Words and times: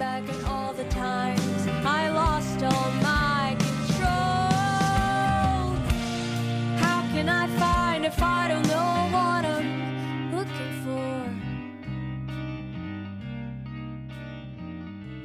back 0.00 0.26
at 0.30 0.44
all 0.44 0.72
the 0.72 0.84
times 0.84 1.66
I 1.84 2.08
lost 2.08 2.62
all 2.62 2.90
my 3.02 3.54
control. 3.58 4.08
How 6.80 7.02
can 7.12 7.28
I 7.28 7.46
find 7.58 8.06
if 8.06 8.22
I 8.22 8.48
don't 8.48 8.66
know 8.66 9.10
what 9.12 9.44
I'm 9.44 10.34
looking 10.34 10.72
for? 10.84 11.12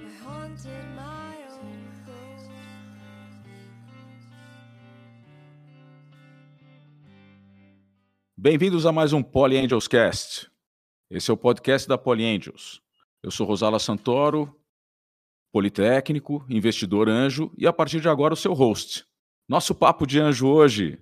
I 0.03 0.11
haunted 0.25 0.85
my 0.97 1.37
own. 1.53 1.79
Bem-vindos 8.35 8.85
a 8.85 8.91
mais 8.91 9.13
um 9.13 9.23
Poly 9.23 9.57
Angels 9.57 9.87
Cast. 9.87 10.51
Esse 11.09 11.31
é 11.31 11.33
o 11.33 11.37
podcast 11.37 11.87
da 11.87 11.97
Poly 11.97 12.25
Angels. 12.25 12.81
Eu 13.23 13.31
sou 13.31 13.47
Rosala 13.47 13.79
Santoro, 13.79 14.53
politécnico, 15.65 16.45
investidor 16.49 17.07
anjo 17.07 17.49
e 17.57 17.65
a 17.65 17.71
partir 17.71 18.01
de 18.01 18.09
agora 18.09 18.33
o 18.33 18.37
seu 18.37 18.51
host. 18.51 19.05
Nosso 19.47 19.73
papo 19.73 20.05
de 20.05 20.19
anjo 20.19 20.49
hoje 20.49 20.99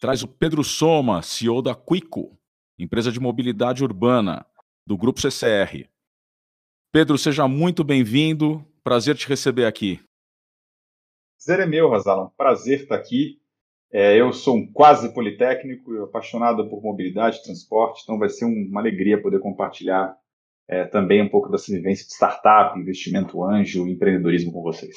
traz 0.00 0.22
o 0.22 0.28
Pedro 0.28 0.64
Soma, 0.64 1.20
CEO 1.20 1.60
da 1.60 1.74
Quico, 1.74 2.34
empresa 2.78 3.12
de 3.12 3.20
mobilidade 3.20 3.84
urbana 3.84 4.46
do 4.86 4.96
grupo 4.96 5.20
CCR. 5.20 5.90
Pedro, 6.90 7.18
seja 7.18 7.46
muito 7.46 7.84
bem-vindo. 7.84 8.64
Prazer 8.82 9.14
te 9.14 9.28
receber 9.28 9.66
aqui. 9.66 10.00
Prazer 11.36 11.62
é 11.62 11.66
meu, 11.66 11.90
Rosala. 11.90 12.28
Um 12.28 12.30
prazer 12.30 12.84
estar 12.84 12.96
aqui. 12.96 13.42
É, 13.92 14.18
eu 14.18 14.32
sou 14.32 14.56
um 14.56 14.72
quase 14.72 15.12
politécnico, 15.12 16.02
apaixonado 16.04 16.66
por 16.70 16.82
mobilidade 16.82 17.42
transporte, 17.42 18.00
então 18.04 18.18
vai 18.18 18.30
ser 18.30 18.46
um- 18.46 18.68
uma 18.70 18.80
alegria 18.80 19.20
poder 19.20 19.40
compartilhar 19.40 20.16
é, 20.68 20.84
também 20.84 21.22
um 21.22 21.28
pouco 21.28 21.50
dessa 21.50 21.72
vivência 21.72 22.06
de 22.06 22.12
startup, 22.12 22.78
investimento 22.78 23.44
anjo, 23.44 23.86
empreendedorismo 23.88 24.52
com 24.52 24.62
vocês. 24.62 24.96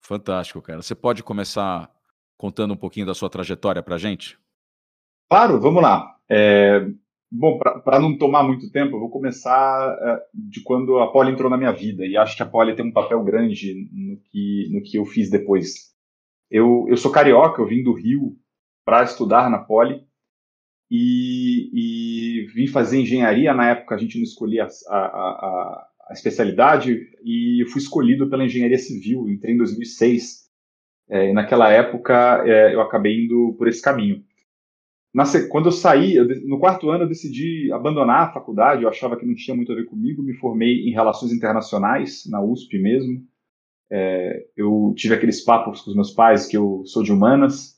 Fantástico, 0.00 0.60
cara. 0.60 0.82
Você 0.82 0.94
pode 0.94 1.22
começar 1.22 1.90
contando 2.36 2.74
um 2.74 2.76
pouquinho 2.76 3.06
da 3.06 3.14
sua 3.14 3.30
trajetória 3.30 3.82
para 3.82 3.98
gente? 3.98 4.38
Claro, 5.30 5.60
vamos 5.60 5.82
lá. 5.82 6.14
É, 6.28 6.86
bom, 7.30 7.58
para 7.58 7.98
não 7.98 8.16
tomar 8.16 8.42
muito 8.42 8.70
tempo, 8.70 8.96
eu 8.96 9.00
vou 9.00 9.10
começar 9.10 9.96
é, 10.00 10.22
de 10.34 10.62
quando 10.62 10.98
a 10.98 11.10
Poli 11.10 11.32
entrou 11.32 11.50
na 11.50 11.56
minha 11.56 11.72
vida, 11.72 12.04
e 12.04 12.16
acho 12.16 12.36
que 12.36 12.42
a 12.42 12.46
Poli 12.46 12.76
tem 12.76 12.86
um 12.86 12.92
papel 12.92 13.22
grande 13.24 13.88
no 13.92 14.16
que, 14.18 14.68
no 14.72 14.82
que 14.82 14.98
eu 14.98 15.04
fiz 15.04 15.30
depois. 15.30 15.94
Eu, 16.50 16.86
eu 16.88 16.96
sou 16.96 17.10
carioca, 17.10 17.60
eu 17.60 17.66
vim 17.66 17.82
do 17.82 17.92
Rio 17.92 18.36
para 18.84 19.02
estudar 19.02 19.48
na 19.50 19.58
Poli 19.58 20.06
e, 20.90 21.70
e 21.72 22.46
vim 22.54 22.66
fazer 22.66 23.00
engenharia. 23.00 23.52
Na 23.54 23.70
época 23.70 23.94
a 23.94 23.98
gente 23.98 24.16
não 24.16 24.24
escolhia 24.24 24.66
a, 24.88 24.96
a, 24.96 25.88
a, 26.08 26.12
especialidade 26.12 27.10
e 27.24 27.62
eu 27.62 27.68
fui 27.68 27.80
escolhido 27.80 28.28
pela 28.28 28.44
engenharia 28.44 28.78
civil. 28.78 29.28
Entrei 29.28 29.54
em 29.54 29.58
2006 29.58 30.44
é, 31.10 31.30
e 31.30 31.32
naquela 31.32 31.70
época 31.70 32.44
é, 32.46 32.74
eu 32.74 32.80
acabei 32.80 33.24
indo 33.24 33.54
por 33.58 33.68
esse 33.68 33.82
caminho. 33.82 34.22
Na 35.12 35.24
quando 35.48 35.66
eu 35.66 35.72
saí, 35.72 36.16
eu 36.16 36.26
no 36.46 36.58
quarto 36.58 36.90
ano 36.90 37.04
eu 37.04 37.08
decidi 37.08 37.70
abandonar 37.72 38.28
a 38.28 38.32
faculdade. 38.32 38.82
Eu 38.82 38.88
achava 38.88 39.16
que 39.16 39.24
não 39.24 39.34
tinha 39.34 39.56
muito 39.56 39.70
a 39.70 39.74
ver 39.74 39.84
comigo. 39.84 40.22
Me 40.22 40.34
formei 40.34 40.88
em 40.88 40.92
relações 40.92 41.32
internacionais 41.32 42.24
na 42.28 42.42
USP 42.42 42.78
mesmo 42.78 43.24
eu 44.56 44.92
tive 44.96 45.14
aqueles 45.14 45.42
papos 45.42 45.82
com 45.82 45.90
os 45.90 45.96
meus 45.96 46.10
pais 46.10 46.46
que 46.46 46.56
eu 46.56 46.82
sou 46.86 47.02
de 47.02 47.12
humanas 47.12 47.73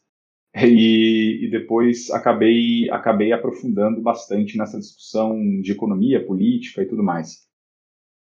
e, 0.64 1.44
e 1.44 1.50
depois 1.50 2.10
acabei 2.10 2.88
acabei 2.90 3.32
aprofundando 3.32 4.00
bastante 4.00 4.56
nessa 4.56 4.78
discussão 4.78 5.38
de 5.60 5.72
economia, 5.72 6.24
política 6.24 6.82
e 6.82 6.86
tudo 6.86 7.02
mais. 7.02 7.46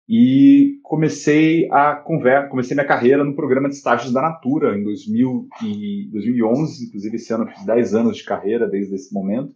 E 0.08 0.80
comecei 0.84 1.70
a 1.72 1.96
conver 1.96 2.50
comecei 2.50 2.76
minha 2.76 2.88
carreira 2.88 3.24
no 3.24 3.36
programa 3.36 3.70
de 3.70 3.76
estágios 3.76 4.14
da 4.14 4.22
Natura 4.22 4.78
em 4.78 4.84
2000 4.84 5.48
e 5.64 6.10
2011, 6.12 6.88
inclusive 6.88 7.16
esse 7.16 7.34
ano 7.34 7.46
eu 7.46 7.50
fiz 7.50 7.66
10 7.66 7.96
anos 7.96 8.18
de 8.18 8.24
carreira 8.24 8.68
desde 8.68 8.96
esse 8.96 9.14
momento. 9.14 9.56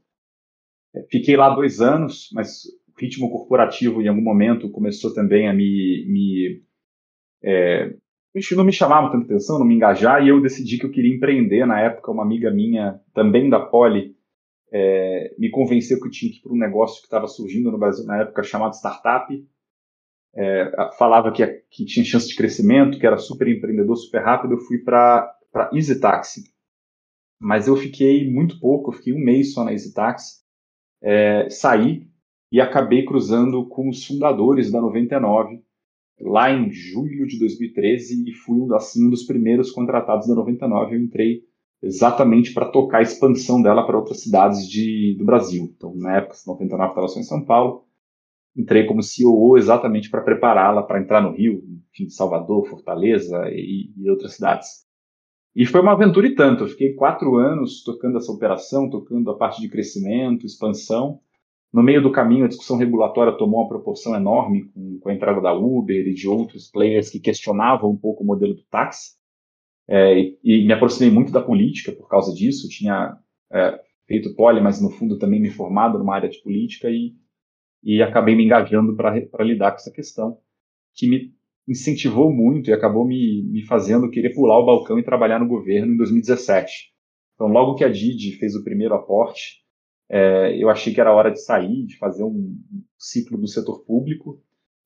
É, 0.94 1.04
Fiquei 1.10 1.38
lá 1.38 1.54
dois 1.54 1.82
anos, 1.82 2.30
mas 2.34 2.66
o 2.66 3.00
ritmo 3.00 3.30
corporativo 3.30 4.02
em 4.02 4.08
algum 4.08 4.22
momento 4.22 4.70
começou 4.72 5.14
também 5.14 5.48
a 5.48 5.54
me, 5.54 6.06
me 6.08 6.64
Isso 7.42 8.09
não 8.56 8.64
me 8.64 8.72
chamava 8.72 9.12
tanta 9.12 9.26
atenção, 9.26 9.58
não 9.58 9.66
me 9.66 9.76
engajar, 9.76 10.24
e 10.24 10.30
eu 10.30 10.42
decidi 10.42 10.78
que 10.78 10.86
eu 10.86 10.92
queria 10.92 11.16
empreender. 11.16 11.66
Na 11.66 11.80
época, 11.80 12.12
uma 12.12 12.24
amiga 12.24 12.52
minha, 12.52 13.00
também 13.14 13.50
da 13.50 13.60
Poli, 13.60 14.16
é, 14.72 15.36
me 15.38 15.50
convenceu 15.50 16.00
que 16.00 16.08
eu 16.08 16.12
tinha 16.12 16.32
que 16.32 16.38
ir 16.38 16.42
para 16.42 16.54
um 16.54 16.58
negócio 16.58 17.02
que 17.02 17.08
estava 17.08 17.28
surgindo 17.28 17.72
no 17.72 17.78
Brasil 17.78 18.06
na 18.06 18.22
época, 18.22 18.44
chamado 18.44 18.76
startup. 18.76 19.34
É, 20.36 20.72
falava 20.98 21.32
que, 21.32 21.46
que 21.72 21.86
tinha 21.86 22.06
chance 22.06 22.28
de 22.28 22.36
crescimento, 22.36 23.00
que 23.00 23.08
era 23.08 23.18
super 23.18 23.48
empreendedor, 23.48 23.96
super 23.96 24.22
rápido. 24.22 24.54
Eu 24.54 24.60
fui 24.60 24.78
para 24.80 25.36
Easy 25.74 26.00
Taxi. 26.00 26.44
Mas 27.42 27.68
eu 27.68 27.76
fiquei 27.76 28.30
muito 28.30 28.60
pouco, 28.60 28.92
eu 28.92 28.96
fiquei 28.96 29.14
um 29.14 29.24
mês 29.24 29.54
só 29.54 29.64
na 29.64 29.72
Easy 29.72 29.94
Taxi. 29.94 30.40
É, 31.02 31.50
saí 31.50 32.08
e 32.52 32.60
acabei 32.60 33.06
cruzando 33.06 33.68
com 33.68 33.90
os 33.90 34.06
fundadores 34.06 34.72
da 34.72 34.82
99 34.82 35.64
lá 36.22 36.52
em 36.52 36.72
julho 36.72 37.26
de 37.28 37.40
2013 37.40 38.30
e 38.30 38.34
fui 38.34 38.60
assim, 38.76 39.08
um 39.08 39.10
dos 39.10 39.24
primeiros 39.24 39.72
contratados 39.72 40.28
da 40.28 40.36
99. 40.36 40.96
Eu 40.96 41.02
entrei 41.02 41.42
exatamente 41.82 42.54
para 42.54 42.70
tocar 42.70 43.00
a 43.00 43.02
expansão 43.02 43.62
dela 43.62 43.86
para 43.86 43.98
outras 43.98 44.22
cidades 44.22 44.68
de, 44.68 45.16
do 45.18 45.26
Brasil. 45.26 45.74
Então, 45.76 45.96
na 45.96 46.18
época, 46.18 46.36
a 46.36 46.52
99 46.52 46.90
estava 46.90 47.08
só 47.08 47.20
em 47.20 47.24
São 47.24 47.44
Paulo. 47.44 47.86
Entrei 48.56 48.86
como 48.86 49.00
COO 49.02 49.58
exatamente 49.58 50.10
para 50.10 50.22
prepará-la 50.22 50.84
para 50.84 51.00
entrar 51.00 51.22
no 51.22 51.32
Rio, 51.32 51.64
enfim, 51.94 52.10
Salvador, 52.10 52.68
Fortaleza 52.68 53.50
e, 53.50 53.94
e 53.96 54.10
outras 54.10 54.34
cidades. 54.34 54.90
E 55.56 55.66
foi 55.66 55.82
uma 55.82 55.94
aventura 55.94 56.28
e 56.28 56.36
tanto. 56.36 56.64
Eu 56.64 56.68
fiquei 56.68 56.94
quatro 56.94 57.36
anos 57.38 57.84
tocando 57.84 58.18
essa 58.18 58.32
operação, 58.32 58.90
tocando 58.90 59.30
a 59.32 59.38
parte 59.38 59.62
de 59.62 59.70
crescimento, 59.70 60.46
expansão. 60.46 61.20
No 61.72 61.84
meio 61.84 62.02
do 62.02 62.12
caminho, 62.12 62.46
a 62.46 62.48
discussão 62.48 62.78
regulatória 62.78 63.38
tomou 63.38 63.62
uma 63.62 63.70
proporção 63.70 64.16
enorme 64.16 64.66
com, 64.74 65.00
com 65.00 65.10
a 65.10 65.14
entrada 65.14 65.40
da 65.40 65.54
Uber 65.54 66.08
e 66.08 66.14
de 66.14 66.28
outros 66.28 66.70
players 66.70 67.10
que 67.10 67.20
questionavam 67.20 67.92
um 67.92 67.98
pouco 67.98 68.24
o 68.24 68.26
modelo 68.26 68.56
do 68.56 68.64
táxi. 68.64 69.18
É, 69.88 70.20
e, 70.20 70.38
e 70.44 70.66
me 70.66 70.74
aproximei 70.74 71.12
muito 71.12 71.32
da 71.32 71.42
política 71.42 71.92
por 71.92 72.08
causa 72.08 72.34
disso. 72.34 72.68
Tinha 72.68 73.18
é, 73.52 73.80
feito 74.08 74.36
poli, 74.36 74.60
mas 74.60 74.82
no 74.82 74.90
fundo 74.90 75.20
também 75.20 75.40
me 75.40 75.52
formado 75.52 76.00
numa 76.00 76.16
área 76.16 76.30
de 76.30 76.42
política 76.42 76.90
e, 76.90 77.14
e 77.84 78.02
acabei 78.02 78.36
me 78.36 78.44
engajando 78.44 78.96
para 78.96 79.44
lidar 79.44 79.72
com 79.72 79.78
essa 79.78 79.92
questão, 79.92 80.40
que 80.96 81.08
me 81.08 81.32
incentivou 81.68 82.34
muito 82.34 82.70
e 82.70 82.74
acabou 82.74 83.06
me, 83.06 83.44
me 83.44 83.64
fazendo 83.64 84.10
querer 84.10 84.34
pular 84.34 84.58
o 84.58 84.66
balcão 84.66 84.98
e 84.98 85.04
trabalhar 85.04 85.40
no 85.40 85.48
governo 85.48 85.94
em 85.94 85.98
2017. 85.98 86.92
Então, 87.36 87.48
logo 87.48 87.76
que 87.76 87.84
a 87.84 87.90
Didi 87.90 88.32
fez 88.34 88.56
o 88.56 88.64
primeiro 88.64 88.96
aporte, 88.96 89.64
é, 90.10 90.62
eu 90.62 90.70
achei 90.70 90.94
que 90.94 91.00
era 91.00 91.14
hora 91.14 91.30
de 91.32 91.42
sair, 91.42 91.86
de 91.86 91.98
fazer 91.98 92.24
um 92.24 92.58
ciclo 92.98 93.38
do 93.38 93.48
setor 93.48 93.84
público 93.86 94.42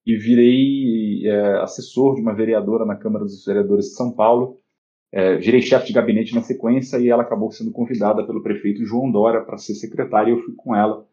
e 0.05 0.17
virei 0.17 1.25
é, 1.27 1.61
assessor 1.61 2.15
de 2.15 2.21
uma 2.21 2.35
vereadora 2.35 2.85
na 2.85 2.95
Câmara 2.95 3.23
dos 3.23 3.45
Vereadores 3.45 3.85
de 3.85 3.95
São 3.95 4.11
Paulo. 4.11 4.59
É, 5.11 5.37
virei 5.37 5.61
chefe 5.61 5.87
de 5.87 5.93
gabinete 5.93 6.35
na 6.35 6.41
sequência 6.41 6.97
e 6.97 7.07
ela 7.07 7.23
acabou 7.23 7.51
sendo 7.51 7.71
convidada 7.71 8.25
pelo 8.25 8.41
prefeito 8.41 8.83
João 8.83 9.11
Dória 9.11 9.41
para 9.41 9.57
ser 9.57 9.75
secretária 9.75 10.31
e 10.31 10.33
eu 10.33 10.39
fui 10.39 10.55
com 10.55 10.75
ela, 10.75 11.07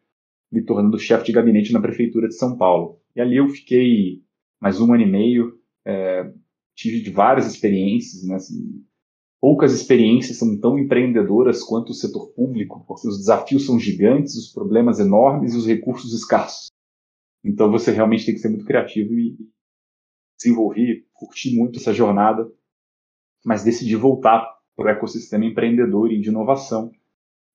me 0.51 0.61
tornando 0.61 0.99
chefe 0.99 1.25
de 1.25 1.31
gabinete 1.31 1.71
na 1.71 1.79
prefeitura 1.79 2.27
de 2.27 2.35
São 2.35 2.57
Paulo. 2.57 2.99
E 3.15 3.21
ali 3.21 3.37
eu 3.37 3.47
fiquei 3.47 4.23
mais 4.59 4.81
um 4.81 4.91
ano 4.93 5.03
e 5.03 5.09
meio, 5.09 5.57
é, 5.85 6.31
tive 6.75 7.09
várias 7.11 7.47
experiências, 7.47 8.27
né, 8.27 8.35
assim, 8.35 8.83
poucas 9.41 9.73
experiências 9.73 10.37
são 10.37 10.57
tão 10.59 10.77
empreendedoras 10.77 11.63
quanto 11.63 11.89
o 11.89 11.95
setor 11.95 12.31
público, 12.33 12.85
porque 12.87 13.07
os 13.07 13.17
desafios 13.17 13.65
são 13.65 13.79
gigantes, 13.79 14.35
os 14.35 14.53
problemas 14.53 14.99
enormes 14.99 15.55
e 15.55 15.57
os 15.57 15.65
recursos 15.65 16.13
escassos. 16.13 16.67
Então 17.43 17.71
você 17.71 17.91
realmente 17.91 18.23
tem 18.23 18.35
que 18.35 18.39
ser 18.39 18.49
muito 18.49 18.65
criativo 18.65 19.17
e 19.17 19.35
desenvolver, 20.37 21.07
curtir 21.11 21.57
muito 21.57 21.79
essa 21.79 21.91
jornada, 21.91 22.47
mas 23.43 23.63
decidi 23.63 23.95
voltar 23.95 24.47
para 24.75 24.85
o 24.85 24.89
ecossistema 24.89 25.43
empreendedor 25.43 26.11
e 26.11 26.21
de 26.21 26.29
inovação, 26.29 26.91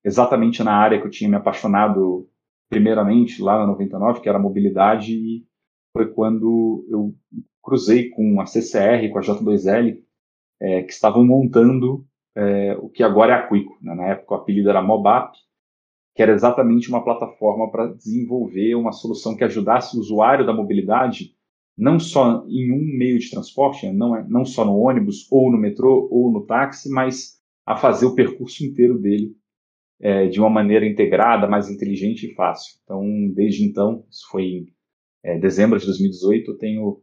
exatamente 0.05 0.63
na 0.65 0.75
área 0.75 1.01
que 1.01 1.07
eu 1.07 1.11
tinha 1.11 1.31
me 1.31 1.37
apaixonado 1.37 2.29
primeiramente 2.69 3.41
lá 3.41 3.61
na 3.61 3.67
99, 3.69 4.21
que 4.21 4.29
era 4.29 4.39
a 4.39 4.43
mobilidade, 4.43 5.13
e 5.13 5.47
foi 5.93 6.13
quando 6.13 6.85
eu 6.91 7.15
cruzei 7.63 8.11
com 8.11 8.41
a 8.41 8.47
CCR, 8.47 9.09
com 9.13 9.19
a 9.19 9.23
J2L, 9.23 10.06
é, 10.61 10.83
que 10.83 10.93
estavam 10.93 11.25
montando 11.25 12.07
é, 12.35 12.77
o 12.81 12.89
que 12.89 13.03
agora 13.03 13.33
é 13.33 13.37
a 13.37 13.49
Quico. 13.49 13.79
Né? 13.83 13.95
Na 13.95 14.07
época 14.09 14.35
o 14.35 14.39
apelido 14.39 14.71
era 14.71 14.83
Mobap, 14.83 15.35
que 16.15 16.23
era 16.23 16.33
exatamente 16.33 16.89
uma 16.89 17.05
plataforma 17.05 17.71
para 17.71 17.89
desenvolver 17.89 18.75
uma 18.75 18.93
solução 18.93 19.37
que 19.37 19.45
ajudasse 19.45 19.97
o 19.97 20.01
usuário 20.01 20.47
da 20.47 20.53
mobilidade 20.53 21.37
não 21.77 22.01
só 22.01 22.47
em 22.49 22.73
um 22.73 22.97
meio 22.97 23.19
de 23.19 23.31
transporte, 23.31 23.91
não, 23.93 24.17
é, 24.17 24.27
não 24.27 24.45
só 24.45 24.65
no 24.65 24.79
ônibus, 24.79 25.31
ou 25.31 25.53
no 25.53 25.59
metrô, 25.59 26.09
ou 26.11 26.33
no 26.33 26.47
táxi, 26.47 26.89
mas 26.89 27.39
a 27.67 27.77
fazer 27.77 28.07
o 28.07 28.15
percurso 28.15 28.65
inteiro 28.65 28.99
dele 28.99 29.37
é, 30.01 30.27
de 30.27 30.41
uma 30.41 30.49
maneira 30.49 30.87
integrada, 30.87 31.47
mais 31.47 31.69
inteligente 31.69 32.27
e 32.27 32.35
fácil. 32.35 32.79
Então, 32.83 33.05
desde 33.35 33.65
então, 33.65 34.05
isso 34.11 34.27
foi 34.31 34.45
em 34.45 34.67
é, 35.23 35.39
dezembro 35.39 35.79
de 35.79 35.85
2018, 35.85 36.51
eu 36.51 36.59
tenho 36.59 37.03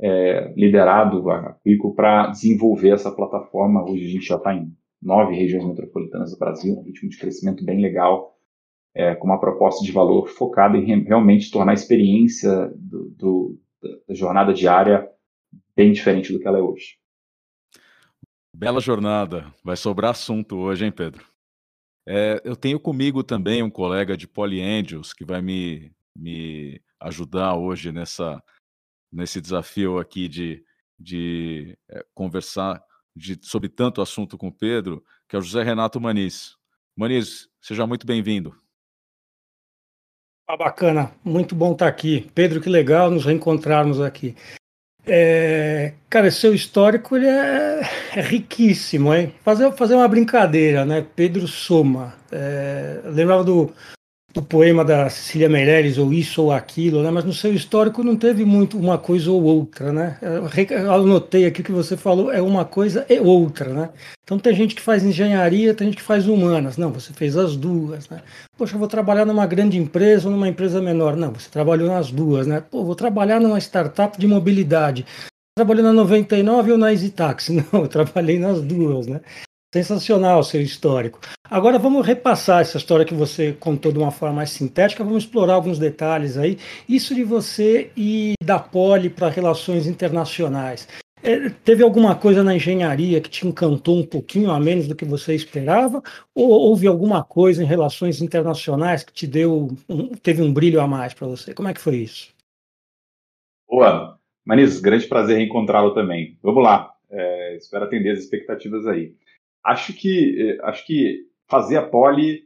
é, 0.00 0.52
liderado 0.56 1.30
a 1.30 1.54
Quico 1.62 1.94
para 1.94 2.28
desenvolver 2.28 2.90
essa 2.90 3.10
plataforma. 3.10 3.84
Hoje 3.84 4.04
a 4.04 4.08
gente 4.08 4.26
já 4.26 4.36
está 4.36 4.54
em 4.54 4.72
nove 5.00 5.34
regiões 5.34 5.66
metropolitanas 5.66 6.32
do 6.32 6.38
Brasil, 6.38 6.74
um 6.74 6.82
ritmo 6.82 7.08
de 7.08 7.18
crescimento 7.18 7.64
bem 7.64 7.80
legal, 7.80 8.36
é, 8.94 9.14
com 9.14 9.26
uma 9.26 9.40
proposta 9.40 9.84
de 9.84 9.90
valor 9.90 10.28
focada 10.28 10.76
em 10.76 11.04
realmente 11.04 11.50
tornar 11.50 11.72
a 11.72 11.74
experiência 11.74 12.72
do, 12.76 13.10
do, 13.10 13.58
da 14.06 14.14
jornada 14.14 14.52
diária 14.52 15.08
bem 15.74 15.92
diferente 15.92 16.32
do 16.32 16.38
que 16.38 16.46
ela 16.46 16.58
é 16.58 16.62
hoje. 16.62 16.98
Bela 18.54 18.80
jornada. 18.80 19.52
Vai 19.64 19.76
sobrar 19.76 20.10
assunto 20.10 20.56
hoje, 20.56 20.84
hein, 20.84 20.92
Pedro? 20.92 21.24
É, 22.06 22.40
eu 22.44 22.54
tenho 22.54 22.78
comigo 22.78 23.22
também 23.22 23.62
um 23.62 23.70
colega 23.70 24.16
de 24.16 24.28
Polyangels 24.28 25.12
que 25.12 25.24
vai 25.24 25.40
me, 25.40 25.90
me 26.16 26.80
ajudar 27.00 27.56
hoje 27.56 27.92
nessa, 27.92 28.42
nesse 29.12 29.40
desafio 29.40 29.98
aqui 29.98 30.28
de, 30.28 30.64
de 30.98 31.76
é, 31.90 32.04
conversar 32.14 32.82
de, 33.14 33.38
sobre 33.42 33.68
tanto 33.68 34.00
assunto 34.00 34.38
com 34.38 34.48
o 34.48 34.52
Pedro, 34.52 35.04
que 35.28 35.36
é 35.36 35.38
o 35.38 35.42
José 35.42 35.62
Renato 35.62 36.00
Maniz. 36.00 36.56
Maniz, 36.96 37.48
seja 37.60 37.86
muito 37.86 38.06
bem-vindo. 38.06 38.54
Ah, 40.48 40.56
bacana, 40.56 41.12
muito 41.24 41.54
bom 41.54 41.72
estar 41.72 41.86
aqui. 41.86 42.30
Pedro, 42.34 42.60
que 42.60 42.68
legal 42.68 43.10
nos 43.10 43.24
reencontrarmos 43.24 44.00
aqui. 44.00 44.34
É, 45.04 45.94
cara, 46.08 46.30
seu 46.30 46.54
histórico 46.54 47.16
ele 47.16 47.26
é, 47.26 47.80
é, 48.14 48.20
riquíssimo, 48.20 49.12
hein? 49.14 49.34
Fazer, 49.42 49.72
fazer 49.72 49.94
uma 49.94 50.06
brincadeira, 50.06 50.84
né? 50.84 51.06
Pedro 51.16 51.48
Soma. 51.48 52.14
É, 52.30 53.00
lembrava 53.04 53.42
do, 53.42 53.72
do 54.32 54.40
poema 54.40 54.84
da 54.84 55.10
Cecília 55.10 55.48
Meirelles, 55.48 55.98
ou 55.98 56.12
isso 56.12 56.42
ou 56.42 56.52
aquilo, 56.52 57.02
né? 57.02 57.10
mas 57.10 57.24
no 57.24 57.32
seu 57.32 57.52
histórico 57.52 58.02
não 58.02 58.16
teve 58.16 58.44
muito 58.44 58.78
uma 58.78 58.96
coisa 58.96 59.30
ou 59.30 59.42
outra, 59.42 59.92
né? 59.92 60.16
Eu 60.22 60.92
anotei 60.92 61.44
aqui 61.44 61.62
que 61.62 61.72
você 61.72 61.96
falou 61.96 62.32
é 62.32 62.40
uma 62.40 62.64
coisa 62.64 63.04
e 63.08 63.20
outra, 63.20 63.72
né? 63.72 63.90
Então 64.24 64.38
tem 64.38 64.54
gente 64.54 64.74
que 64.74 64.80
faz 64.80 65.04
engenharia, 65.04 65.74
tem 65.74 65.88
gente 65.88 65.96
que 65.96 66.02
faz 66.02 66.26
humanas. 66.26 66.76
Não, 66.78 66.90
você 66.90 67.12
fez 67.12 67.36
as 67.36 67.56
duas, 67.56 68.08
né? 68.08 68.22
Poxa, 68.56 68.74
eu 68.74 68.78
vou 68.78 68.88
trabalhar 68.88 69.26
numa 69.26 69.46
grande 69.46 69.76
empresa 69.76 70.28
ou 70.28 70.32
numa 70.32 70.48
empresa 70.48 70.80
menor. 70.80 71.16
Não, 71.16 71.32
você 71.32 71.50
trabalhou 71.50 71.88
nas 71.88 72.10
duas, 72.10 72.46
né? 72.46 72.62
Pô, 72.70 72.84
vou 72.84 72.94
trabalhar 72.94 73.40
numa 73.40 73.58
startup 73.58 74.18
de 74.18 74.26
mobilidade. 74.26 75.04
Trabalhei 75.54 75.82
na 75.82 75.92
99 75.92 76.72
ou 76.72 76.78
na 76.78 76.92
Easy 76.92 77.10
Taxi? 77.10 77.52
Não, 77.72 77.82
eu 77.82 77.88
trabalhei 77.88 78.38
nas 78.38 78.62
duas, 78.62 79.06
né? 79.06 79.20
Sensacional 79.72 80.40
o 80.40 80.44
seu 80.44 80.60
histórico. 80.60 81.18
Agora 81.48 81.78
vamos 81.78 82.06
repassar 82.06 82.60
essa 82.60 82.76
história 82.76 83.06
que 83.06 83.14
você 83.14 83.54
contou 83.54 83.90
de 83.90 83.98
uma 83.98 84.10
forma 84.10 84.36
mais 84.36 84.50
sintética, 84.50 85.02
vamos 85.02 85.24
explorar 85.24 85.54
alguns 85.54 85.78
detalhes 85.78 86.36
aí. 86.36 86.58
Isso 86.86 87.14
de 87.14 87.24
você 87.24 87.90
e 87.96 88.34
da 88.44 88.58
Poli 88.58 89.08
para 89.08 89.30
relações 89.30 89.86
internacionais. 89.86 90.86
É, 91.22 91.48
teve 91.48 91.82
alguma 91.82 92.16
coisa 92.16 92.42
na 92.42 92.54
engenharia 92.54 93.20
que 93.20 93.30
te 93.30 93.46
encantou 93.46 93.96
um 93.98 94.04
pouquinho 94.04 94.50
a 94.50 94.60
menos 94.60 94.88
do 94.88 94.94
que 94.94 95.04
você 95.04 95.34
esperava? 95.34 96.02
Ou 96.34 96.50
houve 96.50 96.86
alguma 96.86 97.24
coisa 97.24 97.62
em 97.62 97.66
relações 97.66 98.20
internacionais 98.20 99.04
que 99.04 99.12
te 99.12 99.26
deu, 99.26 99.68
um, 99.88 100.08
teve 100.08 100.42
um 100.42 100.52
brilho 100.52 100.80
a 100.80 100.86
mais 100.86 101.14
para 101.14 101.28
você? 101.28 101.54
Como 101.54 101.68
é 101.68 101.72
que 101.72 101.80
foi 101.80 101.96
isso? 101.96 102.34
Boa. 103.66 104.18
Manis, 104.44 104.80
grande 104.80 105.06
prazer 105.06 105.38
reencontrá-lo 105.38 105.94
também. 105.94 106.36
Vamos 106.42 106.62
lá. 106.62 106.92
É, 107.08 107.56
espero 107.56 107.84
atender 107.84 108.10
as 108.10 108.18
expectativas 108.18 108.86
aí. 108.86 109.14
Acho 109.64 109.92
que, 109.92 110.36
eh, 110.38 110.58
acho 110.64 110.86
que 110.86 111.26
fazer 111.48 111.76
a 111.76 111.86
poli 111.86 112.42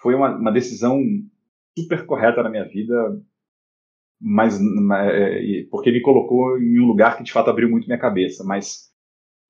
foi 0.00 0.14
uma, 0.14 0.36
uma 0.36 0.52
decisão 0.52 1.00
super 1.78 2.04
correta 2.06 2.42
na 2.42 2.50
minha 2.50 2.64
vida, 2.64 2.94
mas 4.20 4.58
é, 4.60 5.64
porque 5.70 5.92
me 5.92 6.00
colocou 6.00 6.58
em 6.58 6.80
um 6.80 6.86
lugar 6.86 7.16
que 7.16 7.22
de 7.22 7.32
fato 7.32 7.50
abriu 7.50 7.70
muito 7.70 7.86
minha 7.86 7.98
cabeça. 7.98 8.44
Mas, 8.44 8.90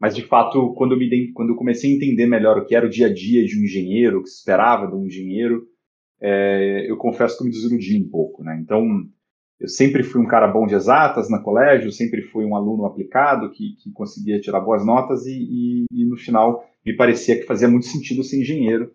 mas 0.00 0.14
de 0.14 0.22
fato, 0.22 0.74
quando 0.74 0.92
eu, 0.92 0.98
me, 0.98 1.32
quando 1.32 1.50
eu 1.50 1.56
comecei 1.56 1.92
a 1.92 1.96
entender 1.96 2.26
melhor 2.26 2.58
o 2.58 2.66
que 2.66 2.74
era 2.74 2.86
o 2.86 2.90
dia 2.90 3.06
a 3.06 3.12
dia 3.12 3.44
de 3.44 3.58
um 3.58 3.64
engenheiro, 3.64 4.18
o 4.18 4.22
que 4.22 4.28
se 4.28 4.38
esperava 4.38 4.86
de 4.86 4.94
um 4.94 5.06
engenheiro, 5.06 5.66
é, 6.20 6.90
eu 6.90 6.96
confesso 6.96 7.36
que 7.36 7.42
eu 7.42 7.46
me 7.46 7.52
desiludi 7.52 8.02
um 8.02 8.10
pouco. 8.10 8.42
Né? 8.42 8.58
Então, 8.62 8.84
eu 9.60 9.68
sempre 9.68 10.04
fui 10.04 10.20
um 10.20 10.26
cara 10.26 10.46
bom 10.46 10.66
de 10.66 10.74
exatas 10.74 11.28
na 11.28 11.42
colégio, 11.42 11.90
sempre 11.90 12.22
fui 12.22 12.44
um 12.44 12.54
aluno 12.54 12.84
aplicado 12.84 13.50
que, 13.50 13.74
que 13.82 13.90
conseguia 13.92 14.40
tirar 14.40 14.60
boas 14.60 14.86
notas 14.86 15.26
e, 15.26 15.32
e, 15.32 15.84
e, 15.90 16.04
no 16.04 16.16
final 16.16 16.64
me 16.86 16.94
parecia 16.94 17.36
que 17.36 17.46
fazia 17.46 17.68
muito 17.68 17.86
sentido 17.86 18.22
ser 18.22 18.40
engenheiro. 18.40 18.92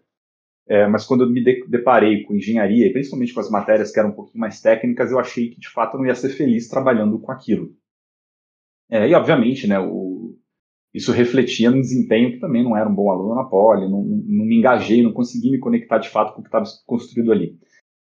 É, 0.66 0.88
mas 0.88 1.06
quando 1.06 1.26
eu 1.26 1.30
me 1.30 1.44
deparei 1.68 2.24
com 2.24 2.36
engenharia, 2.36 2.88
e 2.88 2.94
principalmente 2.94 3.34
com 3.34 3.42
as 3.42 3.50
matérias 3.50 3.92
que 3.92 4.00
eram 4.00 4.12
um 4.12 4.16
pouquinho 4.16 4.40
mais 4.40 4.62
técnicas, 4.62 5.12
eu 5.12 5.20
achei 5.20 5.50
que 5.50 5.60
de 5.60 5.70
fato 5.70 5.96
eu 5.96 6.00
não 6.00 6.08
ia 6.08 6.16
ser 6.16 6.30
feliz 6.30 6.70
trabalhando 6.70 7.20
com 7.20 7.34
aquilo. 7.34 7.76
É, 8.90 9.10
e 9.10 9.14
obviamente, 9.14 9.68
né, 9.68 9.78
o, 9.80 10.38
isso 10.94 11.12
refletia 11.12 11.70
no 11.70 11.82
desempenho 11.82 12.32
que 12.32 12.40
também 12.40 12.64
não 12.64 12.78
era 12.78 12.88
um 12.88 12.96
bom 12.96 13.12
aluno 13.12 13.36
na 13.36 13.44
Poli, 13.44 13.90
não, 13.90 14.04
não 14.04 14.46
me 14.46 14.58
engajei, 14.58 15.04
não 15.04 15.12
consegui 15.12 15.52
me 15.52 15.60
conectar 15.60 15.98
de 15.98 16.10
fato 16.10 16.34
com 16.34 16.40
o 16.40 16.44
que 16.44 16.48
estava 16.48 16.66
construído 16.86 17.34
ali. 17.34 17.60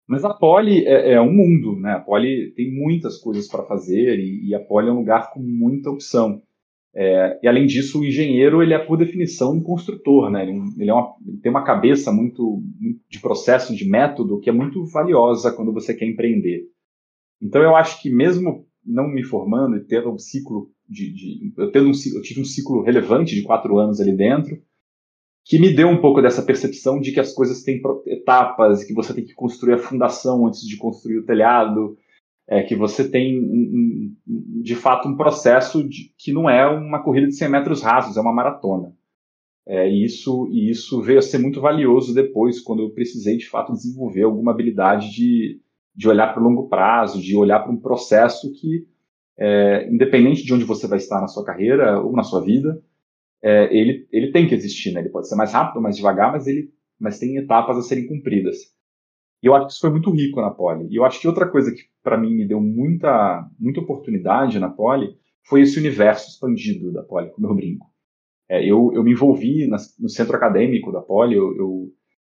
Mas 0.07 0.25
a 0.25 0.35
Poli 0.35 0.85
é, 0.87 1.13
é, 1.13 1.21
um 1.21 1.33
mundo, 1.33 1.77
né? 1.81 1.93
A 1.93 2.01
Poli 2.01 2.53
tem 2.55 2.71
muitas 2.73 3.19
coisas 3.19 3.49
para 3.49 3.65
fazer 3.65 4.19
e, 4.19 4.49
e, 4.49 4.55
a 4.55 4.61
Poli 4.61 4.89
é 4.89 4.93
um 4.93 4.99
lugar 4.99 5.33
com 5.33 5.41
muita 5.41 5.91
opção. 5.91 6.43
É, 6.95 7.41
e 7.43 7.49
além 7.49 7.67
disso, 7.67 8.01
o 8.01 8.05
engenheiro 8.05 8.63
ele 8.63 8.75
é 8.75 8.79
por 8.79 8.97
definição 8.97 9.55
um 9.55 9.63
construtor, 9.63 10.31
né? 10.31 10.43
Ele, 10.43 10.61
ele, 10.79 10.91
é 10.91 10.95
uma, 10.95 11.15
ele 11.27 11.39
tem 11.39 11.51
uma 11.51 11.65
cabeça 11.65 12.13
muito, 12.13 12.63
muito, 12.79 13.01
de 13.09 13.19
processo, 13.19 13.75
de 13.75 13.89
método 13.89 14.39
que 14.41 14.51
é 14.51 14.53
muito 14.53 14.85
valiosa 14.87 15.51
quando 15.51 15.73
você 15.73 15.95
quer 15.95 16.07
empreender. 16.07 16.65
Então 17.41 17.63
eu 17.63 17.75
acho 17.75 18.01
que 18.01 18.11
mesmo 18.11 18.67
não 18.85 19.09
me 19.09 19.25
formando 19.25 19.77
e 19.77 19.85
tendo 19.85 20.13
um 20.13 20.19
ciclo 20.19 20.71
de, 20.89 21.13
de 21.13 21.53
eu 21.57 21.73
tendo 21.73 21.89
um, 21.89 21.93
eu 22.15 22.23
tive 22.23 22.43
um 22.43 22.45
ciclo 22.45 22.83
relevante 22.83 23.35
de 23.35 23.43
quatro 23.43 23.79
anos 23.79 24.01
ali 24.01 24.15
dentro 24.15 24.63
que 25.45 25.59
me 25.59 25.73
deu 25.75 25.89
um 25.89 26.01
pouco 26.01 26.23
dessa 26.23 26.43
percepção 26.43 26.99
de 26.99 27.13
que 27.13 27.21
as 27.21 27.33
coisas 27.33 27.63
têm 27.63 27.81
etapas, 28.07 28.83
que 28.83 28.95
você 28.95 29.13
tem 29.13 29.25
que 29.25 29.35
construir 29.35 29.75
a 29.75 29.79
fundação 29.79 30.47
antes 30.47 30.67
de 30.67 30.77
construir 30.79 31.19
o 31.19 31.27
telhado, 31.27 31.99
é, 32.49 32.63
que 32.63 32.75
você 32.75 33.09
tem, 33.09 33.41
um, 33.41 34.15
um, 34.27 34.63
de 34.63 34.75
fato, 34.75 35.07
um 35.07 35.17
processo 35.17 35.87
de, 35.87 36.13
que 36.17 36.33
não 36.33 36.49
é 36.49 36.67
uma 36.67 37.03
corrida 37.03 37.27
de 37.27 37.37
100 37.37 37.49
metros 37.49 37.83
rasos, 37.83 38.17
é 38.17 38.21
uma 38.21 38.33
maratona. 38.33 38.95
É, 39.67 39.89
e, 39.89 40.05
isso, 40.05 40.49
e 40.51 40.71
isso 40.71 41.01
veio 41.03 41.19
a 41.19 41.23
ser 41.23 41.39
muito 41.39 41.61
valioso 41.61 42.15
depois, 42.15 42.61
quando 42.61 42.83
eu 42.83 42.91
precisei, 42.91 43.37
de 43.37 43.49
fato, 43.49 43.73
desenvolver 43.73 44.23
alguma 44.23 44.53
habilidade 44.53 45.11
de, 45.11 45.61
de 45.95 46.09
olhar 46.09 46.33
para 46.33 46.43
o 46.43 46.45
longo 46.45 46.69
prazo, 46.69 47.21
de 47.21 47.37
olhar 47.37 47.61
para 47.61 47.73
um 47.73 47.81
processo 47.81 48.51
que, 48.53 48.87
é, 49.39 49.89
independente 49.91 50.43
de 50.43 50.55
onde 50.55 50.65
você 50.65 50.87
vai 50.87 50.99
estar 50.99 51.21
na 51.21 51.29
sua 51.29 51.45
carreira 51.45 52.01
ou 52.01 52.13
na 52.13 52.23
sua 52.23 52.43
vida, 52.43 52.83
é, 53.45 53.69
ele, 53.77 54.09
ele 54.11 54.33
tem 54.33 54.49
que 54.49 54.55
existir, 54.55 54.91
né? 54.93 55.01
Ele 55.01 55.11
pode 55.11 55.29
ser 55.29 55.37
mais 55.37 55.53
rápido, 55.53 55.83
mais 55.83 55.97
devagar, 55.97 56.33
mas 56.33 56.47
ele 56.47 56.73
mas 56.99 57.19
tem 57.19 57.37
etapas 57.37 57.77
a 57.77 57.83
serem 57.83 58.07
cumpridas. 58.07 58.57
E 59.43 59.47
eu 59.47 59.55
acho 59.55 59.67
que 59.67 59.73
isso 59.73 59.81
foi 59.81 59.91
muito 59.91 60.11
rico 60.11 60.41
na 60.41 60.51
Poli. 60.51 60.87
E 60.89 60.97
eu 60.97 61.05
acho 61.05 61.21
que 61.21 61.29
outra 61.29 61.47
coisa 61.47 61.71
que 61.71 61.83
para 62.03 62.17
mim 62.17 62.35
me 62.35 62.49
deu 62.49 62.59
muita 62.61 63.47
muita 63.59 63.81
oportunidade 63.81 64.59
na 64.59 64.71
Poli 64.71 65.15
foi 65.47 65.61
esse 65.61 65.79
universo 65.79 66.31
expandido 66.31 66.91
da 66.91 67.03
Poli, 67.03 67.31
como 67.33 67.49
eu 67.49 67.55
brinco. 67.55 67.87
É, 68.49 68.65
eu, 68.65 68.91
eu 68.95 69.05
me 69.05 69.13
envolvi 69.13 69.67
na, 69.67 69.77
no 69.99 70.09
centro 70.09 70.37
acadêmico 70.37 70.91
da 70.91 71.03
Poli, 71.03 71.35
eu, 71.37 71.55
eu 71.57 71.93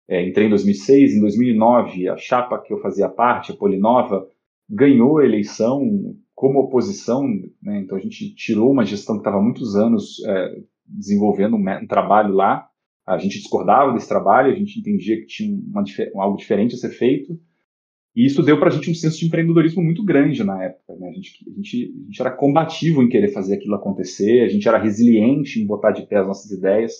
é, 0.08 0.26
entrei 0.28 0.46
em 0.46 0.50
2006, 0.50 1.14
em 1.14 1.20
2009 1.20 2.08
a 2.10 2.16
chapa 2.18 2.60
que 2.60 2.72
eu 2.72 2.80
fazia 2.80 3.08
parte, 3.08 3.52
a 3.52 3.56
Polinova, 3.56 4.28
ganhou 4.68 5.18
a 5.18 5.24
eleição 5.24 6.14
como 6.34 6.60
oposição, 6.60 7.26
né? 7.62 7.80
então 7.80 7.96
a 7.96 8.00
gente 8.00 8.34
tirou 8.34 8.70
uma 8.70 8.84
gestão 8.84 9.16
que 9.16 9.20
estava 9.20 9.40
muitos 9.42 9.74
anos 9.74 10.22
é, 10.26 10.60
desenvolvendo 10.88 11.56
um, 11.56 11.60
um, 11.60 11.86
trabalho 11.86 12.34
lá. 12.34 12.66
A 13.06 13.18
gente 13.18 13.38
discordava 13.38 13.92
desse 13.92 14.08
trabalho, 14.08 14.52
a 14.52 14.54
gente 14.54 14.78
entendia 14.78 15.16
que 15.16 15.26
tinha 15.26 15.56
uma, 15.56 15.82
algo 16.22 16.36
diferente 16.36 16.74
a 16.74 16.78
ser 16.78 16.90
feito. 16.90 17.38
E 18.14 18.26
isso 18.26 18.42
deu 18.42 18.58
para 18.58 18.68
a 18.68 18.72
gente 18.72 18.90
um 18.90 18.94
senso 18.94 19.18
de 19.18 19.26
empreendedorismo 19.26 19.82
muito 19.82 20.04
grande 20.04 20.42
na 20.42 20.62
época. 20.64 20.94
Né? 20.96 21.08
A, 21.08 21.12
gente, 21.12 21.44
a, 21.48 21.54
gente, 21.54 21.94
a 22.02 22.04
gente 22.06 22.20
era 22.20 22.30
combativo 22.30 23.02
em 23.02 23.08
querer 23.08 23.28
fazer 23.28 23.54
aquilo 23.54 23.76
acontecer, 23.76 24.42
a 24.42 24.48
gente 24.48 24.66
era 24.66 24.78
resiliente 24.78 25.60
em 25.60 25.66
botar 25.66 25.92
de 25.92 26.06
pé 26.06 26.16
as 26.16 26.26
nossas 26.26 26.50
ideias. 26.50 26.92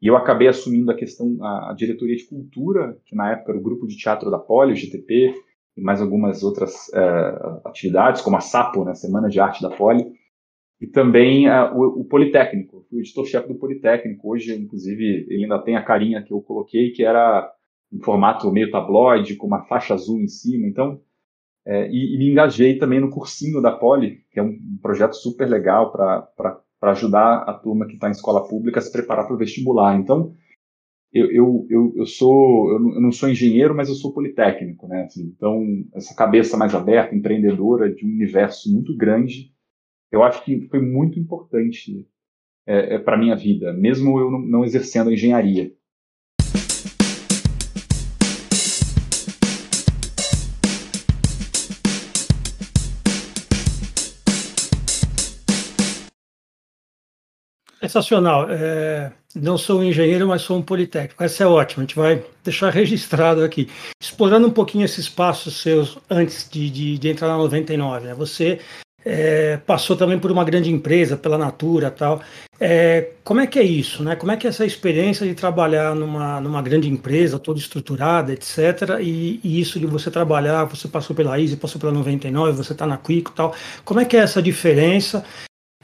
E 0.00 0.06
eu 0.06 0.16
acabei 0.16 0.48
assumindo 0.48 0.90
a 0.90 0.94
questão, 0.94 1.36
a, 1.42 1.74
diretoria 1.76 2.16
de 2.16 2.24
cultura, 2.24 2.96
que 3.04 3.16
na 3.16 3.32
época 3.32 3.52
era 3.52 3.58
o 3.58 3.62
grupo 3.62 3.86
de 3.86 3.96
teatro 3.96 4.30
da 4.30 4.38
Poli, 4.38 4.72
o 4.72 4.76
GTP, 4.76 5.34
e 5.76 5.80
mais 5.80 6.00
algumas 6.00 6.42
outras 6.42 6.88
uh, 6.88 7.68
atividades, 7.68 8.22
como 8.22 8.36
a 8.36 8.40
SAPO, 8.40 8.84
né, 8.84 8.94
Semana 8.94 9.28
de 9.28 9.40
Arte 9.40 9.60
da 9.60 9.70
Poli 9.70 10.17
e 10.80 10.86
também 10.86 11.48
uh, 11.48 11.74
o, 11.74 12.00
o, 12.00 12.04
Politécnico, 12.04 12.86
o 12.90 13.00
editor-chefe 13.00 13.48
do 13.48 13.58
Politécnico. 13.58 14.30
Hoje, 14.30 14.54
inclusive, 14.54 15.26
ele 15.28 15.44
ainda 15.44 15.58
tem 15.58 15.76
a 15.76 15.82
carinha 15.82 16.22
que 16.22 16.32
eu 16.32 16.40
coloquei, 16.40 16.90
que 16.90 17.04
era 17.04 17.52
em 17.92 18.00
formato 18.00 18.50
meio 18.52 18.70
tabloide, 18.70 19.36
com 19.36 19.46
uma 19.46 19.64
faixa 19.64 19.94
azul 19.94 20.20
em 20.20 20.28
cima. 20.28 20.66
Então, 20.66 21.00
é, 21.66 21.88
e, 21.90 22.14
e, 22.14 22.18
me 22.18 22.30
engajei 22.30 22.78
também 22.78 23.00
no 23.00 23.10
cursinho 23.10 23.60
da 23.60 23.72
Poli, 23.72 24.24
que 24.30 24.38
é 24.38 24.42
um, 24.42 24.50
um 24.50 24.78
projeto 24.80 25.14
super 25.14 25.48
legal 25.48 25.90
para 25.90 26.62
ajudar 26.82 27.38
a 27.42 27.54
turma 27.54 27.86
que 27.86 27.94
está 27.94 28.08
em 28.08 28.12
escola 28.12 28.46
pública 28.46 28.78
a 28.78 28.82
se 28.82 28.92
preparar 28.92 29.26
para 29.26 29.34
o 29.34 29.38
vestibular. 29.38 29.98
Então, 29.98 30.32
eu, 31.12 31.30
eu, 31.32 31.66
eu, 31.68 31.92
eu 31.96 32.06
sou 32.06 32.70
eu 32.72 32.78
não 33.00 33.10
sou 33.10 33.28
engenheiro, 33.28 33.74
mas 33.74 33.88
eu 33.88 33.94
sou 33.96 34.12
politécnico, 34.12 34.86
né? 34.86 35.04
Assim, 35.04 35.32
então, 35.36 35.64
essa 35.94 36.14
cabeça 36.14 36.56
mais 36.56 36.74
aberta, 36.74 37.16
empreendedora, 37.16 37.92
de 37.92 38.06
um 38.06 38.10
universo 38.10 38.72
muito 38.72 38.96
grande 38.96 39.50
eu 40.10 40.22
acho 40.22 40.44
que 40.44 40.66
foi 40.68 40.80
muito 40.80 41.18
importante 41.18 42.06
é, 42.66 42.94
é 42.94 42.98
para 42.98 43.16
minha 43.16 43.36
vida, 43.36 43.72
mesmo 43.72 44.18
eu 44.18 44.30
não, 44.30 44.40
não 44.40 44.64
exercendo 44.64 45.10
a 45.10 45.12
engenharia. 45.12 45.72
Sensacional. 57.80 58.50
É, 58.50 59.12
não 59.34 59.56
sou 59.56 59.80
um 59.80 59.84
engenheiro, 59.84 60.26
mas 60.26 60.42
sou 60.42 60.58
um 60.58 60.62
politécnico. 60.62 61.22
Essa 61.22 61.44
é 61.44 61.46
ótima, 61.46 61.82
a 61.82 61.86
gente 61.86 61.96
vai 61.96 62.22
deixar 62.44 62.70
registrado 62.70 63.42
aqui. 63.42 63.68
Explorando 64.02 64.46
um 64.46 64.50
pouquinho 64.50 64.84
esses 64.84 65.08
passos 65.08 65.62
seus 65.62 65.96
antes 66.10 66.48
de, 66.50 66.68
de, 66.68 66.98
de 66.98 67.08
entrar 67.08 67.28
na 67.28 67.38
99, 67.38 68.08
né? 68.08 68.14
você 68.14 68.60
é, 69.10 69.56
passou 69.56 69.96
também 69.96 70.18
por 70.18 70.30
uma 70.30 70.44
grande 70.44 70.70
empresa, 70.70 71.16
pela 71.16 71.38
Natura 71.38 71.90
tal. 71.90 72.20
É, 72.60 73.12
como 73.24 73.40
é 73.40 73.46
que 73.46 73.58
é 73.58 73.62
isso? 73.62 74.02
Né? 74.02 74.14
Como 74.14 74.30
é 74.30 74.36
que 74.36 74.46
é 74.46 74.50
essa 74.50 74.66
experiência 74.66 75.26
de 75.26 75.34
trabalhar 75.34 75.94
numa, 75.94 76.40
numa 76.42 76.60
grande 76.60 76.90
empresa, 76.90 77.38
toda 77.38 77.58
estruturada, 77.58 78.34
etc. 78.34 78.98
E, 79.00 79.40
e 79.42 79.58
isso 79.58 79.80
de 79.80 79.86
você 79.86 80.10
trabalhar, 80.10 80.64
você 80.64 80.86
passou 80.88 81.16
pela 81.16 81.40
Easy, 81.40 81.56
passou 81.56 81.80
pela 81.80 81.92
99, 81.92 82.52
você 82.52 82.72
está 82.72 82.86
na 82.86 82.98
Quico 82.98 83.32
tal. 83.32 83.54
Como 83.82 83.98
é 83.98 84.04
que 84.04 84.14
é 84.14 84.20
essa 84.20 84.42
diferença? 84.42 85.24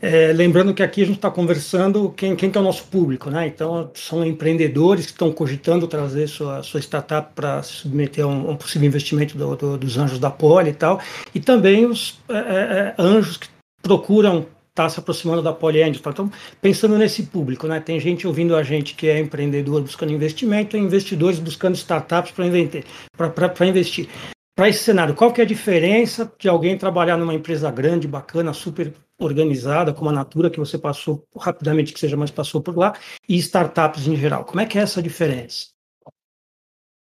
É, 0.03 0.33
lembrando 0.33 0.75
que 0.75 0.83
aqui 0.83 1.03
a 1.03 1.07
gente 1.07 1.17
está 1.17 1.31
conversando 1.31 2.11
quem, 2.11 2.37
quem 2.37 2.51
que 2.51 2.59
é 2.59 2.61
o 2.61 2.65
nosso 2.65 2.85
público, 2.89 3.31
né? 3.31 3.47
Então, 3.47 3.91
são 3.95 4.23
empreendedores 4.23 5.07
que 5.07 5.13
estão 5.13 5.33
cogitando 5.33 5.87
trazer 5.87 6.29
sua, 6.29 6.63
sua 6.63 6.81
startup 6.81 7.33
para 7.35 7.63
submeter 7.63 8.25
a 8.25 8.29
um, 8.29 8.51
um 8.51 8.57
possível 8.57 8.87
investimento 8.87 9.39
do, 9.39 9.57
do, 9.57 9.79
dos 9.79 9.97
anjos 9.97 10.19
da 10.19 10.31
Poli 10.31 10.71
e 10.71 10.75
tal, 10.75 11.01
e 11.35 11.41
também 11.41 11.87
os 11.87 12.19
é, 12.29 12.35
é, 12.35 12.39
é 12.39 12.95
anjos 12.99 13.39
que 13.39 13.49
procuram 13.83 14.41
estar 14.41 14.85
tá 14.85 14.89
se 14.89 14.99
aproximando 14.99 15.41
da 15.41 15.53
Poli 15.53 15.83
Angels. 15.83 16.03
Então, 16.05 16.31
pensando 16.61 16.99
nesse 16.99 17.23
público, 17.23 17.67
né? 17.67 17.81
Tem 17.81 17.99
gente 17.99 18.27
ouvindo 18.27 18.57
a 18.57 18.63
gente 18.63 18.95
que 18.95 19.09
é 19.09 19.19
empreendedor 19.19 19.81
buscando 19.81 20.13
investimento 20.13 20.77
e 20.77 20.81
investidores 20.81 21.39
buscando 21.39 21.77
startups 21.77 22.33
para 22.33 23.67
investir 23.67 24.09
para 24.55 24.69
esse 24.69 24.85
cenário, 24.85 25.15
qual 25.15 25.33
que 25.33 25.41
é 25.41 25.45
a 25.45 25.47
diferença 25.47 26.33
de 26.39 26.49
alguém 26.49 26.79
trabalhar 26.79 27.17
numa 27.17 27.35
empresa 27.35 27.71
grande, 27.71 28.07
bacana, 28.07 28.53
super 28.53 28.95
organizada, 29.19 29.93
como 29.93 30.11
a 30.11 30.13
Natura, 30.13 30.51
que 30.51 30.59
você 30.59 30.79
passou 30.79 31.27
rapidamente, 31.37 31.93
que 31.93 32.01
seja, 32.01 32.17
mas 32.17 32.31
passou 32.31 32.63
por 32.63 32.77
lá, 32.77 32.95
e 33.29 33.37
startups 33.37 34.07
em 34.07 34.17
geral? 34.17 34.45
Como 34.45 34.61
é 34.61 34.67
que 34.67 34.79
é 34.79 34.83
essa 34.83 35.03
diferença? 35.03 35.75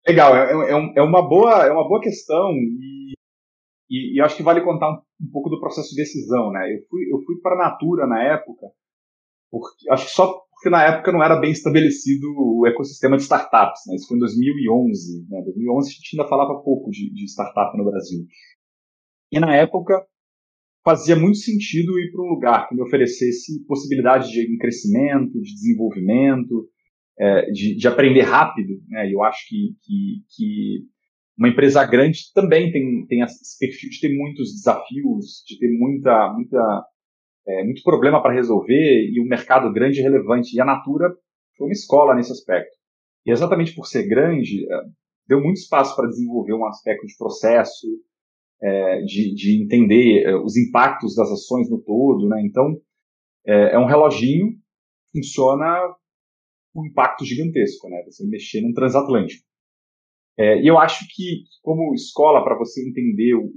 Legal, 0.07 0.37
é, 0.37 0.53
é, 0.53 0.93
é 0.97 1.03
uma, 1.03 1.27
boa, 1.27 1.67
é 1.67 1.73
uma 1.73 1.87
boa 1.87 2.01
questão 2.01 2.51
e, 2.53 3.15
e, 3.91 4.17
e 4.17 4.21
acho 4.21 4.37
que 4.37 4.43
vale 4.43 4.61
contar 4.61 4.91
um, 4.91 5.01
um, 5.21 5.31
pouco 5.31 5.49
do 5.49 5.61
processo 5.61 5.91
de 5.91 5.97
decisão. 5.97 6.51
Né? 6.51 6.75
Eu 6.75 6.87
fui, 6.89 7.03
eu 7.11 7.23
fui 7.25 7.37
para 7.41 7.55
a 7.55 7.71
Natura 7.71 8.07
na 8.07 8.23
época, 8.23 8.67
porque, 9.51 9.91
acho 9.91 10.07
que 10.07 10.13
só 10.13 10.44
porque 10.65 10.71
na 10.71 10.83
época 10.83 11.13
não 11.13 11.23
era 11.23 11.39
bem 11.39 11.51
estabelecido 11.51 12.27
o 12.35 12.67
ecossistema 12.67 13.19
de 13.19 13.25
startups. 13.25 13.83
Né? 13.87 13.97
Isso 13.97 14.09
foi 14.09 14.17
em 14.17 14.21
2011. 14.21 15.27
Né? 15.29 15.43
2011 15.45 15.89
a 15.89 15.93
gente 15.93 16.17
ainda 16.17 16.29
falava 16.29 16.63
pouco 16.63 16.91
de, 16.91 17.13
de 17.13 17.25
startup 17.27 17.77
no 17.77 17.85
Brasil. 17.85 18.25
E 19.31 19.39
na 19.39 19.55
época 19.55 20.03
fazia 20.83 21.17
muito 21.17 21.37
sentido 21.37 21.99
ir 21.99 22.11
para 22.13 22.23
um 22.23 22.31
lugar 22.31 22.67
que 22.67 22.75
me 22.75 22.83
oferecesse 22.83 23.63
possibilidade 23.67 24.31
de 24.31 24.57
crescimento, 24.57 25.39
de 25.43 25.53
desenvolvimento, 25.53 26.67
é, 27.19 27.51
de, 27.51 27.77
de, 27.77 27.87
aprender 27.87 28.23
rápido. 28.23 28.81
Né? 28.89 29.13
Eu 29.13 29.23
acho 29.23 29.47
que, 29.47 29.77
que, 29.83 30.23
que, 30.35 30.79
uma 31.37 31.49
empresa 31.51 31.85
grande 31.85 32.33
também 32.35 32.73
tem, 32.73 33.07
tem 33.07 33.21
esse 33.21 33.59
perfil 33.59 33.91
de 33.91 34.01
ter 34.01 34.17
muitos 34.17 34.51
desafios, 34.55 35.43
de 35.47 35.59
ter 35.59 35.71
muita, 35.79 36.33
muita 36.33 36.85
é, 37.47 37.65
muito 37.65 37.83
problema 37.83 38.23
para 38.23 38.35
resolver 38.35 39.11
e 39.11 39.21
um 39.21 39.29
mercado 39.29 39.73
grande 39.73 40.01
e 40.01 40.03
relevante. 40.03 40.57
E 40.57 40.61
a 40.61 40.65
Natura 40.65 41.15
foi 41.57 41.69
uma 41.69 41.73
escola 41.73 42.15
nesse 42.15 42.33
aspecto. 42.33 42.75
E 43.27 43.31
exatamente 43.31 43.75
por 43.75 43.87
ser 43.87 44.07
grande, 44.07 44.65
é, 44.71 44.81
deu 45.27 45.41
muito 45.41 45.59
espaço 45.59 45.95
para 45.97 46.09
desenvolver 46.09 46.55
um 46.55 46.67
aspecto 46.67 47.07
de 47.07 47.17
processo, 47.17 47.87
é, 48.63 49.03
de, 49.03 49.35
de, 49.35 49.63
entender 49.63 50.25
é, 50.25 50.37
os 50.37 50.57
impactos 50.57 51.15
das 51.15 51.31
ações 51.31 51.69
no 51.71 51.81
todo. 51.83 52.29
Né? 52.29 52.43
Então, 52.45 52.77
é, 53.47 53.75
é 53.75 53.79
um 53.79 53.87
reloginho 53.87 54.53
funciona 55.13 55.95
um 56.75 56.87
impacto 56.87 57.25
gigantesco, 57.25 57.89
né? 57.89 58.03
você 58.05 58.27
mexer 58.27 58.61
num 58.61 58.73
transatlântico. 58.73 59.45
É, 60.37 60.61
e 60.61 60.67
eu 60.67 60.79
acho 60.79 61.07
que, 61.15 61.45
como 61.63 61.95
escola, 61.95 62.43
para 62.43 62.59
você 62.59 62.83
entender 62.87 63.35
o, 63.35 63.49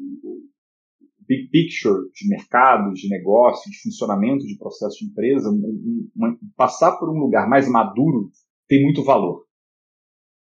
big 1.28 1.50
picture 1.50 2.10
de 2.14 2.30
mercado, 2.30 2.94
de 2.94 3.10
negócio, 3.10 3.70
de 3.70 3.82
funcionamento 3.82 4.46
de 4.46 4.58
processo 4.58 4.98
de 5.00 5.06
empresa, 5.06 5.50
um, 5.50 6.10
um, 6.16 6.38
passar 6.56 6.98
por 6.98 7.10
um 7.10 7.20
lugar 7.20 7.48
mais 7.50 7.70
maduro 7.70 8.32
tem 8.68 8.82
muito 8.82 9.04
valor. 9.04 9.46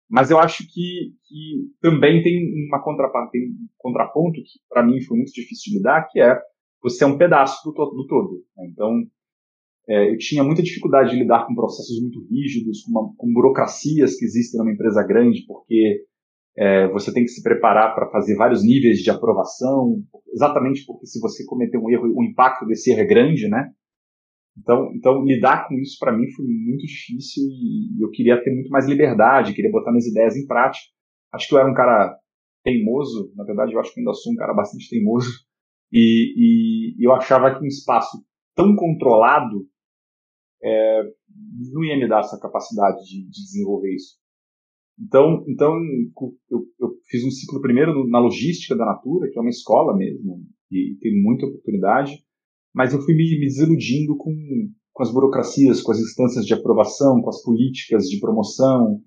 Mas 0.10 0.30
eu 0.30 0.38
acho 0.38 0.63
que, 0.72 1.13
que 1.25 1.72
também 1.82 2.22
tem 2.22 2.68
uma 2.68 2.84
contraparte, 2.84 3.32
tem 3.32 3.50
um 3.50 3.68
contraponto 3.77 4.42
que 4.42 4.60
para 4.70 4.86
mim 4.86 5.01
foi 5.01 5.18
muito 5.18 5.32
difícil 5.32 5.72
de 5.72 5.77
lidar, 5.77 6.08
que 6.12 6.20
é 6.20 6.39
você 6.82 7.03
é 7.03 7.08
um 7.08 7.18
pedaço 7.18 7.63
do, 7.63 7.74
to 7.74 7.86
do 7.92 8.06
todo. 8.08 8.44
Né? 8.58 8.68
Então, 8.72 9.01
é, 9.88 10.12
eu 10.12 10.18
tinha 10.18 10.44
muita 10.44 10.62
dificuldade 10.62 11.12
de 11.12 11.18
lidar 11.18 11.48
com 11.48 11.56
processos 11.56 12.00
muito 12.01 12.25
rígidos, 12.30 12.84
com, 12.84 12.92
uma, 12.92 13.13
com 13.15 13.34
burocracias 13.34 14.15
que 14.15 14.25
existem 14.25 14.60
numa 14.60 14.72
empresa 14.72 15.01
grande, 15.03 15.46
porque 15.48 16.06
é, 16.57 16.88
você 16.89 17.12
tem 17.12 17.24
que 17.24 17.29
se 17.29 17.41
preparar 17.41 17.95
para 17.95 18.10
fazer 18.12 18.36
vários 18.36 18.63
níveis 18.63 19.00
de 19.00 19.10
aprovação, 19.10 20.01
exatamente 20.31 20.86
porque 20.86 21.05
se 21.07 21.19
você 21.19 21.43
cometer 21.45 21.77
um 21.77 21.89
erro, 21.89 22.13
o 22.15 22.24
impacto 22.24 22.65
desse 22.65 22.91
erro 22.91 23.01
é 23.01 23.05
grande, 23.05 23.48
né? 23.48 23.72
Então, 24.57 24.91
então 24.95 25.24
lidar 25.25 25.67
com 25.67 25.74
isso 25.75 25.98
para 26.00 26.15
mim 26.15 26.29
foi 26.31 26.45
muito 26.45 26.86
difícil 26.86 27.43
e 27.50 28.03
eu 28.03 28.10
queria 28.12 28.41
ter 28.43 28.53
muito 28.53 28.69
mais 28.69 28.88
liberdade, 28.88 29.53
queria 29.53 29.72
botar 29.72 29.91
minhas 29.91 30.05
ideias 30.05 30.36
em 30.36 30.45
prática. 30.45 30.86
Acho 31.33 31.48
que 31.48 31.55
eu 31.55 31.60
era 31.60 31.69
um 31.69 31.74
cara 31.74 32.15
teimoso, 32.63 33.33
na 33.36 33.43
verdade 33.43 33.74
eu 33.74 33.79
acho 33.79 33.91
que 33.93 34.00
ainda 34.00 34.13
sou 34.13 34.31
um 34.31 34.36
cara 34.36 34.53
bastante 34.53 34.88
teimoso 34.89 35.27
e, 35.91 36.95
e 36.98 37.05
eu 37.05 37.13
achava 37.13 37.53
que 37.53 37.63
um 37.63 37.67
espaço 37.67 38.24
tão 38.55 38.75
controlado 38.75 39.67
é, 40.63 41.01
não 41.72 41.83
ia 41.83 41.98
me 41.98 42.07
dar 42.07 42.19
essa 42.19 42.39
capacidade 42.39 43.03
de, 43.05 43.24
de 43.24 43.43
desenvolver 43.43 43.93
isso. 43.93 44.23
Então, 45.00 45.43
então 45.47 45.73
eu, 46.51 46.65
eu, 46.79 46.89
fiz 47.09 47.23
um 47.23 47.31
ciclo 47.31 47.62
primeiro 47.62 48.07
na 48.07 48.19
logística 48.19 48.75
da 48.75 48.85
Natura, 48.85 49.29
que 49.29 49.38
é 49.38 49.41
uma 49.41 49.50
escola 49.50 49.95
mesmo, 49.95 50.39
e 50.71 50.95
tem 51.00 51.21
muita 51.21 51.45
oportunidade, 51.45 52.23
mas 52.73 52.93
eu 52.93 53.01
fui 53.01 53.15
me, 53.15 53.39
me 53.39 53.45
desiludindo 53.45 54.15
com, 54.17 54.33
com 54.91 55.03
as 55.03 55.12
burocracias, 55.12 55.81
com 55.81 55.91
as 55.91 56.00
instâncias 56.00 56.45
de 56.45 56.53
aprovação, 56.53 57.21
com 57.21 57.29
as 57.29 57.41
políticas 57.41 58.05
de 58.05 58.19
promoção, 58.19 59.00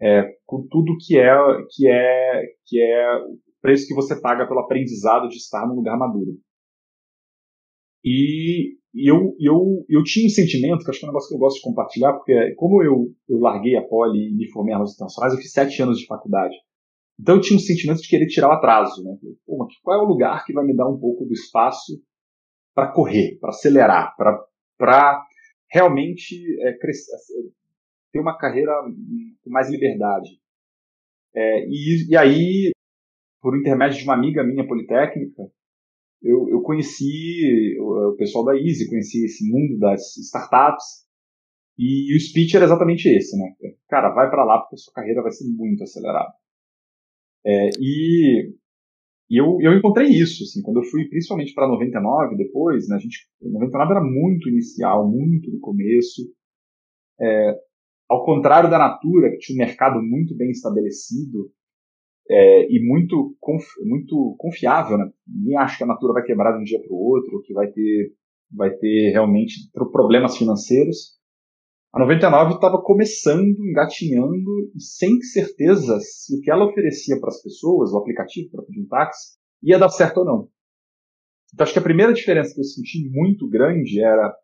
é, 0.00 0.22
com 0.44 0.66
tudo 0.68 0.96
que 0.98 1.18
é, 1.18 1.32
que 1.70 1.88
é, 1.88 2.42
que 2.66 2.80
é 2.80 3.16
o 3.16 3.38
preço 3.60 3.86
que 3.86 3.94
você 3.94 4.20
paga 4.20 4.46
pelo 4.46 4.60
aprendizado 4.60 5.28
de 5.28 5.36
estar 5.36 5.66
num 5.66 5.74
lugar 5.74 5.98
maduro. 5.98 6.32
E, 8.06 8.76
e 8.94 9.10
eu, 9.10 9.34
eu, 9.40 9.84
eu 9.88 10.04
tinha 10.04 10.26
um 10.26 10.30
sentimento, 10.30 10.84
que 10.84 10.90
acho 10.90 11.00
que 11.00 11.04
é 11.04 11.08
um 11.08 11.10
negócio 11.10 11.28
que 11.28 11.34
eu 11.34 11.40
gosto 11.40 11.56
de 11.56 11.62
compartilhar, 11.62 12.12
porque 12.12 12.54
como 12.54 12.80
eu, 12.80 13.12
eu 13.28 13.40
larguei 13.40 13.76
a 13.76 13.82
poli 13.82 14.30
e 14.30 14.36
me 14.36 14.48
formei 14.52 14.72
em 14.72 14.76
relações 14.76 14.94
internacionais, 14.94 15.34
eu 15.34 15.40
fiz 15.40 15.50
sete 15.50 15.82
anos 15.82 15.98
de 15.98 16.06
faculdade. 16.06 16.54
Então 17.20 17.34
eu 17.34 17.40
tinha 17.40 17.56
um 17.56 17.60
sentimento 17.60 18.00
de 18.00 18.08
querer 18.08 18.28
tirar 18.28 18.50
o 18.50 18.52
atraso. 18.52 19.02
Né? 19.02 19.16
Pô, 19.44 19.56
mas 19.58 19.76
qual 19.82 19.98
é 19.98 20.04
o 20.04 20.06
lugar 20.06 20.44
que 20.44 20.52
vai 20.52 20.64
me 20.64 20.76
dar 20.76 20.88
um 20.88 21.00
pouco 21.00 21.24
do 21.24 21.32
espaço 21.32 22.00
para 22.72 22.92
correr, 22.92 23.38
para 23.40 23.50
acelerar, 23.50 24.14
para 24.78 25.26
realmente 25.68 26.36
é, 26.62 26.78
crescer, 26.78 27.16
ter 28.12 28.20
uma 28.20 28.38
carreira 28.38 28.70
com 29.42 29.50
mais 29.50 29.68
liberdade? 29.68 30.30
É, 31.34 31.66
e, 31.66 32.08
e 32.08 32.16
aí, 32.16 32.70
por 33.42 33.58
intermédio 33.58 33.98
de 33.98 34.04
uma 34.04 34.14
amiga 34.14 34.44
minha 34.44 34.66
politécnica, 34.66 35.42
eu, 36.26 36.48
eu 36.48 36.60
conheci 36.62 37.76
o, 37.80 38.10
o 38.10 38.16
pessoal 38.16 38.44
da 38.44 38.56
Easy, 38.56 38.88
conheci 38.88 39.24
esse 39.24 39.48
mundo 39.48 39.78
das 39.78 40.16
startups, 40.16 41.06
e 41.78 42.16
o 42.16 42.20
speech 42.20 42.56
era 42.56 42.64
exatamente 42.64 43.06
esse, 43.08 43.36
né? 43.36 43.54
Cara, 43.88 44.10
vai 44.14 44.30
para 44.30 44.44
lá 44.44 44.60
porque 44.60 44.76
a 44.76 44.78
sua 44.78 44.94
carreira 44.94 45.22
vai 45.22 45.30
ser 45.30 45.44
muito 45.48 45.82
acelerada. 45.82 46.32
É, 47.44 47.70
e, 47.78 48.54
e 49.30 49.40
eu, 49.40 49.58
eu 49.60 49.74
encontrei 49.74 50.08
isso, 50.08 50.42
assim, 50.42 50.62
quando 50.62 50.78
eu 50.78 50.84
fui 50.84 51.06
principalmente 51.08 51.54
para 51.54 51.68
99 51.68 52.36
depois, 52.36 52.88
né? 52.88 52.96
A 52.96 52.98
gente, 52.98 53.28
99 53.42 53.90
era 53.92 54.02
muito 54.02 54.48
inicial, 54.48 55.08
muito 55.08 55.50
no 55.50 55.60
começo. 55.60 56.22
É, 57.20 57.54
ao 58.08 58.24
contrário 58.24 58.70
da 58.70 58.78
Natura, 58.78 59.30
que 59.30 59.38
tinha 59.38 59.56
um 59.56 59.66
mercado 59.66 60.02
muito 60.02 60.34
bem 60.34 60.50
estabelecido, 60.50 61.50
é, 62.28 62.66
e 62.70 62.84
muito, 62.86 63.36
conf, 63.40 63.64
muito 63.84 64.34
confiável, 64.38 64.98
né? 64.98 65.10
Nem 65.26 65.56
acho 65.56 65.78
que 65.78 65.84
a 65.84 65.86
Natura 65.86 66.14
vai 66.14 66.22
quebrar 66.24 66.52
de 66.52 66.60
um 66.60 66.64
dia 66.64 66.80
para 66.80 66.92
o 66.92 66.98
outro, 66.98 67.42
que 67.42 67.52
vai 67.52 67.70
ter, 67.70 68.12
vai 68.52 68.70
ter 68.70 69.10
realmente 69.12 69.70
problemas 69.72 70.36
financeiros. 70.36 71.16
A 71.92 72.00
99 72.00 72.54
estava 72.54 72.82
começando, 72.82 73.56
engatinhando 73.60 74.70
sem 74.76 75.20
certeza 75.22 75.98
se 76.00 76.36
o 76.36 76.40
que 76.40 76.50
ela 76.50 76.66
oferecia 76.66 77.18
para 77.18 77.28
as 77.28 77.40
pessoas, 77.40 77.90
o 77.90 77.98
aplicativo 77.98 78.50
para 78.50 78.64
pedir 78.64 78.82
um 78.82 78.86
táxi, 78.86 79.38
ia 79.62 79.78
dar 79.78 79.88
certo 79.88 80.18
ou 80.18 80.24
não. 80.24 80.48
Então, 81.54 81.64
acho 81.64 81.72
que 81.72 81.78
a 81.78 81.82
primeira 81.82 82.12
diferença 82.12 82.52
que 82.52 82.60
eu 82.60 82.64
senti 82.64 83.08
muito 83.08 83.48
grande 83.48 84.02
era, 84.02 84.36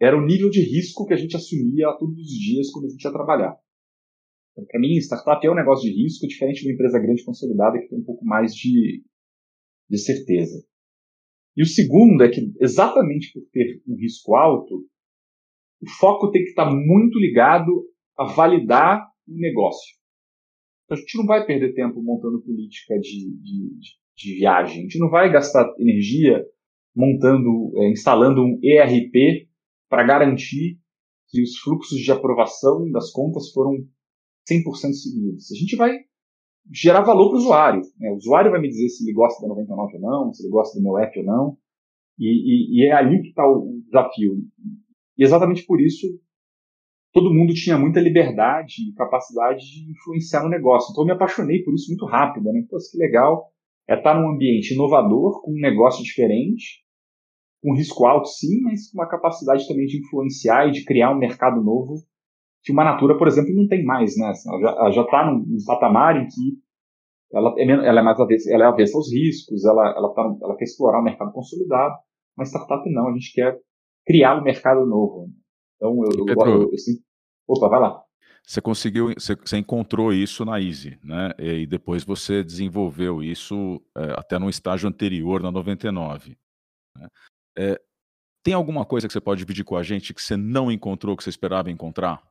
era 0.00 0.16
o 0.16 0.24
nível 0.24 0.50
de 0.50 0.62
risco 0.62 1.06
que 1.06 1.14
a 1.14 1.16
gente 1.16 1.36
assumia 1.36 1.94
todos 1.98 2.18
os 2.18 2.38
dias 2.38 2.70
quando 2.72 2.86
a 2.86 2.88
gente 2.88 3.04
ia 3.04 3.12
trabalhar. 3.12 3.56
Então, 4.54 4.64
para 4.66 4.80
mim, 4.80 4.96
startup 4.98 5.44
é 5.44 5.50
um 5.50 5.54
negócio 5.54 5.90
de 5.90 6.02
risco, 6.02 6.28
diferente 6.28 6.60
de 6.60 6.68
uma 6.68 6.74
empresa 6.74 6.98
grande 7.00 7.24
consolidada 7.24 7.78
que 7.78 7.88
tem 7.88 7.98
um 7.98 8.04
pouco 8.04 8.24
mais 8.24 8.54
de, 8.54 9.02
de 9.90 9.98
certeza. 9.98 10.64
E 11.56 11.62
o 11.62 11.66
segundo 11.66 12.22
é 12.22 12.30
que, 12.30 12.52
exatamente 12.60 13.32
por 13.32 13.42
ter 13.52 13.82
um 13.86 13.96
risco 13.96 14.36
alto, 14.36 14.86
o 15.82 15.90
foco 15.98 16.30
tem 16.30 16.42
que 16.42 16.50
estar 16.50 16.70
muito 16.70 17.18
ligado 17.18 17.84
a 18.16 18.24
validar 18.24 19.04
o 19.26 19.36
negócio. 19.36 19.96
Então, 20.84 20.96
a 20.96 21.00
gente 21.00 21.18
não 21.18 21.26
vai 21.26 21.44
perder 21.44 21.74
tempo 21.74 22.00
montando 22.00 22.42
política 22.42 22.96
de, 22.98 23.36
de, 23.40 23.70
de 24.16 24.34
viagem. 24.36 24.78
A 24.78 24.82
gente 24.82 24.98
não 25.00 25.10
vai 25.10 25.32
gastar 25.32 25.68
energia 25.78 26.44
montando, 26.94 27.72
é, 27.76 27.90
instalando 27.90 28.40
um 28.40 28.60
ERP 28.62 29.48
para 29.88 30.04
garantir 30.04 30.78
que 31.28 31.42
os 31.42 31.58
fluxos 31.58 31.98
de 31.98 32.12
aprovação 32.12 32.88
das 32.92 33.10
contas 33.10 33.50
foram 33.52 33.84
100% 34.50 34.92
seguidos. 34.92 35.50
A 35.50 35.54
gente 35.54 35.76
vai 35.76 35.98
gerar 36.72 37.02
valor 37.02 37.28
para 37.28 37.36
o 37.36 37.38
usuário. 37.38 37.82
Né? 37.98 38.10
O 38.10 38.16
usuário 38.16 38.50
vai 38.50 38.60
me 38.60 38.68
dizer 38.68 38.88
se 38.88 39.04
ele 39.04 39.12
gosta 39.12 39.40
da 39.42 39.48
99 39.48 39.94
ou 39.96 40.00
não, 40.00 40.32
se 40.32 40.42
ele 40.42 40.50
gosta 40.50 40.78
do 40.78 40.82
meu 40.82 40.98
app 40.98 41.18
ou 41.18 41.24
não. 41.24 41.58
E, 42.18 42.26
e, 42.26 42.80
e 42.80 42.86
é 42.86 42.92
ali 42.92 43.20
que 43.22 43.28
está 43.28 43.46
o 43.46 43.80
desafio. 43.86 44.36
E 45.18 45.24
exatamente 45.24 45.64
por 45.66 45.80
isso 45.80 46.06
todo 47.12 47.32
mundo 47.32 47.54
tinha 47.54 47.78
muita 47.78 48.00
liberdade 48.00 48.74
e 48.88 48.94
capacidade 48.94 49.60
de 49.60 49.90
influenciar 49.92 50.42
no 50.42 50.50
negócio. 50.50 50.90
Então 50.90 51.04
eu 51.04 51.06
me 51.06 51.12
apaixonei 51.12 51.62
por 51.62 51.72
isso 51.72 51.88
muito 51.88 52.04
rápido, 52.06 52.52
né? 52.52 52.64
Pô, 52.68 52.76
que 52.76 52.98
legal. 52.98 53.50
É 53.88 53.96
estar 53.96 54.18
num 54.18 54.30
ambiente 54.30 54.72
inovador, 54.72 55.42
com 55.42 55.52
um 55.52 55.60
negócio 55.60 56.02
diferente, 56.02 56.82
com 57.62 57.74
risco 57.74 58.06
alto 58.06 58.28
sim, 58.28 58.62
mas 58.62 58.90
com 58.90 58.98
uma 58.98 59.08
capacidade 59.08 59.68
também 59.68 59.86
de 59.86 59.98
influenciar 59.98 60.68
e 60.68 60.72
de 60.72 60.84
criar 60.84 61.14
um 61.14 61.18
mercado 61.18 61.62
novo 61.62 62.02
que 62.64 62.72
uma 62.72 62.82
Natura, 62.82 63.16
por 63.18 63.28
exemplo, 63.28 63.54
não 63.54 63.68
tem 63.68 63.84
mais, 63.84 64.16
né? 64.16 64.32
Ela 64.46 64.90
já 64.90 65.02
está 65.02 65.26
num, 65.26 65.44
num, 65.46 65.64
patamar 65.66 66.16
em 66.16 66.26
que 66.26 66.58
ela 67.32 67.54
é, 67.58 67.62
ela 67.62 68.00
é 68.00 68.02
mais 68.02 68.18
avessa, 68.18 68.50
ela 68.52 68.64
é 68.64 68.66
avessa 68.68 68.96
aos 68.96 69.12
riscos, 69.12 69.64
ela, 69.64 69.94
ela, 69.94 70.14
tá, 70.14 70.22
ela 70.42 70.56
quer 70.56 70.64
explorar 70.64 71.00
o 71.00 71.04
mercado 71.04 71.32
consolidado, 71.32 71.94
mas 72.36 72.48
startup 72.48 72.90
não, 72.90 73.08
a 73.08 73.12
gente 73.12 73.32
quer 73.34 73.60
criar 74.06 74.40
um 74.40 74.42
mercado 74.42 74.86
novo. 74.86 75.28
Então, 75.76 75.94
eu, 76.04 76.20
eu, 76.20 76.24
Pedro, 76.24 76.50
eu, 76.50 76.62
eu 76.62 76.74
assim, 76.74 76.92
opa, 77.46 77.68
vai 77.68 77.80
lá. 77.80 78.02
Você 78.46 78.60
conseguiu, 78.60 79.12
você, 79.14 79.34
você, 79.36 79.58
encontrou 79.58 80.12
isso 80.12 80.44
na 80.44 80.60
Easy, 80.60 80.98
né? 81.02 81.32
E 81.38 81.66
depois 81.66 82.04
você 82.04 82.42
desenvolveu 82.42 83.22
isso 83.22 83.80
é, 83.96 84.12
até 84.18 84.38
no 84.38 84.50
estágio 84.50 84.88
anterior, 84.88 85.42
na 85.42 85.50
99. 85.50 86.36
Né? 86.96 87.08
É, 87.58 87.80
tem 88.42 88.52
alguma 88.52 88.84
coisa 88.84 89.06
que 89.06 89.12
você 89.12 89.20
pode 89.20 89.38
dividir 89.38 89.64
com 89.64 89.76
a 89.76 89.82
gente 89.82 90.12
que 90.12 90.20
você 90.20 90.36
não 90.36 90.70
encontrou, 90.70 91.16
que 91.16 91.24
você 91.24 91.30
esperava 91.30 91.70
encontrar? 91.70 92.22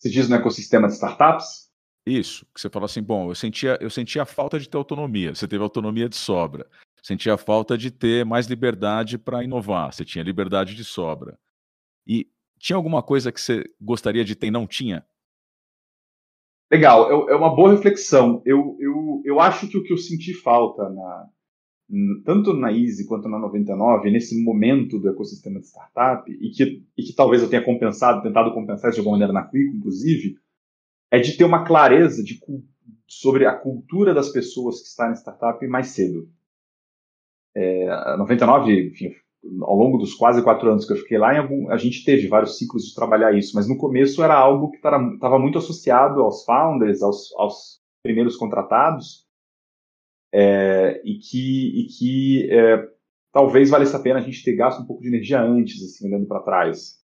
Você 0.00 0.08
diz 0.08 0.30
no 0.30 0.36
ecossistema 0.36 0.88
de 0.88 0.94
startups? 0.94 1.70
Isso, 2.06 2.46
que 2.54 2.60
você 2.60 2.70
fala 2.70 2.86
assim, 2.86 3.02
bom, 3.02 3.30
eu 3.30 3.34
sentia, 3.34 3.76
eu 3.82 3.90
sentia 3.90 4.22
a 4.22 4.26
falta 4.26 4.58
de 4.58 4.66
ter 4.66 4.78
autonomia, 4.78 5.34
você 5.34 5.46
teve 5.46 5.62
autonomia 5.62 6.08
de 6.08 6.16
sobra. 6.16 6.66
Sentia 7.02 7.34
a 7.34 7.38
falta 7.38 7.76
de 7.76 7.90
ter 7.90 8.24
mais 8.24 8.46
liberdade 8.46 9.18
para 9.18 9.44
inovar, 9.44 9.92
você 9.92 10.02
tinha 10.02 10.24
liberdade 10.24 10.74
de 10.74 10.84
sobra. 10.84 11.38
E 12.06 12.26
tinha 12.58 12.76
alguma 12.76 13.02
coisa 13.02 13.30
que 13.30 13.40
você 13.40 13.64
gostaria 13.78 14.24
de 14.24 14.34
ter 14.34 14.46
e 14.46 14.50
não 14.50 14.66
tinha? 14.66 15.04
Legal, 16.72 17.28
é, 17.28 17.32
é 17.32 17.36
uma 17.36 17.54
boa 17.54 17.72
reflexão. 17.72 18.42
Eu, 18.46 18.78
eu, 18.80 19.22
eu 19.24 19.40
acho 19.40 19.68
que 19.68 19.76
o 19.76 19.82
que 19.82 19.92
eu 19.92 19.98
senti 19.98 20.32
falta, 20.32 20.88
na, 20.88 21.28
tanto 22.24 22.52
na 22.52 22.72
Easy 22.72 23.06
quanto 23.06 23.28
na 23.28 23.38
99, 23.38 24.10
nesse 24.10 24.42
momento 24.42 24.98
do 24.98 25.08
ecossistema 25.08 25.58
de 25.58 25.66
startup, 25.66 26.30
e 26.30 26.50
que, 26.50 26.84
e 26.96 27.02
que 27.02 27.12
talvez 27.14 27.42
eu 27.42 27.50
tenha 27.50 27.64
compensado, 27.64 28.22
tentado 28.22 28.54
compensar 28.54 28.92
de 28.92 28.98
alguma 28.98 29.16
maneira 29.16 29.32
na 29.32 29.42
Quick, 29.42 29.76
inclusive, 29.76 30.36
é 31.10 31.18
de 31.18 31.36
ter 31.36 31.44
uma 31.44 31.64
clareza 31.64 32.22
de, 32.22 32.40
sobre 33.06 33.46
a 33.46 33.54
cultura 33.54 34.14
das 34.14 34.28
pessoas 34.28 34.80
que 34.80 34.88
estão 34.88 35.08
na 35.08 35.16
startup 35.16 35.66
mais 35.66 35.88
cedo. 35.88 36.28
É, 37.54 37.88
a 37.88 38.16
99, 38.16 38.88
enfim, 38.88 39.10
ao 39.62 39.74
longo 39.74 39.98
dos 39.98 40.14
quase 40.14 40.42
quatro 40.42 40.70
anos 40.70 40.84
que 40.84 40.92
eu 40.92 40.96
fiquei 40.96 41.18
lá, 41.18 41.36
algum, 41.36 41.70
a 41.70 41.76
gente 41.76 42.04
teve 42.04 42.28
vários 42.28 42.58
ciclos 42.58 42.84
de 42.84 42.94
trabalhar 42.94 43.36
isso, 43.36 43.56
mas 43.56 43.68
no 43.68 43.76
começo 43.76 44.22
era 44.22 44.34
algo 44.34 44.70
que 44.70 44.76
estava 44.76 45.38
muito 45.38 45.58
associado 45.58 46.20
aos 46.20 46.44
founders, 46.44 47.02
aos, 47.02 47.34
aos 47.36 47.80
primeiros 48.02 48.36
contratados, 48.36 49.26
é, 50.32 51.00
e 51.04 51.18
que, 51.18 51.80
e 51.80 51.86
que 51.86 52.50
é, 52.52 52.88
talvez 53.32 53.70
valesse 53.70 53.94
a 53.94 54.00
pena 54.00 54.18
a 54.18 54.22
gente 54.22 54.44
ter 54.44 54.54
gasto 54.54 54.82
um 54.82 54.86
pouco 54.86 55.02
de 55.02 55.08
energia 55.08 55.40
antes, 55.42 55.82
assim, 55.82 56.06
olhando 56.06 56.26
para 56.26 56.42
trás 56.42 57.00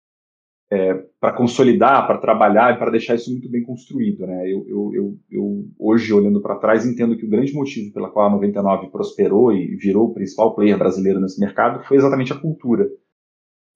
é, 0.72 0.94
para 1.20 1.34
consolidar, 1.34 2.08
para 2.08 2.18
trabalhar 2.18 2.74
e 2.74 2.80
para 2.80 2.90
deixar 2.90 3.16
isso 3.16 3.30
muito 3.30 3.50
bem 3.52 3.62
construído. 3.62 4.26
Né? 4.26 4.50
Eu, 4.50 4.66
eu, 4.68 4.92
eu, 4.94 5.20
eu 5.30 5.66
hoje, 5.78 6.14
olhando 6.14 6.42
para 6.42 6.56
trás, 6.56 6.86
entendo 6.86 7.18
que 7.18 7.26
o 7.26 7.30
grande 7.30 7.54
motivo 7.54 7.92
pela 7.94 8.10
qual 8.10 8.28
a 8.28 8.32
99 8.32 8.90
prosperou 8.90 9.52
e 9.52 9.76
virou 9.76 10.08
o 10.08 10.14
principal 10.14 10.56
player 10.56 10.78
brasileiro 10.78 11.20
nesse 11.20 11.42
mercado 11.42 11.84
foi 11.84 11.98
exatamente 11.98 12.32
a 12.32 12.40
cultura. 12.40 12.88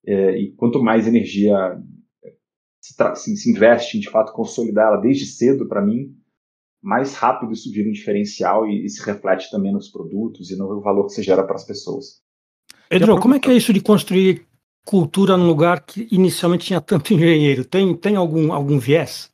É, 0.06 0.38
e 0.38 0.52
quanto 0.52 0.82
mais 0.82 1.06
energia 1.06 1.54
se, 2.80 2.94
se, 3.16 3.36
se, 3.36 3.50
investe 3.50 3.98
em, 3.98 4.00
de 4.00 4.08
fato, 4.08 4.32
consolidar 4.32 4.86
ela 4.86 5.00
desde 5.00 5.26
cedo, 5.26 5.68
para 5.68 5.84
mim, 5.84 6.16
mais 6.86 7.14
rápido 7.14 7.52
isso 7.52 7.72
vira 7.72 7.88
um 7.88 7.92
diferencial 7.92 8.64
e, 8.64 8.84
e, 8.84 8.88
se 8.88 9.04
reflete 9.04 9.50
também 9.50 9.72
nos 9.72 9.88
produtos 9.88 10.52
e 10.52 10.56
no 10.56 10.80
valor 10.80 11.06
que 11.06 11.14
se 11.14 11.22
gera 11.22 11.42
para 11.42 11.56
as 11.56 11.66
pessoas. 11.66 12.22
Pedro, 12.88 13.18
como 13.18 13.34
é 13.34 13.40
que 13.40 13.50
é 13.50 13.54
isso 13.54 13.72
de 13.72 13.80
construir 13.80 14.46
cultura 14.84 15.36
num 15.36 15.48
lugar 15.48 15.84
que 15.84 16.06
inicialmente 16.12 16.66
tinha 16.66 16.80
tanto 16.80 17.12
engenheiro? 17.12 17.64
Tem, 17.64 17.92
tem 17.96 18.14
algum, 18.14 18.52
algum 18.52 18.78
viés? 18.78 19.28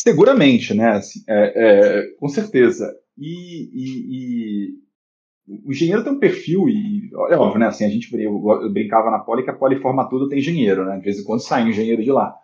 Seguramente, 0.00 0.72
né? 0.72 0.90
Assim, 0.90 1.24
é, 1.28 1.52
é, 1.56 2.06
com 2.12 2.28
certeza. 2.28 2.88
E, 3.18 3.68
e, 3.74 4.68
e, 4.68 5.62
o 5.66 5.72
engenheiro 5.72 6.04
tem 6.04 6.12
um 6.12 6.20
perfil, 6.20 6.68
e 6.68 7.10
é 7.28 7.36
óbvio, 7.36 7.58
né? 7.58 7.66
Assim, 7.66 7.84
a 7.84 7.88
gente 7.88 8.08
eu, 8.14 8.40
eu 8.62 8.72
brincava 8.72 9.10
na 9.10 9.18
Poli 9.18 9.42
que 9.42 9.50
a 9.50 9.56
Poli 9.56 9.80
forma 9.80 10.08
tudo 10.08 10.28
tem 10.28 10.38
engenheiro, 10.38 10.84
né? 10.84 10.96
De 10.98 11.04
vez 11.04 11.18
em 11.18 11.24
quando 11.24 11.40
sai 11.40 11.64
um 11.64 11.70
engenheiro 11.70 12.04
de 12.04 12.12
lá. 12.12 12.36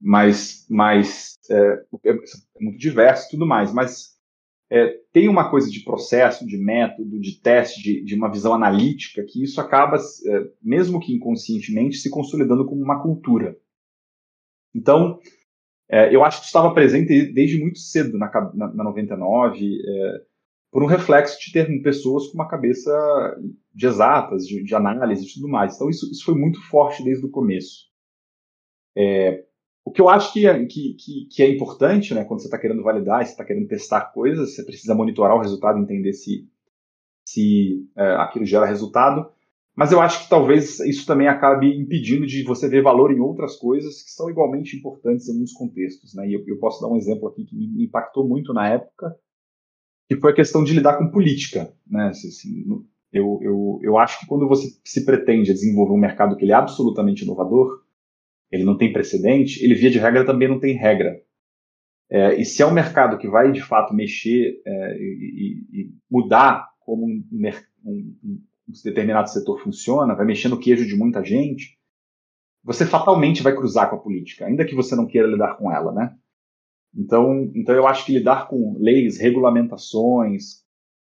Mas, 0.00 0.64
mas 0.70 1.37
é, 1.50 1.84
é, 2.04 2.10
é 2.10 2.60
muito 2.60 2.78
diverso 2.78 3.26
e 3.26 3.30
tudo 3.30 3.46
mais. 3.46 3.72
Mas 3.72 4.18
é, 4.70 4.98
tem 5.12 5.28
uma 5.28 5.50
coisa 5.50 5.70
de 5.70 5.80
processo, 5.80 6.46
de 6.46 6.58
método, 6.58 7.18
de 7.18 7.40
teste, 7.40 7.82
de, 7.82 8.04
de 8.04 8.14
uma 8.14 8.30
visão 8.30 8.52
analítica, 8.54 9.24
que 9.24 9.42
isso 9.42 9.60
acaba, 9.60 9.96
é, 9.96 10.50
mesmo 10.62 11.00
que 11.00 11.14
inconscientemente, 11.14 11.96
se 11.96 12.10
consolidando 12.10 12.66
como 12.66 12.82
uma 12.82 13.02
cultura. 13.02 13.56
Então, 14.74 15.18
é, 15.88 16.14
eu 16.14 16.22
acho 16.22 16.40
que 16.40 16.46
estava 16.46 16.74
presente 16.74 17.32
desde 17.32 17.58
muito 17.58 17.78
cedo 17.78 18.18
na, 18.18 18.30
na, 18.54 18.74
na 18.74 18.84
99, 18.84 19.78
é, 19.80 20.22
por 20.70 20.82
um 20.82 20.86
reflexo 20.86 21.40
de 21.40 21.50
ter 21.50 21.82
pessoas 21.82 22.26
com 22.26 22.34
uma 22.34 22.48
cabeça 22.48 22.92
de 23.74 23.86
exatas, 23.86 24.46
de, 24.46 24.62
de 24.62 24.74
análise 24.74 25.24
e 25.24 25.32
tudo 25.32 25.48
mais. 25.48 25.74
Então, 25.74 25.88
isso, 25.88 26.10
isso 26.10 26.24
foi 26.24 26.34
muito 26.34 26.60
forte 26.68 27.02
desde 27.02 27.24
o 27.24 27.30
começo. 27.30 27.88
É, 28.94 29.44
o 29.88 29.90
que 29.90 30.02
eu 30.02 30.08
acho 30.10 30.34
que 30.34 30.46
é, 30.46 30.66
que, 30.66 30.92
que, 30.94 31.24
que 31.30 31.42
é 31.42 31.48
importante, 31.48 32.12
né, 32.12 32.22
quando 32.22 32.40
você 32.40 32.46
está 32.46 32.58
querendo 32.58 32.82
validar, 32.82 33.24
você 33.24 33.32
está 33.32 33.42
querendo 33.42 33.66
testar 33.66 34.12
coisas, 34.12 34.54
você 34.54 34.62
precisa 34.62 34.94
monitorar 34.94 35.34
o 35.34 35.40
resultado, 35.40 35.78
entender 35.78 36.12
se, 36.12 36.46
se 37.26 37.88
é, 37.96 38.16
aquilo 38.16 38.44
gera 38.44 38.66
resultado. 38.66 39.30
Mas 39.74 39.90
eu 39.90 39.98
acho 39.98 40.24
que 40.24 40.28
talvez 40.28 40.78
isso 40.80 41.06
também 41.06 41.26
acabe 41.26 41.74
impedindo 41.74 42.26
de 42.26 42.42
você 42.42 42.68
ver 42.68 42.82
valor 42.82 43.10
em 43.10 43.20
outras 43.20 43.56
coisas 43.56 44.02
que 44.02 44.10
são 44.10 44.28
igualmente 44.28 44.76
importantes 44.76 45.26
em 45.26 45.32
alguns 45.32 45.52
contextos. 45.54 46.14
Né? 46.14 46.28
E 46.28 46.34
eu, 46.34 46.44
eu 46.46 46.58
posso 46.58 46.82
dar 46.82 46.92
um 46.92 46.96
exemplo 46.96 47.26
aqui 47.26 47.46
que 47.46 47.56
me 47.56 47.84
impactou 47.84 48.28
muito 48.28 48.52
na 48.52 48.68
época, 48.68 49.16
que 50.06 50.16
foi 50.16 50.32
a 50.32 50.36
questão 50.36 50.62
de 50.62 50.74
lidar 50.74 50.98
com 50.98 51.10
política. 51.10 51.72
Né? 51.86 52.08
Assim, 52.08 52.66
eu, 53.10 53.38
eu, 53.40 53.78
eu 53.82 53.96
acho 53.96 54.20
que 54.20 54.26
quando 54.26 54.46
você 54.46 54.68
se 54.84 55.02
pretende 55.06 55.54
desenvolver 55.54 55.94
um 55.94 55.98
mercado 55.98 56.36
que 56.36 56.44
ele 56.44 56.52
é 56.52 56.56
absolutamente 56.56 57.24
inovador, 57.24 57.87
ele 58.50 58.64
não 58.64 58.76
tem 58.76 58.92
precedente, 58.92 59.62
ele 59.64 59.74
via 59.74 59.90
de 59.90 59.98
regra 59.98 60.24
também 60.24 60.48
não 60.48 60.58
tem 60.58 60.74
regra. 60.74 61.20
É, 62.10 62.40
e 62.40 62.44
se 62.44 62.62
é 62.62 62.66
um 62.66 62.72
mercado 62.72 63.18
que 63.18 63.28
vai 63.28 63.52
de 63.52 63.62
fato 63.62 63.94
mexer 63.94 64.60
é, 64.66 64.96
e, 64.96 65.66
e, 65.72 65.90
mudar 66.10 66.66
como 66.80 67.04
um, 67.04 67.22
um, 67.84 68.16
um, 68.24 68.42
determinado 68.82 69.28
setor 69.28 69.60
funciona, 69.60 70.14
vai 70.14 70.24
mexer 70.24 70.48
no 70.48 70.58
queijo 70.58 70.86
de 70.86 70.96
muita 70.96 71.22
gente, 71.22 71.78
você 72.64 72.86
fatalmente 72.86 73.42
vai 73.42 73.54
cruzar 73.54 73.90
com 73.90 73.96
a 73.96 74.00
política, 74.00 74.46
ainda 74.46 74.64
que 74.64 74.74
você 74.74 74.96
não 74.96 75.06
queira 75.06 75.28
lidar 75.28 75.56
com 75.56 75.70
ela, 75.70 75.92
né? 75.92 76.16
Então, 76.94 77.50
então 77.54 77.74
eu 77.74 77.86
acho 77.86 78.06
que 78.06 78.12
lidar 78.12 78.48
com 78.48 78.78
leis, 78.78 79.18
regulamentações, 79.18 80.64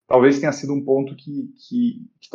talvez 0.06 0.38
tenha 0.38 0.52
sido 0.52 0.72
um 0.72 0.84
ponto 0.84 1.16
que, 1.16 1.52
que, 1.68 2.06
que 2.20 2.30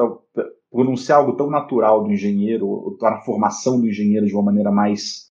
pronunciar 0.72 1.20
algo 1.20 1.36
tão 1.36 1.50
natural 1.50 2.04
do 2.04 2.12
engenheiro, 2.12 2.68
ou 2.68 2.98
a 3.02 3.22
formação 3.22 3.80
do 3.80 3.88
engenheiro 3.88 4.26
de 4.26 4.34
uma 4.34 4.44
maneira 4.44 4.72
mais, 4.72 5.32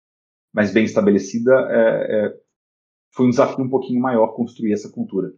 mais 0.54 0.71
bem 0.74 0.86
estabelecida, 0.86 1.52
é, 1.69 2.28
é, 2.28 2.34
foi 3.13 3.26
um 3.26 3.30
desafio 3.30 3.63
um 3.63 3.69
pouquinho 3.69 4.02
maior 4.02 4.28
construir 4.30 4.74
essa 4.74 4.89
cultura. 4.89 5.34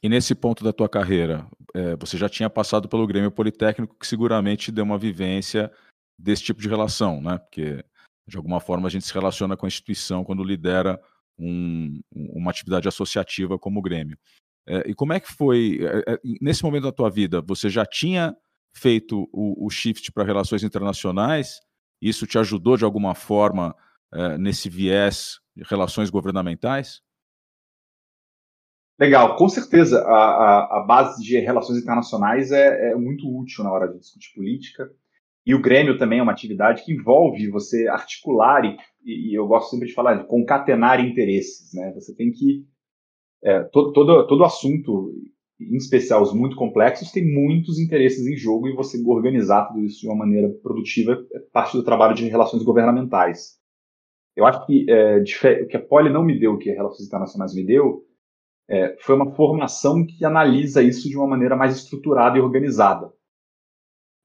E 0.00 0.08
nesse 0.08 0.34
ponto 0.34 0.62
da 0.62 0.70
tua 0.70 0.88
carreira, 0.88 1.46
é, 1.74 1.96
você 1.96 2.18
já 2.18 2.28
tinha 2.28 2.50
passado 2.50 2.88
pelo 2.88 3.06
Grêmio 3.06 3.32
Politécnico, 3.32 3.96
que 3.98 4.06
seguramente 4.06 4.70
deu 4.70 4.84
uma 4.84 4.98
vivência 4.98 5.72
desse 6.18 6.42
tipo 6.42 6.60
de 6.60 6.68
relação, 6.68 7.22
né? 7.22 7.38
Porque 7.38 7.82
de 8.26 8.36
alguma 8.36 8.60
forma 8.60 8.86
a 8.86 8.90
gente 8.90 9.04
se 9.04 9.12
relaciona 9.12 9.56
com 9.56 9.66
a 9.66 9.68
instituição 9.68 10.24
quando 10.24 10.42
lidera 10.42 11.00
um, 11.38 12.00
uma 12.12 12.50
atividade 12.50 12.88
associativa 12.88 13.58
como 13.58 13.80
o 13.80 13.82
Grêmio. 13.82 14.16
É, 14.66 14.90
e 14.90 14.94
como 14.94 15.12
é 15.12 15.20
que 15.20 15.30
foi, 15.32 15.78
é, 15.82 16.14
é 16.14 16.18
nesse 16.40 16.62
momento 16.62 16.84
da 16.84 16.92
tua 16.92 17.10
vida, 17.10 17.42
você 17.42 17.68
já 17.68 17.84
tinha 17.84 18.34
feito 18.74 19.28
o, 19.32 19.66
o 19.66 19.70
shift 19.70 20.10
para 20.12 20.24
relações 20.24 20.62
internacionais? 20.62 21.60
Isso 22.00 22.26
te 22.26 22.38
ajudou 22.38 22.76
de 22.76 22.84
alguma 22.84 23.14
forma 23.14 23.74
é, 24.12 24.38
nesse 24.38 24.68
viés 24.68 25.38
de 25.56 25.64
relações 25.64 26.10
governamentais? 26.10 27.02
Legal, 28.98 29.36
com 29.36 29.48
certeza 29.48 30.00
a, 30.02 30.14
a, 30.14 30.78
a, 30.78 30.84
base 30.86 31.22
de 31.22 31.38
relações 31.40 31.78
internacionais 31.78 32.52
é, 32.52 32.92
é, 32.92 32.94
muito 32.94 33.28
útil 33.28 33.64
na 33.64 33.72
hora 33.72 33.88
de 33.88 33.98
discutir 33.98 34.32
política. 34.34 34.90
E 35.46 35.54
o 35.54 35.60
Grêmio 35.60 35.98
também 35.98 36.20
é 36.20 36.22
uma 36.22 36.32
atividade 36.32 36.84
que 36.84 36.92
envolve 36.92 37.50
você 37.50 37.86
articular, 37.88 38.64
e, 38.64 38.76
e 39.04 39.34
eu 39.38 39.46
gosto 39.46 39.70
sempre 39.70 39.88
de 39.88 39.94
falar 39.94 40.14
de 40.14 40.26
concatenar 40.26 41.04
interesses. 41.04 41.72
Né? 41.74 41.92
Você 41.94 42.14
tem 42.14 42.30
que. 42.30 42.64
É, 43.42 43.62
todo, 43.64 43.92
todo, 43.92 44.26
todo 44.26 44.44
assunto, 44.44 45.12
em 45.60 45.76
especial 45.76 46.22
os 46.22 46.32
muito 46.32 46.56
complexos, 46.56 47.12
tem 47.12 47.30
muitos 47.30 47.78
interesses 47.78 48.26
em 48.26 48.36
jogo 48.36 48.68
e 48.68 48.74
você 48.74 48.98
organizar 49.04 49.66
tudo 49.66 49.84
isso 49.84 50.00
de 50.00 50.06
uma 50.06 50.16
maneira 50.16 50.48
produtiva 50.62 51.22
é 51.34 51.40
parte 51.52 51.76
do 51.76 51.84
trabalho 51.84 52.14
de 52.14 52.26
relações 52.26 52.62
governamentais. 52.62 53.58
Eu 54.34 54.46
acho 54.46 54.64
que 54.66 54.86
é, 54.88 55.18
o 55.62 55.66
que 55.68 55.76
a 55.76 55.82
Poli 55.82 56.10
não 56.10 56.24
me 56.24 56.38
deu, 56.38 56.54
o 56.54 56.58
que 56.58 56.70
a 56.70 56.74
Relações 56.74 57.06
Internacionais 57.06 57.54
me 57.54 57.64
deu, 57.64 58.02
é, 58.68 58.96
foi 59.00 59.14
uma 59.14 59.30
formação 59.32 60.04
que 60.04 60.24
analisa 60.24 60.82
isso 60.82 61.08
de 61.08 61.16
uma 61.16 61.26
maneira 61.26 61.54
mais 61.54 61.76
estruturada 61.76 62.38
e 62.38 62.40
organizada. 62.40 63.12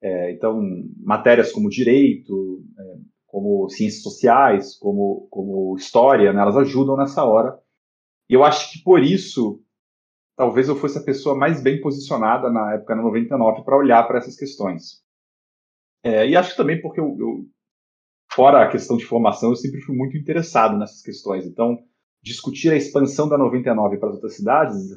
É, 0.01 0.31
então, 0.31 0.61
matérias 0.97 1.51
como 1.51 1.69
direito, 1.69 2.63
é, 2.77 2.97
como 3.27 3.69
ciências 3.69 4.01
sociais, 4.01 4.77
como, 4.77 5.27
como 5.29 5.75
história, 5.77 6.31
né, 6.33 6.41
elas 6.41 6.57
ajudam 6.57 6.95
nessa 6.95 7.23
hora. 7.23 7.59
E 8.29 8.33
eu 8.33 8.43
acho 8.43 8.71
que 8.71 8.83
por 8.83 9.01
isso, 9.01 9.61
talvez 10.35 10.69
eu 10.69 10.75
fosse 10.75 10.97
a 10.97 11.03
pessoa 11.03 11.35
mais 11.35 11.61
bem 11.61 11.81
posicionada 11.81 12.49
na 12.49 12.75
época, 12.75 12.95
na 12.95 13.03
99, 13.03 13.63
para 13.63 13.77
olhar 13.77 14.07
para 14.07 14.19
essas 14.19 14.35
questões. 14.35 15.03
É, 16.03 16.27
e 16.27 16.35
acho 16.35 16.55
também 16.55 16.81
porque 16.81 16.99
eu, 16.99 17.15
eu, 17.19 17.45
fora 18.31 18.63
a 18.63 18.69
questão 18.69 18.95
de 18.95 19.05
formação, 19.05 19.49
eu 19.49 19.55
sempre 19.55 19.81
fui 19.81 19.95
muito 19.95 20.17
interessado 20.17 20.77
nessas 20.77 21.01
questões. 21.01 21.45
Então, 21.45 21.77
discutir 22.21 22.71
a 22.71 22.75
expansão 22.75 23.27
da 23.27 23.37
99 23.37 23.97
para 23.97 24.09
as 24.09 24.15
outras 24.15 24.35
cidades 24.35 24.91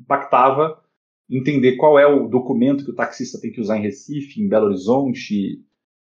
impactava 0.00 0.82
entender 1.28 1.76
qual 1.76 1.98
é 1.98 2.06
o 2.06 2.26
documento 2.26 2.84
que 2.84 2.90
o 2.90 2.94
taxista 2.94 3.38
tem 3.40 3.52
que 3.52 3.60
usar 3.60 3.78
em 3.78 3.82
Recife, 3.82 4.40
em 4.40 4.48
Belo 4.48 4.66
Horizonte, 4.66 5.62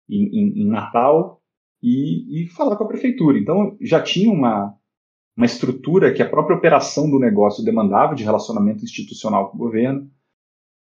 em, 0.10 0.24
em, 0.26 0.62
em 0.62 0.68
Natal, 0.68 1.42
e, 1.82 2.44
e, 2.44 2.48
falar 2.48 2.76
com 2.76 2.84
a 2.84 2.88
prefeitura. 2.88 3.38
Então, 3.38 3.78
já 3.80 4.02
tinha 4.02 4.32
uma, 4.32 4.76
uma 5.36 5.46
estrutura 5.46 6.14
que 6.14 6.22
a 6.22 6.30
própria 6.30 6.56
operação 6.56 7.10
do 7.10 7.20
negócio 7.20 7.64
demandava 7.64 8.16
de 8.16 8.24
relacionamento 8.24 8.84
institucional 8.84 9.50
com 9.50 9.58
o 9.58 9.60
governo, 9.60 10.10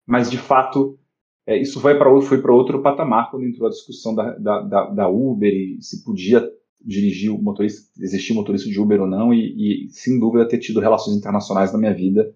mas, 0.06 0.30
de 0.30 0.38
fato, 0.38 0.98
é, 1.46 1.58
isso 1.58 1.80
foi 1.80 1.98
para 1.98 2.10
foi 2.22 2.42
outro 2.50 2.82
patamar 2.82 3.30
quando 3.32 3.46
entrou 3.46 3.68
a 3.68 3.72
discussão 3.72 4.16
da, 4.16 4.38
da, 4.38 4.62
da, 4.62 4.90
da 4.90 5.10
Uber 5.10 5.54
e 5.54 5.82
se 5.82 6.04
podia 6.04 6.48
dirigir 6.82 7.32
o 7.32 7.42
motorista, 7.42 7.90
existir 8.02 8.34
motorista 8.34 8.70
de 8.70 8.80
Uber 8.80 9.02
ou 9.02 9.08
não, 9.08 9.34
e, 9.34 9.88
e, 9.88 9.90
sem 9.90 10.20
dúvida 10.20 10.48
ter 10.48 10.60
tido 10.60 10.80
relações 10.80 11.18
internacionais 11.18 11.74
na 11.74 11.80
minha 11.80 11.94
vida 11.94 12.34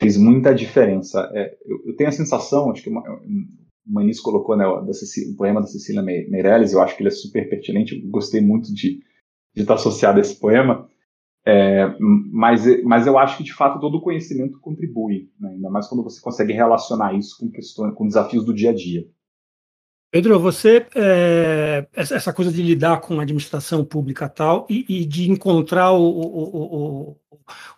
fez 0.00 0.16
muita 0.16 0.54
diferença. 0.54 1.30
É, 1.34 1.56
eu, 1.64 1.78
eu, 1.86 1.96
tenho 1.96 2.08
a 2.08 2.12
sensação, 2.12 2.70
acho 2.70 2.82
que 2.82 2.90
uma, 2.90 3.00
o 3.00 3.92
Manis 3.92 4.20
colocou 4.20 4.56
né, 4.56 4.64
da 4.84 4.92
Cecília, 4.92 5.32
o 5.32 5.36
poema 5.36 5.60
da 5.60 5.66
Cecília 5.66 6.02
Meirelles, 6.02 6.72
eu 6.72 6.82
acho 6.82 6.96
que 6.96 7.02
ele 7.02 7.08
é 7.08 7.12
super 7.12 7.48
pertinente, 7.48 7.94
eu 7.94 8.10
gostei 8.10 8.40
muito 8.40 8.72
de, 8.72 9.00
de 9.54 9.62
estar 9.62 9.74
associado 9.74 10.18
a 10.18 10.20
esse 10.20 10.38
poema, 10.38 10.88
é, 11.46 11.94
mas, 11.98 12.64
mas 12.82 13.06
eu 13.06 13.16
acho 13.16 13.36
que 13.36 13.44
de 13.44 13.54
fato 13.54 13.80
todo 13.80 13.98
o 13.98 14.02
conhecimento 14.02 14.58
contribui, 14.60 15.30
né, 15.38 15.50
ainda 15.50 15.70
mais 15.70 15.86
quando 15.86 16.02
você 16.02 16.20
consegue 16.20 16.52
relacionar 16.52 17.14
isso 17.14 17.36
com, 17.38 17.50
questões, 17.50 17.94
com 17.94 18.06
desafios 18.06 18.44
do 18.44 18.54
dia 18.54 18.70
a 18.70 18.74
dia. 18.74 19.06
Pedro, 20.10 20.38
você 20.38 20.86
é, 20.94 21.86
essa 21.94 22.32
coisa 22.32 22.50
de 22.50 22.62
lidar 22.62 23.00
com 23.00 23.18
a 23.18 23.22
administração 23.22 23.84
pública 23.84 24.28
tal 24.28 24.66
e, 24.70 24.84
e 24.88 25.04
de 25.04 25.30
encontrar 25.30 25.92
o, 25.92 26.02
o, 26.02 26.56
o, 26.56 27.16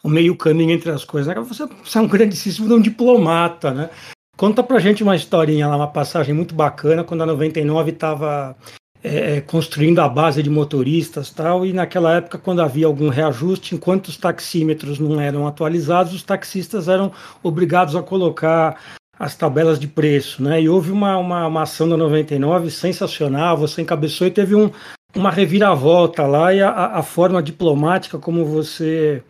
o, 0.05 0.09
meio 0.09 0.37
caminho 0.37 0.71
entre 0.71 0.91
as 0.91 1.05
coisas. 1.05 1.35
Né? 1.35 1.43
Você, 1.43 1.67
você 1.67 1.99
é 1.99 2.01
um 2.01 2.07
grandíssimo 2.07 2.73
um 2.73 2.81
diplomata, 2.81 3.73
né? 3.73 3.91
Conta 4.37 4.63
pra 4.63 4.79
gente 4.79 5.03
uma 5.03 5.17
historinha 5.17 5.67
lá, 5.67 5.77
uma 5.77 5.91
passagem 5.91 6.33
muito 6.33 6.55
bacana, 6.55 7.03
quando 7.03 7.23
a 7.23 7.27
99 7.27 7.91
estava 7.91 8.57
é, 9.03 9.41
construindo 9.41 9.99
a 10.01 10.09
base 10.09 10.43
de 10.43 10.51
motoristas 10.51 11.31
tal, 11.31 11.67
e 11.67 11.73
naquela 11.73 12.15
época, 12.15 12.39
quando 12.39 12.63
havia 12.63 12.87
algum 12.87 13.09
reajuste, 13.09 13.75
enquanto 13.75 14.07
os 14.07 14.17
taxímetros 14.17 15.01
não 15.01 15.21
eram 15.21 15.45
atualizados, 15.47 16.13
os 16.13 16.23
taxistas 16.23 16.87
eram 16.87 17.11
obrigados 17.43 17.97
a 17.97 18.03
colocar 18.03 18.81
as 19.19 19.35
tabelas 19.35 19.79
de 19.79 19.89
preço, 19.89 20.43
né? 20.43 20.61
E 20.61 20.69
houve 20.69 20.93
uma, 20.93 21.19
uma, 21.19 21.47
uma 21.47 21.63
ação 21.63 21.89
da 21.89 21.97
99 21.97 22.71
sensacional, 22.71 23.57
você 23.57 23.83
encabeçou 23.83 24.27
e 24.27 24.31
teve 24.31 24.55
um, 24.55 24.71
uma 25.15 25.31
reviravolta 25.31 26.27
lá 26.27 26.55
e 26.55 26.63
a, 26.63 26.99
a 26.99 27.03
forma 27.03 27.43
diplomática 27.43 28.19
como 28.19 28.45
você 28.45 29.23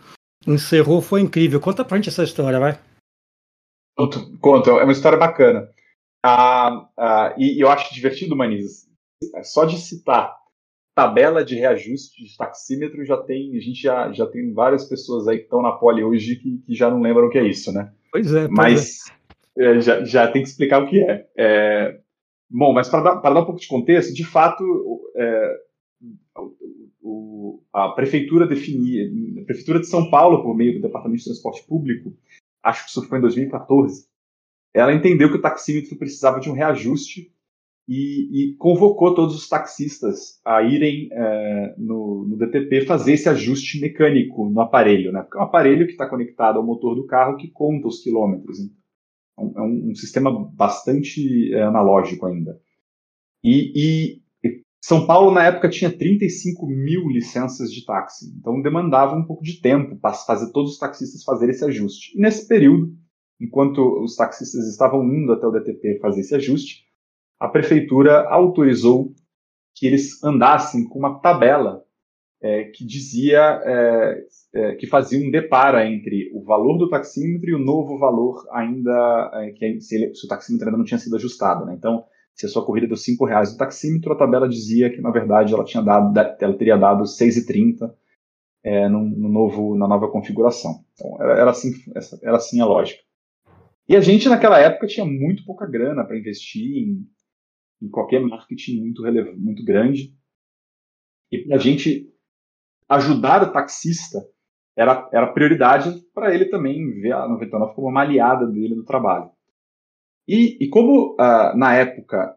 encerrou 0.46 1.00
foi 1.00 1.20
incrível. 1.20 1.60
Conta 1.60 1.84
pra 1.84 1.96
gente 1.96 2.10
essa 2.10 2.22
história, 2.22 2.60
vai. 2.60 2.78
Conto, 3.96 4.38
conto 4.38 4.70
é 4.70 4.84
uma 4.84 4.92
história 4.92 5.18
bacana. 5.18 5.68
Ah, 6.24 6.88
ah, 6.96 7.34
e, 7.38 7.62
eu 7.62 7.70
acho 7.70 7.94
divertido, 7.94 8.36
Maniz, 8.36 8.86
só 9.42 9.64
de 9.64 9.78
citar 9.78 10.36
tabela 10.94 11.44
de 11.44 11.54
reajuste 11.54 12.24
de 12.24 12.36
taxímetro 12.36 13.04
já 13.04 13.16
tem, 13.16 13.56
a 13.56 13.60
gente 13.60 13.80
já, 13.80 14.12
já 14.12 14.26
tem 14.26 14.52
várias 14.52 14.84
pessoas 14.88 15.28
aí 15.28 15.38
que 15.38 15.44
estão 15.44 15.62
na 15.62 15.70
poli 15.70 16.02
hoje 16.02 16.34
que, 16.34 16.58
que 16.58 16.74
já 16.74 16.90
não 16.90 17.00
lembram 17.00 17.28
o 17.28 17.30
que 17.30 17.38
é 17.38 17.46
isso, 17.46 17.72
né? 17.72 17.92
Pois 18.10 18.34
é. 18.34 18.46
Pois 18.46 18.50
Mas 18.50 18.98
é 19.08 19.17
é, 19.58 19.80
já, 19.80 20.04
já 20.04 20.30
tem 20.30 20.42
que 20.42 20.48
explicar 20.48 20.82
o 20.82 20.88
que 20.88 21.00
é. 21.00 21.26
é 21.36 22.00
bom, 22.48 22.72
mas 22.72 22.88
para 22.88 23.02
dar, 23.02 23.20
dar 23.20 23.40
um 23.40 23.44
pouco 23.44 23.60
de 23.60 23.68
contexto, 23.68 24.14
de 24.14 24.24
fato, 24.24 24.62
é, 25.16 25.56
o, 27.02 27.62
a 27.72 27.90
prefeitura 27.90 28.46
definia, 28.46 29.04
a 29.42 29.44
prefeitura 29.44 29.80
de 29.80 29.86
São 29.86 30.10
Paulo, 30.10 30.42
por 30.42 30.56
meio 30.56 30.74
do 30.74 30.82
Departamento 30.82 31.18
de 31.18 31.24
Transporte 31.24 31.66
Público, 31.66 32.16
acho 32.62 32.84
que 32.84 32.90
isso 32.90 33.08
foi 33.08 33.18
em 33.18 33.22
2014, 33.22 34.06
ela 34.74 34.92
entendeu 34.92 35.30
que 35.30 35.36
o 35.36 35.42
taxímetro 35.42 35.96
precisava 35.96 36.40
de 36.40 36.50
um 36.50 36.54
reajuste 36.54 37.32
e, 37.88 38.50
e 38.52 38.56
convocou 38.56 39.14
todos 39.14 39.34
os 39.34 39.48
taxistas 39.48 40.38
a 40.44 40.62
irem 40.62 41.08
é, 41.10 41.74
no, 41.78 42.26
no, 42.28 42.36
DTP 42.36 42.84
fazer 42.84 43.14
esse 43.14 43.28
ajuste 43.30 43.80
mecânico 43.80 44.48
no 44.50 44.60
aparelho, 44.60 45.10
né? 45.10 45.22
Porque 45.22 45.38
é 45.38 45.40
um 45.40 45.44
aparelho 45.44 45.86
que 45.86 45.92
está 45.92 46.06
conectado 46.06 46.58
ao 46.58 46.66
motor 46.66 46.94
do 46.94 47.06
carro 47.06 47.38
que 47.38 47.48
conta 47.48 47.88
os 47.88 48.02
quilômetros. 48.02 48.58
É 49.38 49.42
um, 49.42 49.52
é 49.56 49.90
um 49.90 49.94
sistema 49.94 50.30
bastante 50.50 51.54
é, 51.54 51.62
analógico 51.62 52.26
ainda. 52.26 52.58
E, 53.42 54.20
e, 54.44 54.62
São 54.80 55.06
Paulo, 55.06 55.30
na 55.30 55.44
época, 55.44 55.68
tinha 55.68 55.90
35 55.90 56.66
mil 56.66 57.08
licenças 57.08 57.72
de 57.72 57.84
táxi, 57.84 58.34
então 58.38 58.60
demandava 58.60 59.14
um 59.14 59.24
pouco 59.24 59.42
de 59.42 59.60
tempo 59.60 59.96
para 59.96 60.14
fazer 60.14 60.52
todos 60.52 60.72
os 60.72 60.78
taxistas 60.78 61.22
fazerem 61.22 61.54
esse 61.54 61.64
ajuste. 61.64 62.16
E 62.16 62.20
nesse 62.20 62.46
período, 62.48 62.92
enquanto 63.40 64.02
os 64.02 64.16
taxistas 64.16 64.68
estavam 64.68 65.04
indo 65.04 65.32
até 65.32 65.46
o 65.46 65.52
DTP 65.52 65.98
fazer 66.00 66.20
esse 66.20 66.34
ajuste, 66.34 66.84
a 67.38 67.48
prefeitura 67.48 68.28
autorizou 68.28 69.14
que 69.74 69.86
eles 69.86 70.22
andassem 70.24 70.88
com 70.88 70.98
uma 70.98 71.20
tabela 71.20 71.84
é, 72.40 72.64
que 72.64 72.84
dizia 72.84 73.60
é, 73.64 74.24
é, 74.54 74.74
que 74.76 74.86
fazia 74.86 75.18
um 75.18 75.30
depara 75.30 75.86
entre 75.88 76.30
valor 76.48 76.78
do 76.78 76.88
taxímetro 76.88 77.50
e 77.50 77.54
o 77.54 77.58
novo 77.58 77.98
valor 77.98 78.44
ainda 78.50 79.30
é, 79.34 79.50
que 79.52 79.80
se, 79.80 79.94
ele, 79.94 80.14
se, 80.14 80.26
o 80.26 80.28
taxímetro 80.28 80.66
ainda 80.66 80.78
não 80.78 80.84
tinha 80.84 80.98
sido 80.98 81.14
ajustado. 81.14 81.64
Né? 81.64 81.74
Então, 81.76 82.04
se 82.34 82.46
a 82.46 82.48
sua 82.48 82.64
corrida 82.64 82.88
deu 82.88 82.96
cinco 82.96 83.24
reais 83.24 83.52
no 83.52 83.58
taxímetro, 83.58 84.12
a 84.12 84.16
tabela 84.16 84.48
dizia 84.48 84.90
que 84.90 85.00
na 85.00 85.10
verdade 85.10 85.54
ela 85.54 85.64
tinha 85.64 85.82
dado, 85.82 86.18
ela 86.18 86.56
teria 86.56 86.76
dado 86.76 87.04
6,30 87.04 87.92
é, 88.64 88.88
no, 88.88 89.04
no, 89.04 89.28
novo, 89.28 89.76
na 89.76 89.86
nova 89.86 90.10
configuração. 90.10 90.84
Então, 90.94 91.22
era, 91.22 91.40
era 91.40 91.50
assim, 91.50 91.70
era 92.22 92.36
assim 92.36 92.60
a 92.60 92.66
lógica. 92.66 93.02
E 93.88 93.94
a 93.94 94.00
gente 94.00 94.28
naquela 94.28 94.58
época 94.58 94.86
tinha 94.86 95.06
muito 95.06 95.44
pouca 95.44 95.66
grana 95.66 96.04
para 96.04 96.18
investir 96.18 96.62
em, 96.62 97.06
em, 97.80 97.88
qualquer 97.88 98.20
marketing 98.20 98.80
muito 98.80 99.02
muito 99.36 99.64
grande. 99.64 100.14
E 101.30 101.52
a 101.52 101.58
gente 101.58 102.10
ajudar 102.88 103.42
o 103.42 103.52
taxista 103.52 104.18
era, 104.78 105.08
era 105.12 105.32
prioridade 105.32 106.00
para 106.14 106.32
ele 106.32 106.44
também 106.44 107.00
ver 107.00 107.12
a 107.12 107.28
99 107.28 107.74
como 107.74 107.88
uma 107.88 108.02
aliada 108.02 108.46
dele 108.46 108.76
no 108.76 108.84
trabalho. 108.84 109.28
E, 110.26 110.56
e 110.64 110.68
como 110.68 111.14
uh, 111.14 111.56
na 111.56 111.74
época 111.74 112.36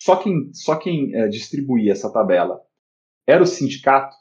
só 0.00 0.16
quem, 0.16 0.52
só 0.52 0.76
quem 0.76 1.16
uh, 1.16 1.30
distribuía 1.30 1.92
essa 1.92 2.12
tabela 2.12 2.60
era 3.26 3.42
o 3.42 3.46
sindicato, 3.46 4.14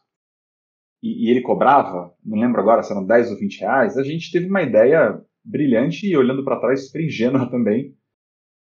e, 1.04 1.28
e, 1.28 1.30
ele 1.30 1.42
cobrava, 1.42 2.14
não 2.26 2.40
lembro 2.40 2.60
agora 2.60 2.82
se 2.82 2.92
eram 2.92 3.06
10 3.06 3.32
ou 3.32 3.38
20 3.38 3.60
reais, 3.60 3.98
a 3.98 4.04
gente 4.04 4.32
teve 4.32 4.48
uma 4.48 4.64
ideia 4.64 5.22
brilhante 5.44 6.08
e 6.08 6.18
olhando 6.18 6.44
para 6.44 6.60
trás 6.60 6.88
super 6.88 7.06
ingênua 7.06 7.48
também, 7.52 7.96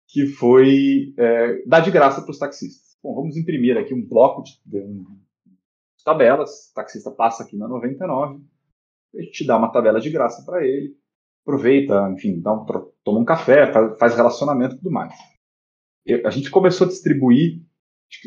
que 0.09 0.27
foi 0.27 1.15
é, 1.17 1.63
dar 1.67 1.81
de 1.81 1.91
graça 1.91 2.21
para 2.21 2.31
os 2.31 2.39
taxistas. 2.39 2.97
Bom, 3.03 3.15
vamos 3.15 3.37
imprimir 3.37 3.77
aqui 3.77 3.95
um 3.95 4.07
bloco 4.07 4.43
de, 4.43 4.53
de, 4.67 4.81
de 4.87 6.05
tabelas, 6.05 6.71
o 6.71 6.75
taxista 6.75 7.11
passa 7.11 7.43
aqui 7.43 7.57
na 7.57 7.67
99, 7.67 8.43
a 9.15 9.23
gente 9.23 9.47
dá 9.47 9.57
uma 9.57 9.73
tabela 9.73 10.01
de 10.01 10.11
graça 10.11 10.45
para 10.45 10.65
ele, 10.67 10.97
aproveita, 11.43 12.11
enfim, 12.13 12.41
dá 12.41 12.53
um, 12.53 12.65
toma 13.05 13.21
um 13.21 13.25
café, 13.25 13.73
faz, 13.99 14.15
relacionamento 14.15 14.75
e 14.75 14.79
tudo 14.79 14.91
mais. 14.91 15.15
Eu, 16.05 16.27
a 16.27 16.31
gente 16.31 16.51
começou 16.51 16.87
a 16.87 16.89
distribuir 16.89 17.63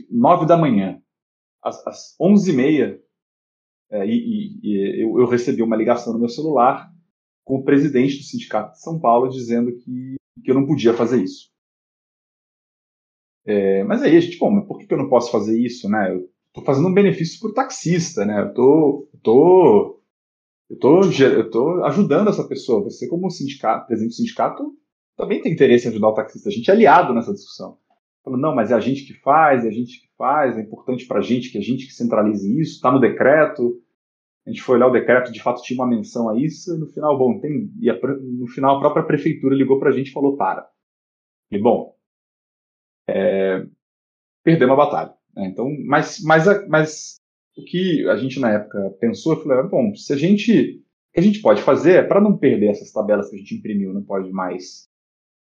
nove 0.09 0.45
da 0.45 0.57
manhã, 0.57 1.01
às, 1.63 2.15
onze 2.19 2.51
e 2.51 2.55
meia, 2.55 3.01
é, 3.91 4.05
e, 4.05 4.59
e 4.63 5.03
eu, 5.03 5.19
eu, 5.19 5.27
recebi 5.27 5.61
uma 5.61 5.75
ligação 5.75 6.13
no 6.13 6.19
meu 6.19 6.29
celular 6.29 6.89
com 7.43 7.57
o 7.57 7.63
presidente 7.63 8.17
do 8.17 8.23
sindicato 8.23 8.71
de 8.71 8.81
São 8.81 8.99
Paulo 8.99 9.29
dizendo 9.29 9.75
que, 9.75 10.15
que 10.43 10.49
eu 10.49 10.55
não 10.55 10.65
podia 10.65 10.93
fazer 10.93 11.21
isso. 11.21 11.51
É, 13.45 13.83
mas 13.83 14.01
aí 14.01 14.15
a 14.15 14.19
gente, 14.19 14.37
bom, 14.37 14.65
por 14.65 14.77
que 14.79 14.91
eu 14.91 14.97
não 14.97 15.09
posso 15.09 15.31
fazer 15.31 15.59
isso, 15.59 15.89
né? 15.89 16.13
Eu 16.13 16.29
tô 16.53 16.61
fazendo 16.61 16.87
um 16.87 16.93
benefício 16.93 17.39
pro 17.39 17.53
taxista, 17.53 18.23
né? 18.23 18.41
Eu 18.41 18.53
tô, 18.53 19.09
tô, 19.23 20.00
eu 20.71 20.79
tô, 20.79 21.01
eu 21.03 21.49
tô 21.49 21.83
ajudando 21.83 22.29
essa 22.29 22.47
pessoa. 22.47 22.83
Você, 22.83 23.07
como 23.07 23.29
sindicato, 23.29 23.87
presidente 23.87 24.13
do 24.13 24.15
sindicato, 24.15 24.73
também 25.17 25.41
tem 25.41 25.51
interesse 25.51 25.85
em 25.85 25.91
ajudar 25.91 26.09
o 26.09 26.13
taxista. 26.13 26.47
A 26.47 26.51
gente 26.51 26.69
é 26.69 26.73
aliado 26.73 27.13
nessa 27.13 27.33
discussão. 27.33 27.77
Falando, 28.23 28.41
não, 28.41 28.55
mas 28.55 28.71
é 28.71 28.75
a 28.75 28.79
gente 28.79 29.03
que 29.03 29.13
faz, 29.15 29.65
é 29.65 29.67
a 29.67 29.71
gente 29.71 29.99
que 29.99 30.07
faz, 30.17 30.57
é 30.57 30.61
importante 30.61 31.05
para 31.05 31.19
a 31.19 31.21
gente 31.21 31.51
que 31.51 31.57
a 31.57 31.61
gente 31.61 31.85
que 31.85 31.93
centralize 31.93 32.47
isso, 32.59 32.75
está 32.75 32.89
no 32.89 33.01
decreto. 33.01 33.81
A 34.45 34.49
gente 34.49 34.61
foi 34.61 34.77
olhar 34.77 34.87
o 34.87 34.91
decreto, 34.91 35.31
de 35.31 35.41
fato 35.41 35.61
tinha 35.61 35.77
uma 35.77 35.87
menção 35.87 36.29
a 36.29 36.39
isso, 36.39 36.73
e 36.73 36.79
no 36.79 36.87
final, 36.87 37.17
bom, 37.17 37.39
tem. 37.39 37.69
E 37.79 37.89
a, 37.89 37.99
no 37.99 38.47
final 38.47 38.77
a 38.77 38.79
própria 38.79 39.03
prefeitura 39.03 39.55
ligou 39.55 39.77
para 39.77 39.89
a 39.89 39.91
gente 39.91 40.07
e 40.07 40.13
falou: 40.13 40.37
para. 40.37 40.67
E 41.51 41.59
bom, 41.59 41.95
é, 43.09 43.65
perdemos 44.43 44.73
a 44.73 44.77
batalha. 44.77 45.13
Né? 45.35 45.47
Então, 45.47 45.67
mas, 45.85 46.21
mas, 46.23 46.67
mas 46.67 47.20
o 47.61 47.65
que 47.65 48.07
a 48.09 48.17
gente 48.17 48.39
na 48.39 48.51
época 48.51 48.95
pensou, 48.99 49.33
eu 49.33 49.41
falei, 49.41 49.59
ah, 49.59 49.63
bom, 49.63 49.95
se 49.95 50.11
a 50.13 50.17
gente. 50.17 50.81
O 51.09 51.13
que 51.13 51.19
a 51.19 51.23
gente 51.23 51.41
pode 51.41 51.61
fazer 51.61 51.95
é, 51.95 52.03
para 52.03 52.21
não 52.21 52.37
perder 52.37 52.67
essas 52.67 52.91
tabelas 52.91 53.29
que 53.29 53.35
a 53.35 53.39
gente 53.39 53.55
imprimiu, 53.55 53.93
não 53.93 54.01
pode 54.01 54.31
mais 54.31 54.89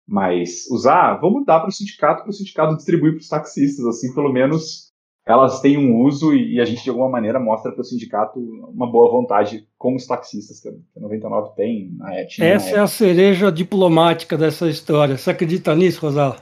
mais 0.05 0.69
usar, 0.69 1.15
vamos 1.21 1.45
dar 1.45 1.59
para 1.61 1.69
o 1.69 1.71
sindicato, 1.71 2.23
para 2.23 2.29
o 2.29 2.33
sindicato 2.33 2.75
distribuir 2.75 3.13
para 3.13 3.21
os 3.21 3.27
taxistas, 3.27 3.85
assim, 3.85 4.13
pelo 4.13 4.33
menos 4.33 4.91
elas 5.25 5.61
têm 5.61 5.77
um 5.77 6.01
uso 6.01 6.33
e, 6.33 6.59
a 6.59 6.65
gente 6.65 6.83
de 6.83 6.89
alguma 6.89 7.07
maneira 7.07 7.39
mostra 7.39 7.71
para 7.71 7.81
o 7.81 7.85
sindicato 7.85 8.39
uma 8.39 8.91
boa 8.91 9.09
vontade 9.09 9.65
com 9.77 9.95
os 9.95 10.05
taxistas 10.05 10.59
que 10.59 10.67
a 10.67 10.99
99 10.99 11.55
tem 11.55 11.91
na 11.97 12.13
Essa 12.13 12.75
é 12.75 12.79
a 12.79 12.87
cereja 12.87 13.49
diplomática 13.49 14.37
dessa 14.37 14.67
história. 14.67 15.17
Você 15.17 15.31
acredita 15.31 15.73
nisso, 15.73 16.01
Rosal? 16.01 16.35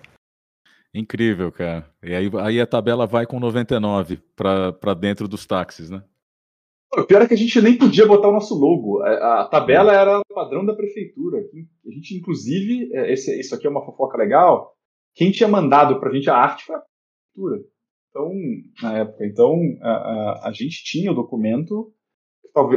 Incrível, 0.93 1.51
cara. 1.51 1.89
E 2.03 2.13
aí, 2.13 2.29
aí 2.39 2.59
a 2.59 2.67
tabela 2.67 3.07
vai 3.07 3.25
com 3.25 3.39
99 3.39 4.19
para 4.35 4.93
dentro 4.93 5.27
dos 5.27 5.45
táxis, 5.45 5.89
né? 5.89 6.03
O 6.93 7.05
pior 7.05 7.21
é 7.21 7.27
que 7.27 7.33
a 7.33 7.37
gente 7.37 7.61
nem 7.61 7.77
podia 7.77 8.05
botar 8.05 8.27
o 8.27 8.33
nosso 8.33 8.53
logo. 8.53 9.01
A, 9.01 9.43
a 9.43 9.47
tabela 9.47 9.93
era 9.93 10.21
padrão 10.33 10.65
da 10.65 10.75
prefeitura. 10.75 11.39
A 11.39 11.91
gente, 11.91 12.17
inclusive, 12.17 12.93
é, 12.93 13.13
esse, 13.13 13.39
isso 13.39 13.55
aqui 13.55 13.65
é 13.65 13.69
uma 13.69 13.85
fofoca 13.85 14.17
legal. 14.17 14.75
Quem 15.15 15.31
tinha 15.31 15.47
mandado 15.47 15.99
para 15.99 16.09
a 16.09 16.13
gente 16.13 16.29
a 16.29 16.35
arte 16.35 16.65
foi 16.65 16.75
a 16.75 16.81
prefeitura. 16.81 17.65
Então, 18.09 18.29
na 18.83 18.97
época, 18.99 19.25
então 19.25 19.57
a, 19.81 19.89
a, 19.89 20.49
a 20.49 20.51
gente 20.51 20.83
tinha 20.83 21.13
o 21.13 21.15
documento 21.15 21.93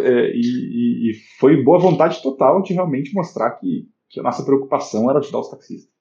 é, 0.04 0.30
e, 0.32 1.10
e, 1.10 1.14
foi 1.40 1.62
boa 1.64 1.80
vontade 1.80 2.22
total 2.22 2.62
de 2.62 2.72
realmente 2.72 3.12
mostrar 3.12 3.50
que, 3.58 3.88
que 4.08 4.20
a 4.20 4.22
nossa 4.22 4.44
preocupação 4.44 5.10
era 5.10 5.18
ajudar 5.18 5.40
os 5.40 5.50
taxistas. 5.50 5.92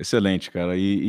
Excelente, 0.00 0.48
cara. 0.52 0.76
E, 0.76 1.00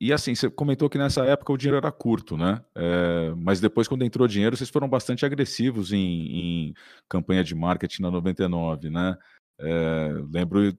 e, 0.00 0.06
e, 0.06 0.12
assim, 0.12 0.32
você 0.32 0.48
comentou 0.48 0.88
que 0.88 0.96
nessa 0.96 1.24
época 1.24 1.52
o 1.52 1.56
dinheiro 1.56 1.76
era 1.76 1.90
curto, 1.90 2.36
né? 2.36 2.64
É, 2.76 3.34
mas 3.36 3.60
depois, 3.60 3.88
quando 3.88 4.04
entrou 4.04 4.28
dinheiro, 4.28 4.56
vocês 4.56 4.70
foram 4.70 4.88
bastante 4.88 5.26
agressivos 5.26 5.92
em, 5.92 5.98
em 5.98 6.74
campanha 7.08 7.42
de 7.42 7.54
marketing 7.54 8.02
na 8.02 8.10
99, 8.12 8.90
né? 8.90 9.16
É, 9.58 10.08
lembro 10.30 10.72
do 10.72 10.78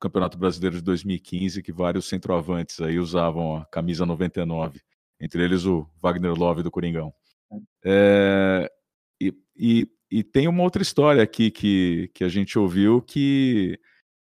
Campeonato 0.00 0.36
Brasileiro 0.36 0.76
de 0.76 0.82
2015 0.82 1.62
que 1.62 1.72
vários 1.72 2.08
centroavantes 2.08 2.80
aí 2.80 2.98
usavam 2.98 3.58
a 3.58 3.64
camisa 3.66 4.04
99, 4.04 4.80
entre 5.20 5.44
eles 5.44 5.64
o 5.66 5.88
Wagner 6.02 6.32
Love 6.32 6.64
do 6.64 6.70
Coringão. 6.70 7.14
É, 7.84 8.68
e, 9.20 9.32
e, 9.56 9.88
e 10.10 10.24
tem 10.24 10.48
uma 10.48 10.64
outra 10.64 10.82
história 10.82 11.22
aqui 11.22 11.48
que, 11.48 12.10
que 12.12 12.24
a 12.24 12.28
gente 12.28 12.58
ouviu 12.58 13.00
que 13.00 13.78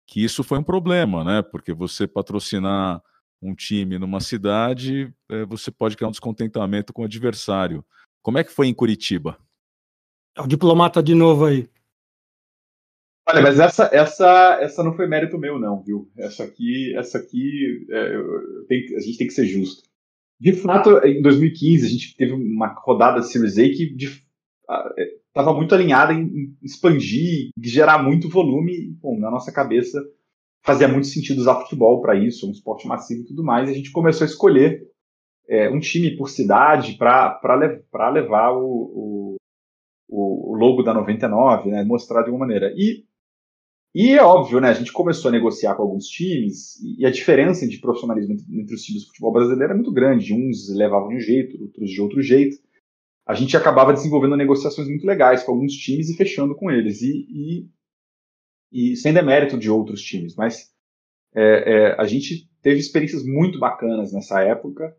que 0.09 0.23
isso 0.23 0.43
foi 0.43 0.57
um 0.57 0.63
problema, 0.63 1.23
né? 1.23 1.43
Porque 1.43 1.71
você 1.71 2.07
patrocinar 2.07 2.99
um 3.39 3.53
time 3.53 3.99
numa 3.99 4.19
cidade, 4.19 5.13
é, 5.29 5.45
você 5.45 5.69
pode 5.69 5.95
criar 5.95 6.07
um 6.07 6.11
descontentamento 6.11 6.91
com 6.91 7.03
o 7.03 7.05
adversário. 7.05 7.85
Como 8.19 8.39
é 8.39 8.43
que 8.43 8.51
foi 8.51 8.67
em 8.67 8.73
Curitiba? 8.73 9.37
É 10.35 10.41
o 10.41 10.47
diplomata 10.47 11.03
de 11.03 11.13
novo 11.13 11.45
aí. 11.45 11.69
Olha, 13.27 13.41
mas 13.43 13.59
essa, 13.59 13.87
essa, 13.93 14.57
essa 14.59 14.83
não 14.83 14.95
foi 14.95 15.05
mérito 15.07 15.37
meu, 15.37 15.59
não, 15.59 15.83
viu? 15.83 16.11
Essa 16.17 16.43
aqui, 16.43 16.97
essa 16.97 17.19
aqui, 17.19 17.85
é, 17.91 18.11
tenho, 18.67 18.97
a 18.97 19.01
gente 19.01 19.17
tem 19.19 19.27
que 19.27 19.33
ser 19.33 19.45
justo. 19.45 19.87
De 20.39 20.53
fato, 20.53 20.97
em 21.05 21.21
2015 21.21 21.85
a 21.85 21.89
gente 21.89 22.17
teve 22.17 22.31
uma 22.31 22.73
rodada 22.79 23.19
de 23.19 23.27
Series 23.27 23.59
A 23.59 23.63
que 23.63 23.95
estava 25.29 25.53
muito 25.53 25.73
alinhada 25.73 26.13
em, 26.13 26.55
expandir, 26.61 27.49
gerar 27.61 28.03
muito 28.03 28.29
volume. 28.29 28.91
Bom, 29.01 29.17
na 29.19 29.31
nossa 29.31 29.51
cabeça 29.51 29.99
fazia 30.61 30.87
muito 30.87 31.07
sentido 31.07 31.39
usar 31.39 31.61
futebol 31.61 32.01
para 32.01 32.15
isso, 32.15 32.47
um 32.47 32.51
esporte 32.51 32.87
massivo 32.87 33.21
e 33.21 33.25
tudo 33.25 33.43
mais. 33.43 33.69
E 33.69 33.71
a 33.71 33.75
gente 33.75 33.91
começou 33.91 34.25
a 34.25 34.29
escolher 34.29 34.87
é, 35.47 35.69
um 35.69 35.79
time 35.79 36.15
por 36.15 36.29
cidade 36.29 36.93
para 36.97 37.55
lev 37.55 37.81
levar 38.13 38.51
o, 38.51 39.37
o, 40.07 40.51
o, 40.51 40.55
logo 40.55 40.83
da 40.83 40.93
99, 40.93 41.71
né, 41.71 41.83
mostrar 41.83 42.21
de 42.21 42.27
alguma 42.27 42.45
maneira. 42.45 42.73
E, 42.75 43.05
e 43.95 44.11
é 44.11 44.21
óbvio, 44.21 44.59
né, 44.59 44.69
a 44.69 44.73
gente 44.73 44.91
começou 44.91 45.29
a 45.29 45.31
negociar 45.31 45.75
com 45.75 45.83
alguns 45.83 46.05
times 46.05 46.75
e 46.97 47.05
a 47.05 47.09
diferença 47.09 47.67
de 47.67 47.79
profissionalismo 47.79 48.35
entre 48.51 48.75
os 48.75 48.83
times 48.83 49.03
do 49.03 49.07
futebol 49.07 49.31
brasileiro 49.31 49.73
é 49.73 49.75
muito 49.75 49.91
grande. 49.91 50.33
Uns 50.33 50.69
levavam 50.75 51.09
de 51.09 51.15
um 51.15 51.19
jeito, 51.19 51.59
outros 51.61 51.89
de 51.89 52.01
outro 52.01 52.21
jeito 52.21 52.57
a 53.29 53.35
gente 53.35 53.55
acabava 53.55 53.93
desenvolvendo 53.93 54.35
negociações 54.35 54.87
muito 54.87 55.05
legais 55.05 55.43
com 55.43 55.51
alguns 55.51 55.73
times 55.73 56.09
e 56.09 56.17
fechando 56.17 56.55
com 56.55 56.71
eles. 56.71 57.03
E, 57.03 57.27
e, 57.29 57.69
e 58.71 58.95
sem 58.95 59.13
demérito 59.13 59.55
de 59.55 59.69
outros 59.69 60.01
times, 60.01 60.35
mas 60.35 60.71
é, 61.35 61.43
é, 61.43 62.01
a 62.01 62.05
gente 62.05 62.49
teve 62.59 62.79
experiências 62.79 63.23
muito 63.23 63.59
bacanas 63.59 64.11
nessa 64.11 64.41
época 64.41 64.97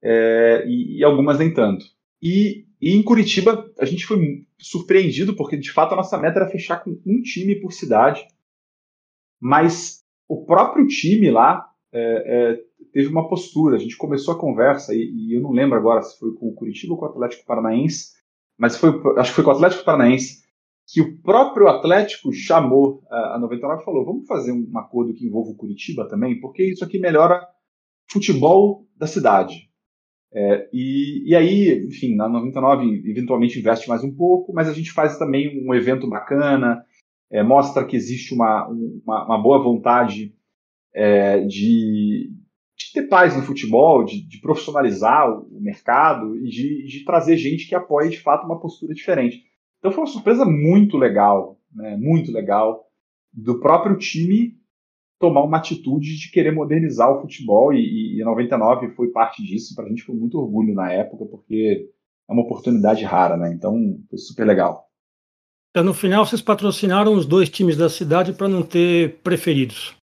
é, 0.00 0.64
e, 0.64 1.00
e, 1.00 1.04
algumas 1.04 1.40
nem 1.40 1.52
tanto. 1.52 1.84
E, 2.22 2.68
e, 2.80 2.92
em 2.92 3.02
Curitiba 3.02 3.68
a 3.80 3.84
gente 3.84 4.06
foi 4.06 4.46
surpreendido 4.60 5.34
porque 5.34 5.56
de 5.56 5.72
fato 5.72 5.92
a 5.92 5.96
nossa 5.96 6.16
meta 6.16 6.38
era 6.38 6.48
fechar 6.48 6.84
com 6.84 6.90
um 7.04 7.20
time 7.20 7.56
por 7.56 7.72
cidade, 7.72 8.24
mas 9.40 10.04
o 10.28 10.46
próprio 10.46 10.86
time 10.86 11.32
lá 11.32 11.68
é, 11.96 12.52
é, 12.52 12.60
teve 12.92 13.08
uma 13.08 13.28
postura. 13.28 13.76
A 13.76 13.78
gente 13.78 13.96
começou 13.96 14.34
a 14.34 14.38
conversa, 14.38 14.94
e, 14.94 14.98
e, 14.98 15.34
eu 15.34 15.40
não 15.40 15.50
lembro 15.50 15.78
agora 15.78 16.02
se 16.02 16.18
foi 16.18 16.34
com 16.34 16.48
o 16.48 16.54
Curitiba 16.54 16.92
ou 16.92 16.98
com 16.98 17.06
o 17.06 17.08
Atlético 17.08 17.46
Paranaense, 17.46 18.12
mas 18.58 18.76
foi, 18.76 18.90
acho 19.16 19.30
que 19.30 19.36
foi 19.36 19.44
com 19.44 19.50
o 19.50 19.54
Atlético 19.54 19.84
Paranaense, 19.84 20.44
que 20.86 21.00
o 21.00 21.18
próprio 21.22 21.68
Atlético 21.68 22.32
chamou 22.32 23.02
a 23.10 23.38
99 23.38 23.80
e 23.80 23.84
falou: 23.84 24.04
vamos 24.04 24.26
fazer 24.26 24.52
um 24.52 24.78
acordo 24.78 25.14
que 25.14 25.26
envolva 25.26 25.50
o 25.50 25.56
Curitiba 25.56 26.06
também, 26.08 26.38
porque 26.38 26.64
isso 26.64 26.84
aqui 26.84 26.98
melhora 26.98 27.46
futebol 28.10 28.86
da 28.96 29.06
cidade. 29.06 29.66
É, 30.32 30.68
e, 30.72 31.30
e, 31.30 31.34
aí, 31.34 31.86
enfim, 31.86 32.14
na 32.14 32.28
99 32.28 33.10
eventualmente 33.10 33.58
investe 33.58 33.88
mais 33.88 34.04
um 34.04 34.14
pouco, 34.14 34.52
mas 34.52 34.68
a 34.68 34.72
gente 34.72 34.92
faz 34.92 35.18
também 35.18 35.66
um 35.66 35.74
evento 35.74 36.08
bacana, 36.08 36.84
é, 37.30 37.42
mostra 37.42 37.84
que 37.84 37.96
existe 37.96 38.34
uma, 38.34 38.68
uma, 38.68 39.24
uma 39.24 39.42
boa 39.42 39.62
vontade 39.62 40.35
é, 40.96 41.40
de, 41.40 42.30
de, 42.74 42.92
ter 42.94 43.02
paz 43.02 43.36
no 43.36 43.42
futebol, 43.42 44.02
de, 44.02 44.26
de 44.26 44.40
profissionalizar 44.40 45.30
o, 45.30 45.60
mercado 45.60 46.34
e 46.38 46.48
de, 46.48 46.86
de, 46.86 47.04
trazer 47.04 47.36
gente 47.36 47.68
que 47.68 47.74
apoie 47.74 48.08
de 48.08 48.18
fato 48.18 48.46
uma 48.46 48.58
postura 48.58 48.94
diferente. 48.94 49.44
Então 49.78 49.92
foi 49.92 50.00
uma 50.00 50.10
surpresa 50.10 50.46
muito 50.46 50.96
legal, 50.96 51.60
né, 51.70 51.98
muito 51.98 52.32
legal, 52.32 52.86
do 53.30 53.60
próprio 53.60 53.98
time 53.98 54.56
tomar 55.18 55.42
uma 55.42 55.58
atitude 55.58 56.16
de 56.18 56.30
querer 56.30 56.52
modernizar 56.52 57.10
o 57.10 57.20
futebol 57.20 57.74
e, 57.74 58.18
e 58.18 58.24
99 58.24 58.90
foi 58.90 59.08
parte 59.08 59.42
disso. 59.42 59.74
Para 59.74 59.84
a 59.84 59.88
gente 59.88 60.02
foi 60.02 60.14
muito 60.14 60.38
orgulho 60.38 60.74
na 60.74 60.90
época, 60.90 61.26
porque 61.26 61.90
é 62.28 62.32
uma 62.32 62.42
oportunidade 62.42 63.04
rara, 63.04 63.36
né? 63.36 63.52
Então 63.52 63.98
foi 64.08 64.18
super 64.18 64.46
legal. 64.46 64.86
Então, 65.70 65.84
no 65.84 65.92
final, 65.92 66.24
vocês 66.24 66.40
patrocinaram 66.40 67.12
os 67.14 67.26
dois 67.26 67.50
times 67.50 67.76
da 67.76 67.90
cidade 67.90 68.32
para 68.32 68.48
não 68.48 68.62
ter 68.62 69.18
preferidos. 69.22 69.95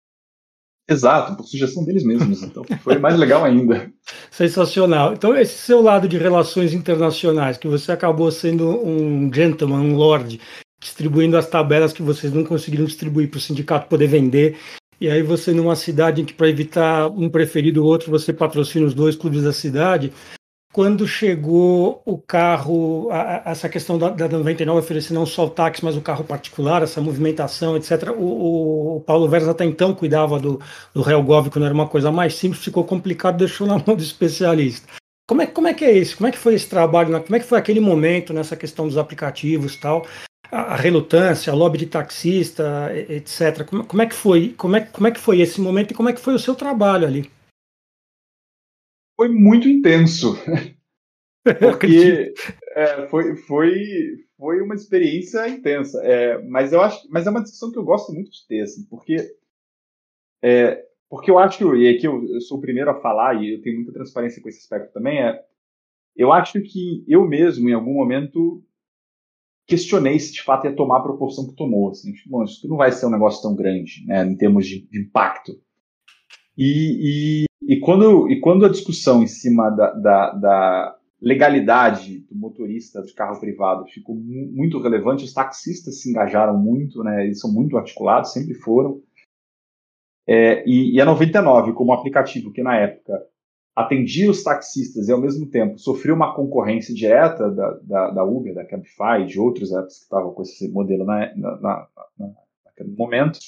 Exato, 0.89 1.37
por 1.37 1.45
sugestão 1.45 1.85
deles 1.85 2.03
mesmos. 2.03 2.43
Então 2.43 2.63
foi 2.81 2.97
mais 2.97 3.17
legal 3.17 3.43
ainda. 3.43 3.91
Sensacional. 4.29 5.13
Então, 5.13 5.35
esse 5.35 5.57
seu 5.57 5.81
lado 5.81 6.07
de 6.07 6.17
relações 6.17 6.73
internacionais, 6.73 7.57
que 7.57 7.67
você 7.67 7.91
acabou 7.91 8.29
sendo 8.31 8.69
um 8.85 9.31
gentleman, 9.33 9.79
um 9.79 9.95
lord, 9.95 10.39
distribuindo 10.81 11.37
as 11.37 11.47
tabelas 11.47 11.93
que 11.93 12.01
vocês 12.01 12.33
não 12.33 12.43
conseguiram 12.43 12.85
distribuir 12.85 13.29
para 13.29 13.37
o 13.37 13.41
sindicato 13.41 13.87
poder 13.87 14.07
vender. 14.07 14.57
E 14.99 15.09
aí 15.09 15.21
você 15.21 15.53
numa 15.53 15.75
cidade 15.75 16.21
em 16.21 16.25
que 16.25 16.33
para 16.33 16.49
evitar 16.49 17.07
um 17.09 17.29
preferido 17.29 17.83
ou 17.83 17.89
outro, 17.89 18.11
você 18.11 18.33
patrocina 18.33 18.85
os 18.85 18.93
dois 18.93 19.15
clubes 19.15 19.43
da 19.43 19.53
cidade. 19.53 20.11
Quando 20.73 21.07
chegou 21.07 22.01
o 22.03 22.17
carro, 22.17 23.07
a, 23.11 23.49
a, 23.49 23.51
essa 23.51 23.69
questão 23.69 23.97
da, 23.97 24.09
da 24.09 24.27
99 24.27 24.79
oferecer 24.79 25.13
não 25.13 25.25
só 25.25 25.45
o 25.45 25.49
táxi, 25.49 25.85
mas 25.85 25.95
o 25.95 26.01
carro 26.01 26.23
particular, 26.23 26.81
essa 26.81 26.99
movimentação, 26.99 27.77
etc. 27.77 28.09
O, 28.09 28.97
o 28.97 29.01
Paulo 29.01 29.29
Veras 29.29 29.47
até 29.47 29.63
então 29.63 29.93
cuidava 29.93 30.39
do, 30.39 30.59
do 30.93 31.09
Helgov, 31.09 31.49
quando 31.49 31.65
era 31.65 31.73
uma 31.73 31.87
coisa 31.87 32.11
mais 32.11 32.35
simples, 32.35 32.63
ficou 32.63 32.83
complicado, 32.83 33.37
deixou 33.37 33.67
na 33.67 33.75
mão 33.77 33.95
do 33.95 34.03
especialista. 34.03 34.87
Como 35.29 35.41
é, 35.41 35.45
como 35.45 35.67
é 35.67 35.73
que 35.73 35.85
é 35.85 35.91
isso? 35.91 36.17
Como 36.17 36.27
é 36.27 36.31
que 36.31 36.37
foi 36.37 36.55
esse 36.55 36.67
trabalho? 36.67 37.21
Como 37.21 37.35
é 37.35 37.39
que 37.39 37.45
foi 37.45 37.57
aquele 37.57 37.79
momento 37.79 38.33
nessa 38.33 38.55
questão 38.57 38.87
dos 38.87 38.97
aplicativos 38.97 39.77
tal? 39.77 40.05
a, 40.53 40.75
relutância, 40.75 41.51
a 41.51 41.55
lobby 41.55 41.79
de 41.79 41.87
taxista, 41.87 42.91
etc. 43.09 43.65
Como, 43.65 43.83
como, 43.83 44.01
é 44.01 44.05
que 44.05 44.15
foi? 44.15 44.53
Como 44.57 44.75
é, 44.75 44.81
como 44.81 45.07
é 45.07 45.11
que 45.11 45.19
foi 45.19 45.41
esse 45.41 45.59
momento 45.59 45.91
e 45.91 45.93
como 45.95 46.09
é 46.09 46.13
que 46.13 46.21
foi 46.21 46.35
o 46.35 46.39
seu 46.39 46.53
trabalho 46.53 47.07
ali? 47.07 47.31
Foi 49.23 49.29
muito 49.29 49.69
intenso. 49.69 50.35
Porque 51.61 52.33
é, 52.75 53.07
foi, 53.07 53.37
foi, 53.37 53.71
foi 54.37 54.61
uma 54.61 54.75
experiência 54.75 55.47
intensa. 55.47 55.97
É, 56.03 56.41
mas 56.43 56.73
eu 56.73 56.81
acho, 56.81 57.07
mas 57.09 57.25
é 57.25 57.29
uma 57.29 57.41
discussão 57.41 57.71
que 57.71 57.77
eu 57.77 57.85
gosto 57.85 58.11
muito 58.11 58.29
de 58.29 58.45
ter, 58.45 58.63
assim, 58.63 58.85
porque 58.89 59.15
é, 60.41 60.85
porque 61.09 61.31
eu 61.31 61.37
acho 61.37 61.57
que 61.57 61.63
e 61.63 61.87
aqui 61.87 62.05
eu, 62.05 62.25
eu, 62.33 62.41
sou 62.41 62.57
o 62.57 62.61
primeiro 62.61 62.89
a 62.89 62.99
falar 62.99 63.41
e 63.41 63.53
eu 63.53 63.61
tenho 63.61 63.77
muita 63.77 63.93
transparência 63.93 64.41
com 64.41 64.49
esse 64.49 64.59
aspecto 64.59 64.91
também 64.93 65.21
é 65.21 65.41
eu 66.15 66.31
acho 66.31 66.61
que 66.61 67.03
eu 67.07 67.25
mesmo 67.25 67.69
em 67.69 67.73
algum 67.73 67.93
momento 67.93 68.61
questionei 69.65 70.19
se 70.19 70.33
de 70.33 70.43
fato 70.43 70.65
ia 70.65 70.75
tomar 70.75 70.97
a 70.97 71.03
proporção 71.03 71.47
que 71.47 71.55
tomou. 71.55 71.91
Assim, 71.91 72.11
tipo, 72.11 72.29
bom, 72.29 72.43
isso 72.43 72.67
não 72.67 72.75
vai 72.77 72.91
ser 72.91 73.05
um 73.05 73.11
negócio 73.11 73.41
tão 73.41 73.55
grande, 73.55 74.05
né, 74.05 74.25
em 74.25 74.35
termos 74.35 74.67
de, 74.67 74.81
de 74.87 74.99
impacto. 75.01 75.53
E, 76.57 77.45
e, 77.67 77.79
quando, 77.79 78.29
e 78.29 78.39
quando 78.39 78.65
a 78.65 78.69
discussão 78.69 79.23
em 79.23 79.27
cima 79.27 79.69
da, 79.69 79.91
da, 79.93 80.31
da 80.31 80.97
legalidade 81.21 82.19
do 82.29 82.35
motorista 82.35 83.01
de 83.01 83.13
carro 83.13 83.39
privado 83.39 83.85
ficou 83.85 84.15
mu 84.15 84.51
muito 84.53 84.79
relevante, 84.79 85.23
os 85.23 85.33
taxistas 85.33 86.01
se 86.01 86.09
engajaram 86.09 86.57
muito, 86.57 87.03
né, 87.03 87.25
eles 87.25 87.39
são 87.39 87.51
muito 87.51 87.77
articulados, 87.77 88.33
sempre 88.33 88.53
foram. 88.53 89.01
É, 90.27 90.63
e, 90.67 90.95
e 90.95 91.01
a 91.01 91.05
99, 91.05 91.73
como 91.73 91.93
aplicativo 91.93 92.51
que 92.51 92.63
na 92.63 92.77
época 92.77 93.21
atendia 93.75 94.29
os 94.29 94.43
taxistas 94.43 95.07
e, 95.07 95.11
ao 95.11 95.19
mesmo 95.19 95.49
tempo, 95.49 95.79
sofreu 95.79 96.15
uma 96.15 96.35
concorrência 96.35 96.93
direta 96.93 97.49
da, 97.49 97.71
da, 97.81 98.09
da 98.11 98.23
Uber, 98.23 98.53
da 98.53 98.65
Cabify, 98.65 99.25
de 99.27 99.39
outros 99.39 99.73
apps 99.73 99.97
que 99.97 100.03
estavam 100.03 100.31
com 100.31 100.43
esse 100.43 100.71
modelo 100.71 101.03
na, 101.03 101.35
na, 101.35 101.57
na, 101.57 101.87
naquele 102.65 102.95
momento, 102.95 103.39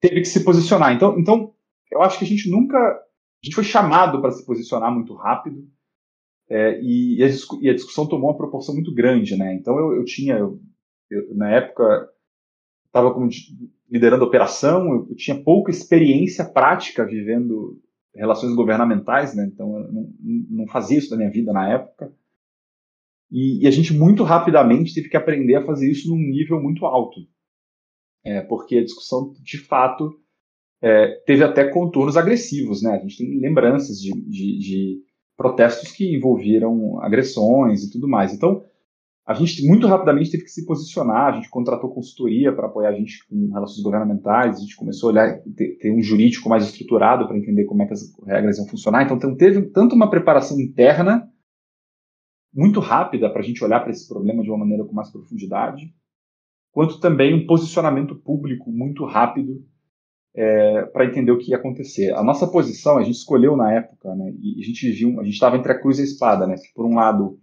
teve 0.00 0.20
que 0.20 0.28
se 0.28 0.42
posicionar. 0.42 0.94
Então, 0.94 1.18
então, 1.18 1.52
eu 1.90 2.02
acho 2.02 2.18
que 2.18 2.24
a 2.24 2.28
gente 2.28 2.50
nunca. 2.50 3.00
A 3.42 3.46
gente 3.46 3.54
foi 3.54 3.64
chamado 3.64 4.20
para 4.20 4.30
se 4.30 4.44
posicionar 4.46 4.92
muito 4.92 5.14
rápido 5.14 5.68
é, 6.48 6.80
e, 6.80 7.18
e, 7.18 7.24
a, 7.24 7.28
e, 7.60 7.70
a, 7.70 7.74
discussão 7.74 8.06
tomou 8.06 8.30
uma 8.30 8.36
proporção 8.36 8.74
muito 8.74 8.94
grande. 8.94 9.36
Né? 9.36 9.54
Então, 9.54 9.78
eu, 9.78 9.96
eu 9.96 10.04
tinha. 10.04 10.36
Eu, 10.36 10.60
eu, 11.10 11.34
na 11.34 11.50
época, 11.50 12.08
estava 12.86 13.14
liderando 13.90 14.24
a 14.24 14.26
operação, 14.26 15.06
eu 15.08 15.16
tinha 15.16 15.42
pouca 15.42 15.70
experiência 15.70 16.44
prática 16.44 17.06
vivendo 17.06 17.80
relações 18.14 18.54
governamentais, 18.54 19.34
né? 19.34 19.50
Então 19.52 19.78
eu 19.78 19.92
não, 19.92 20.14
não 20.50 20.66
fazia 20.66 20.98
isso 20.98 21.10
na 21.10 21.16
minha 21.16 21.30
vida 21.30 21.52
na 21.52 21.72
época. 21.72 22.12
E, 23.30 23.64
e, 23.64 23.66
a 23.66 23.70
gente 23.70 23.94
muito 23.94 24.22
rapidamente 24.22 24.92
teve 24.92 25.08
que 25.08 25.16
aprender 25.16 25.56
a 25.56 25.64
fazer 25.64 25.90
isso 25.90 26.10
num 26.10 26.18
nível 26.18 26.60
muito 26.60 26.84
alto. 26.84 27.20
É, 28.22 28.42
porque 28.42 28.76
a 28.76 28.84
discussão, 28.84 29.32
de 29.40 29.58
fato, 29.58 30.21
é, 30.82 31.22
teve 31.24 31.44
até 31.44 31.68
contornos 31.68 32.16
agressivos, 32.16 32.82
né? 32.82 32.90
A 32.90 32.98
gente 32.98 33.16
tem 33.16 33.38
lembranças 33.38 33.98
de, 33.98 34.10
de, 34.10 34.58
de 34.58 35.02
protestos 35.36 35.92
que 35.92 36.16
envolveram 36.16 37.00
agressões 37.00 37.84
e 37.84 37.90
tudo 37.90 38.08
mais. 38.08 38.34
Então, 38.34 38.64
a 39.24 39.32
gente 39.34 39.64
muito 39.64 39.86
rapidamente 39.86 40.32
teve 40.32 40.42
que 40.42 40.50
se 40.50 40.66
posicionar, 40.66 41.32
a 41.32 41.36
gente 41.36 41.48
contratou 41.48 41.94
consultoria 41.94 42.52
para 42.52 42.66
apoiar 42.66 42.88
a 42.88 42.94
gente 42.94 43.24
com 43.28 43.52
relações 43.52 43.80
governamentais, 43.80 44.56
a 44.56 44.60
gente 44.60 44.74
começou 44.74 45.08
a 45.08 45.12
olhar, 45.12 45.42
ter, 45.56 45.78
ter 45.78 45.92
um 45.92 46.02
jurídico 46.02 46.48
mais 46.48 46.64
estruturado 46.64 47.28
para 47.28 47.38
entender 47.38 47.64
como 47.64 47.84
é 47.84 47.86
que 47.86 47.92
as 47.92 48.12
regras 48.26 48.58
iam 48.58 48.66
funcionar. 48.66 49.04
Então, 49.04 49.36
teve 49.36 49.62
tanto 49.70 49.94
uma 49.94 50.10
preparação 50.10 50.60
interna 50.60 51.30
muito 52.52 52.80
rápida 52.80 53.30
para 53.30 53.40
a 53.40 53.44
gente 53.44 53.62
olhar 53.64 53.80
para 53.80 53.92
esse 53.92 54.08
problema 54.08 54.42
de 54.42 54.50
uma 54.50 54.58
maneira 54.58 54.84
com 54.84 54.92
mais 54.92 55.10
profundidade, 55.10 55.94
quanto 56.72 56.98
também 56.98 57.32
um 57.32 57.46
posicionamento 57.46 58.16
público 58.16 58.70
muito 58.72 59.04
rápido 59.04 59.64
é, 60.34 60.82
para 60.86 61.04
entender 61.04 61.32
o 61.32 61.38
que 61.38 61.50
ia 61.50 61.56
acontecer. 61.56 62.12
A 62.14 62.22
nossa 62.22 62.46
posição, 62.46 62.98
a 62.98 63.02
gente 63.02 63.16
escolheu 63.16 63.56
na 63.56 63.72
época, 63.72 64.14
né, 64.14 64.32
e 64.40 64.60
a 64.60 64.64
gente 64.64 64.90
viu, 64.90 65.20
a 65.20 65.24
gente 65.24 65.34
estava 65.34 65.56
entre 65.56 65.72
a 65.72 65.78
cruz 65.78 65.98
e 65.98 66.02
a 66.02 66.04
espada, 66.04 66.46
né, 66.46 66.56
por 66.74 66.86
um 66.86 66.94
lado 66.94 67.38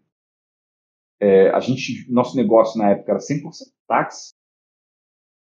é, 1.20 1.50
a 1.50 1.60
gente, 1.60 2.10
nosso 2.12 2.36
negócio 2.38 2.80
na 2.80 2.92
época 2.92 3.12
era 3.12 3.20
100% 3.20 3.42
táxi. 3.88 4.34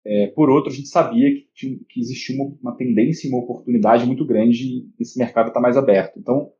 É, 0.06 0.28
por 0.28 0.50
outro, 0.50 0.72
a 0.72 0.76
gente 0.76 0.88
sabia 0.88 1.34
que, 1.34 1.50
tinha, 1.54 1.78
que 1.88 2.00
existia 2.00 2.36
uma, 2.36 2.58
uma, 2.62 2.76
tendência 2.76 3.28
e 3.28 3.32
uma 3.32 3.42
oportunidade 3.42 4.06
muito 4.06 4.26
grande 4.26 4.90
nesse 4.98 5.18
mercado 5.18 5.48
estar 5.48 5.60
tá 5.60 5.62
mais 5.62 5.78
aberto. 5.78 6.18
Então, 6.20 6.52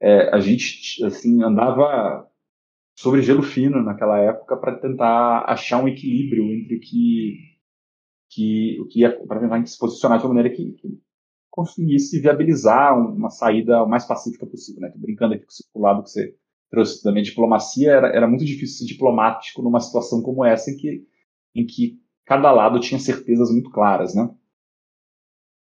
é, 0.00 0.34
a 0.34 0.40
gente 0.40 1.02
assim 1.04 1.42
andava 1.42 2.28
sobre 2.96 3.22
gelo 3.22 3.42
fino 3.42 3.82
naquela 3.82 4.18
época 4.18 4.56
para 4.56 4.78
tentar 4.78 5.44
achar 5.46 5.82
um 5.82 5.88
equilíbrio 5.88 6.52
entre 6.52 6.76
o 6.76 6.80
que 6.80 7.51
que 8.34 8.80
o 8.80 8.86
que 8.86 9.08
para 9.26 9.40
tentar 9.40 9.64
se 9.66 9.78
posicionar 9.78 10.18
de 10.18 10.24
uma 10.24 10.34
maneira 10.34 10.54
que, 10.54 10.72
que 10.72 11.00
conseguisse 11.50 12.20
viabilizar 12.20 12.98
uma 12.98 13.28
saída 13.28 13.82
o 13.82 13.88
mais 13.88 14.06
pacífica 14.06 14.46
possível, 14.46 14.80
né? 14.80 14.90
Tô 14.90 14.98
brincando 14.98 15.34
aqui 15.34 15.44
com 15.72 15.78
o 15.78 15.82
lado 15.82 16.02
que 16.02 16.10
você 16.10 16.34
trouxe 16.70 17.02
também 17.02 17.22
diplomacia, 17.22 17.92
era, 17.92 18.08
era 18.08 18.26
muito 18.26 18.44
difícil 18.44 18.78
ser 18.78 18.92
diplomático 18.92 19.60
numa 19.62 19.80
situação 19.80 20.22
como 20.22 20.44
essa 20.44 20.70
em 20.70 20.76
que, 20.76 21.06
em 21.54 21.66
que 21.66 22.00
cada 22.24 22.50
lado 22.50 22.80
tinha 22.80 22.98
certezas 22.98 23.50
muito 23.50 23.70
claras, 23.70 24.14
né? 24.14 24.34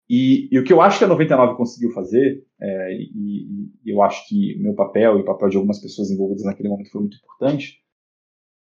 E, 0.09 0.49
e, 0.51 0.59
o 0.59 0.63
que 0.63 0.73
eu 0.73 0.81
acho 0.81 0.99
que 0.99 1.05
a 1.05 1.07
99 1.07 1.55
conseguiu 1.55 1.91
fazer, 1.91 2.43
é, 2.59 2.93
e, 2.93 3.71
e, 3.83 3.91
eu 3.91 4.01
acho 4.01 4.27
que 4.27 4.57
meu 4.59 4.73
papel 4.73 5.17
e 5.17 5.21
o 5.21 5.25
papel 5.25 5.49
de 5.49 5.57
algumas 5.57 5.79
pessoas 5.79 6.11
envolvidas 6.11 6.45
naquele 6.45 6.69
momento 6.69 6.91
foi 6.91 7.01
muito 7.01 7.17
importante, 7.17 7.79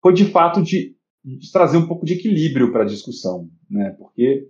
foi 0.01 0.13
de 0.13 0.25
fato 0.25 0.61
de, 0.61 0.95
de 1.23 1.51
trazer 1.51 1.77
um 1.77 1.87
pouco 1.87 2.05
de 2.05 2.13
equilíbrio 2.13 2.71
para 2.71 2.83
a 2.83 2.87
discussão, 2.87 3.49
né? 3.69 3.91
Porque 3.91 4.49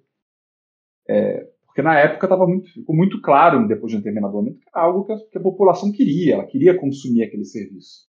é, 1.08 1.47
porque 1.79 1.82
na 1.82 1.97
época 1.97 2.25
estava 2.25 2.45
muito, 2.45 2.71
ficou 2.73 2.95
muito 2.95 3.21
claro, 3.21 3.67
depois 3.67 3.91
de 3.91 3.97
um 3.97 3.99
determinado 3.99 4.34
momento, 4.34 4.60
que 4.60 4.69
era 4.73 4.86
algo 4.86 5.05
que 5.05 5.13
a, 5.13 5.17
que 5.17 5.38
a 5.38 5.41
população 5.41 5.91
queria, 5.91 6.34
ela 6.34 6.45
queria 6.45 6.77
consumir 6.77 7.23
aquele 7.23 7.45
serviço. 7.45 8.08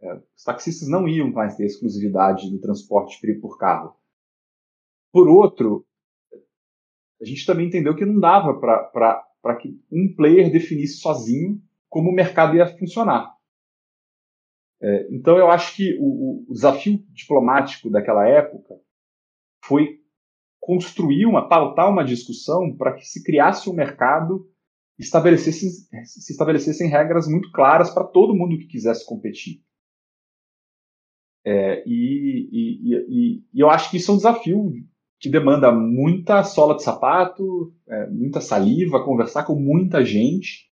É, 0.00 0.14
os 0.36 0.42
taxistas 0.44 0.88
não 0.88 1.06
iam 1.06 1.30
mais 1.30 1.56
ter 1.56 1.64
exclusividade 1.64 2.50
do 2.50 2.60
transporte 2.60 3.20
por 3.40 3.58
carro. 3.58 3.94
Por 5.12 5.28
outro, 5.28 5.84
a 7.20 7.24
gente 7.24 7.44
também 7.44 7.66
entendeu 7.66 7.94
que 7.94 8.04
não 8.04 8.18
dava 8.18 8.58
para 8.58 9.56
que 9.56 9.78
um 9.90 10.12
player 10.16 10.50
definisse 10.50 10.98
sozinho 10.98 11.62
como 11.88 12.10
o 12.10 12.14
mercado 12.14 12.56
ia 12.56 12.66
funcionar. 12.66 13.31
É, 14.82 15.06
então 15.14 15.38
eu 15.38 15.48
acho 15.48 15.76
que 15.76 15.96
o, 16.00 16.44
o 16.48 16.52
desafio 16.52 16.98
diplomático 17.10 17.88
daquela 17.88 18.26
época 18.26 18.74
foi 19.64 20.00
construir 20.60 21.24
uma, 21.26 21.48
pautar 21.48 21.88
uma 21.88 22.04
discussão 22.04 22.76
para 22.76 22.94
que 22.94 23.04
se 23.04 23.22
criasse 23.22 23.70
um 23.70 23.74
mercado 23.74 24.48
estabelecesse, 24.98 25.88
se 26.04 26.32
estabelecessem 26.32 26.88
regras 26.88 27.28
muito 27.28 27.50
claras 27.52 27.90
para 27.90 28.04
todo 28.04 28.34
mundo 28.34 28.58
que 28.58 28.66
quisesse 28.66 29.06
competir. 29.06 29.62
É, 31.44 31.82
e, 31.86 32.48
e, 32.52 32.94
e, 32.94 33.44
e, 33.52 33.60
eu 33.60 33.68
acho 33.68 33.90
que 33.90 33.96
isso 33.96 34.10
é 34.10 34.14
um 34.14 34.16
desafio 34.16 34.72
que 35.18 35.28
demanda 35.28 35.72
muita 35.72 36.42
sola 36.44 36.76
de 36.76 36.82
sapato, 36.82 37.72
é, 37.88 38.10
muita 38.10 38.40
saliva, 38.40 39.04
conversar 39.04 39.44
com 39.44 39.54
muita 39.54 40.04
gente. 40.04 40.71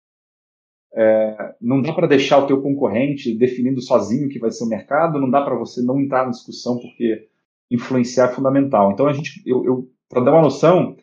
É, 0.91 1.55
não 1.61 1.81
dá 1.81 1.93
para 1.93 2.07
deixar 2.07 2.39
o 2.39 2.47
teu 2.47 2.61
concorrente 2.61 3.37
definindo 3.37 3.81
sozinho 3.81 4.25
o 4.25 4.29
que 4.29 4.39
vai 4.39 4.49
ser 4.49 4.63
o 4.63 4.67
mercado, 4.67 5.19
não 5.19 5.29
dá 5.29 5.41
para 5.41 5.55
você 5.55 5.83
não 5.83 5.99
entrar 5.99 6.25
na 6.25 6.31
discussão 6.31 6.79
porque 6.79 7.27
influenciar 7.69 8.31
é 8.31 8.33
fundamental. 8.33 8.91
Então, 8.91 9.07
a 9.07 9.13
gente, 9.13 9.41
eu, 9.45 9.63
eu 9.63 9.91
para 10.09 10.23
dar 10.23 10.31
uma 10.31 10.41
noção, 10.41 10.97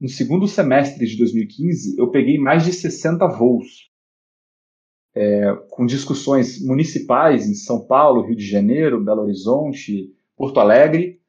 no 0.00 0.08
segundo 0.08 0.46
semestre 0.46 1.06
de 1.06 1.16
2015, 1.16 1.98
eu 1.98 2.10
peguei 2.10 2.38
mais 2.38 2.64
de 2.64 2.72
60 2.72 3.26
voos 3.26 3.90
é, 5.14 5.54
com 5.70 5.86
discussões 5.86 6.64
municipais 6.64 7.48
em 7.48 7.54
São 7.54 7.86
Paulo, 7.86 8.22
Rio 8.22 8.36
de 8.36 8.46
Janeiro, 8.46 9.02
Belo 9.02 9.22
Horizonte, 9.22 10.12
Porto 10.36 10.60
Alegre, 10.60 11.20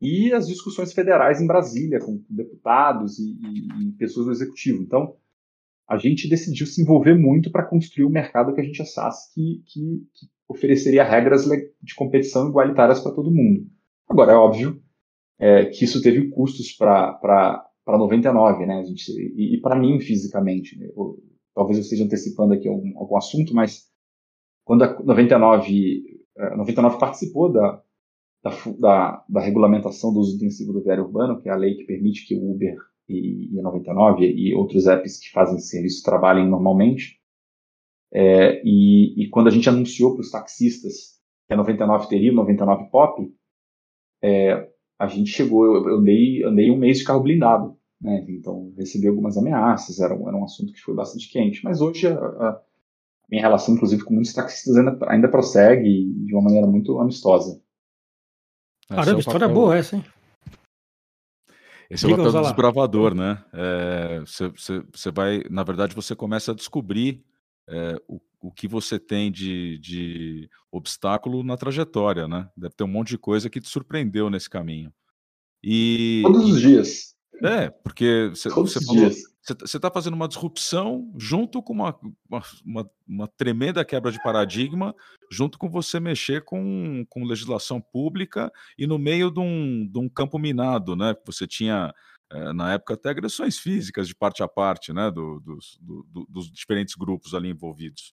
e 0.00 0.32
as 0.32 0.48
discussões 0.48 0.92
federais 0.92 1.40
em 1.40 1.46
Brasília, 1.46 2.00
com 2.00 2.22
deputados 2.28 3.18
e, 3.18 3.32
e, 3.32 3.88
e 3.88 3.92
pessoas 3.92 4.26
do 4.26 4.32
executivo. 4.32 4.82
Então, 4.82 5.14
a 5.88 5.96
gente 5.98 6.28
decidiu 6.28 6.66
se 6.66 6.80
envolver 6.80 7.14
muito 7.14 7.50
para 7.50 7.66
construir 7.66 8.06
um 8.06 8.10
mercado 8.10 8.54
que 8.54 8.60
a 8.60 8.64
gente 8.64 8.80
achasse 8.80 9.32
que, 9.34 9.62
que, 9.66 9.80
que 10.14 10.26
ofereceria 10.48 11.04
regras 11.04 11.44
de 11.82 11.94
competição 11.94 12.48
igualitárias 12.48 13.00
para 13.00 13.12
todo 13.12 13.30
mundo. 13.30 13.66
Agora, 14.08 14.32
é 14.32 14.36
óbvio 14.36 14.82
é, 15.38 15.66
que 15.66 15.84
isso 15.84 16.02
teve 16.02 16.28
custos 16.28 16.72
para 16.72 17.68
99, 17.86 18.66
né? 18.66 18.78
A 18.78 18.84
gente, 18.84 19.10
e, 19.10 19.56
e 19.56 19.60
para 19.60 19.76
mim, 19.76 20.00
fisicamente. 20.00 20.78
Né? 20.78 20.88
Eu, 20.96 21.18
talvez 21.54 21.78
eu 21.78 21.82
esteja 21.82 22.04
antecipando 22.04 22.54
aqui 22.54 22.68
algum, 22.68 22.98
algum 22.98 23.16
assunto, 23.16 23.54
mas 23.54 23.90
quando 24.64 24.84
a 24.84 25.02
99, 25.02 26.22
99 26.56 26.96
é, 26.96 26.98
participou 26.98 27.52
da, 27.52 27.82
da, 28.42 28.50
da, 28.78 29.24
da, 29.28 29.40
regulamentação 29.40 30.12
do 30.12 30.20
uso 30.20 30.36
intensivo 30.36 30.72
do 30.72 30.82
viário 30.82 31.04
urbano, 31.04 31.40
que 31.40 31.48
é 31.48 31.52
a 31.52 31.56
lei 31.56 31.74
que 31.74 31.84
permite 31.84 32.26
que 32.26 32.36
o 32.36 32.50
Uber 32.52 32.76
e, 33.08 33.54
e 33.54 33.60
a 33.60 33.62
99 33.62 34.24
e 34.24 34.54
outros 34.54 34.86
apps 34.86 35.18
que 35.18 35.30
fazem 35.30 35.58
serviço 35.58 36.02
trabalhem 36.02 36.48
normalmente. 36.48 37.20
É, 38.12 38.62
e, 38.64 39.22
e, 39.22 39.28
quando 39.30 39.48
a 39.48 39.50
gente 39.50 39.68
anunciou 39.68 40.12
para 40.12 40.20
os 40.20 40.30
taxistas 40.30 41.18
que 41.46 41.54
a 41.54 41.56
99 41.56 42.08
teria 42.08 42.30
o 42.30 42.34
99 42.34 42.90
Pop, 42.90 43.34
é, 44.22 44.68
a 44.98 45.06
gente 45.06 45.30
chegou, 45.30 45.64
eu, 45.64 45.88
eu 45.88 45.96
andei, 45.96 46.44
andei 46.44 46.70
um 46.70 46.76
mês 46.76 46.98
de 46.98 47.04
carro 47.04 47.22
blindado, 47.22 47.76
né? 48.00 48.24
Então 48.28 48.72
recebi 48.76 49.08
algumas 49.08 49.36
ameaças, 49.38 49.98
era 49.98 50.14
um, 50.14 50.28
era 50.28 50.36
um 50.36 50.44
assunto 50.44 50.72
que 50.72 50.80
foi 50.80 50.94
bastante 50.94 51.30
quente. 51.30 51.64
Mas 51.64 51.80
hoje 51.80 52.06
a, 52.06 52.14
a 52.14 52.62
minha 53.30 53.42
relação, 53.42 53.74
inclusive, 53.74 54.04
com 54.04 54.12
muitos 54.12 54.34
taxistas 54.34 54.76
ainda, 54.76 54.98
ainda 55.08 55.28
prossegue 55.28 56.12
de 56.26 56.34
uma 56.34 56.42
maneira 56.42 56.66
muito 56.66 56.98
amistosa. 56.98 57.60
Caramba, 58.88 59.16
é 59.16 59.20
história 59.20 59.48
papel... 59.48 59.54
boa 59.54 59.76
essa, 59.76 59.96
hein? 59.96 60.04
Esse 61.92 62.06
é 62.06 62.08
o 62.08 62.16
papel 62.16 62.32
do 62.32 62.40
desbravador, 62.40 63.14
né? 63.14 63.44
Você 64.26 65.08
é, 65.08 65.12
vai, 65.12 65.42
na 65.50 65.62
verdade, 65.62 65.94
você 65.94 66.16
começa 66.16 66.52
a 66.52 66.54
descobrir 66.54 67.22
é, 67.68 68.00
o, 68.08 68.18
o 68.40 68.50
que 68.50 68.66
você 68.66 68.98
tem 68.98 69.30
de, 69.30 69.78
de 69.78 70.50
obstáculo 70.70 71.42
na 71.42 71.54
trajetória, 71.54 72.26
né? 72.26 72.48
Deve 72.56 72.74
ter 72.74 72.84
um 72.84 72.88
monte 72.88 73.10
de 73.10 73.18
coisa 73.18 73.50
que 73.50 73.60
te 73.60 73.68
surpreendeu 73.68 74.30
nesse 74.30 74.48
caminho. 74.48 74.90
E, 75.62 76.22
Todos 76.24 76.50
os 76.50 76.60
dias. 76.60 77.14
É, 77.42 77.68
porque 77.68 78.30
você 78.30 78.48
falou, 78.48 78.66
você 79.44 79.76
está 79.76 79.90
fazendo 79.90 80.14
uma 80.14 80.28
disrupção 80.28 81.12
junto 81.18 81.60
com 81.62 81.72
uma, 81.72 81.98
uma, 82.64 82.90
uma, 83.06 83.28
tremenda 83.28 83.84
quebra 83.84 84.12
de 84.12 84.22
paradigma, 84.22 84.94
junto 85.30 85.58
com 85.58 85.68
você 85.68 85.98
mexer 85.98 86.44
com, 86.44 87.04
com 87.08 87.24
legislação 87.24 87.80
pública 87.80 88.52
e 88.78 88.86
no 88.86 88.98
meio 88.98 89.30
de 89.30 89.40
um, 89.40 89.88
de 89.90 89.98
um 89.98 90.08
campo 90.08 90.38
minado, 90.38 90.94
né? 90.94 91.14
Você 91.26 91.46
tinha, 91.46 91.92
é, 92.30 92.52
na 92.52 92.74
época, 92.74 92.94
até 92.94 93.10
agressões 93.10 93.58
físicas 93.58 94.06
de 94.06 94.14
parte 94.14 94.44
a 94.44 94.48
parte, 94.48 94.92
né? 94.92 95.10
Do, 95.10 95.40
dos, 95.40 95.76
do, 95.80 96.26
dos 96.28 96.50
diferentes 96.50 96.94
grupos 96.94 97.34
ali 97.34 97.48
envolvidos. 97.48 98.12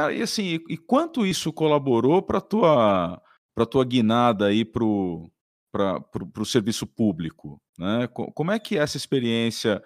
Cara, 0.00 0.14
e 0.14 0.22
assim, 0.22 0.58
e, 0.66 0.78
quanto 0.78 1.26
isso 1.26 1.52
colaborou 1.52 2.22
para 2.22 2.40
tua 2.40 3.20
para 3.54 3.66
tua 3.66 3.84
guinada 3.84 4.46
aí 4.46 4.64
para 4.64 4.82
o 4.82 6.44
serviço 6.46 6.86
público, 6.86 7.60
né? 7.78 8.08
Como 8.08 8.50
é 8.50 8.58
que 8.58 8.78
essa 8.78 8.96
experiência 8.96 9.82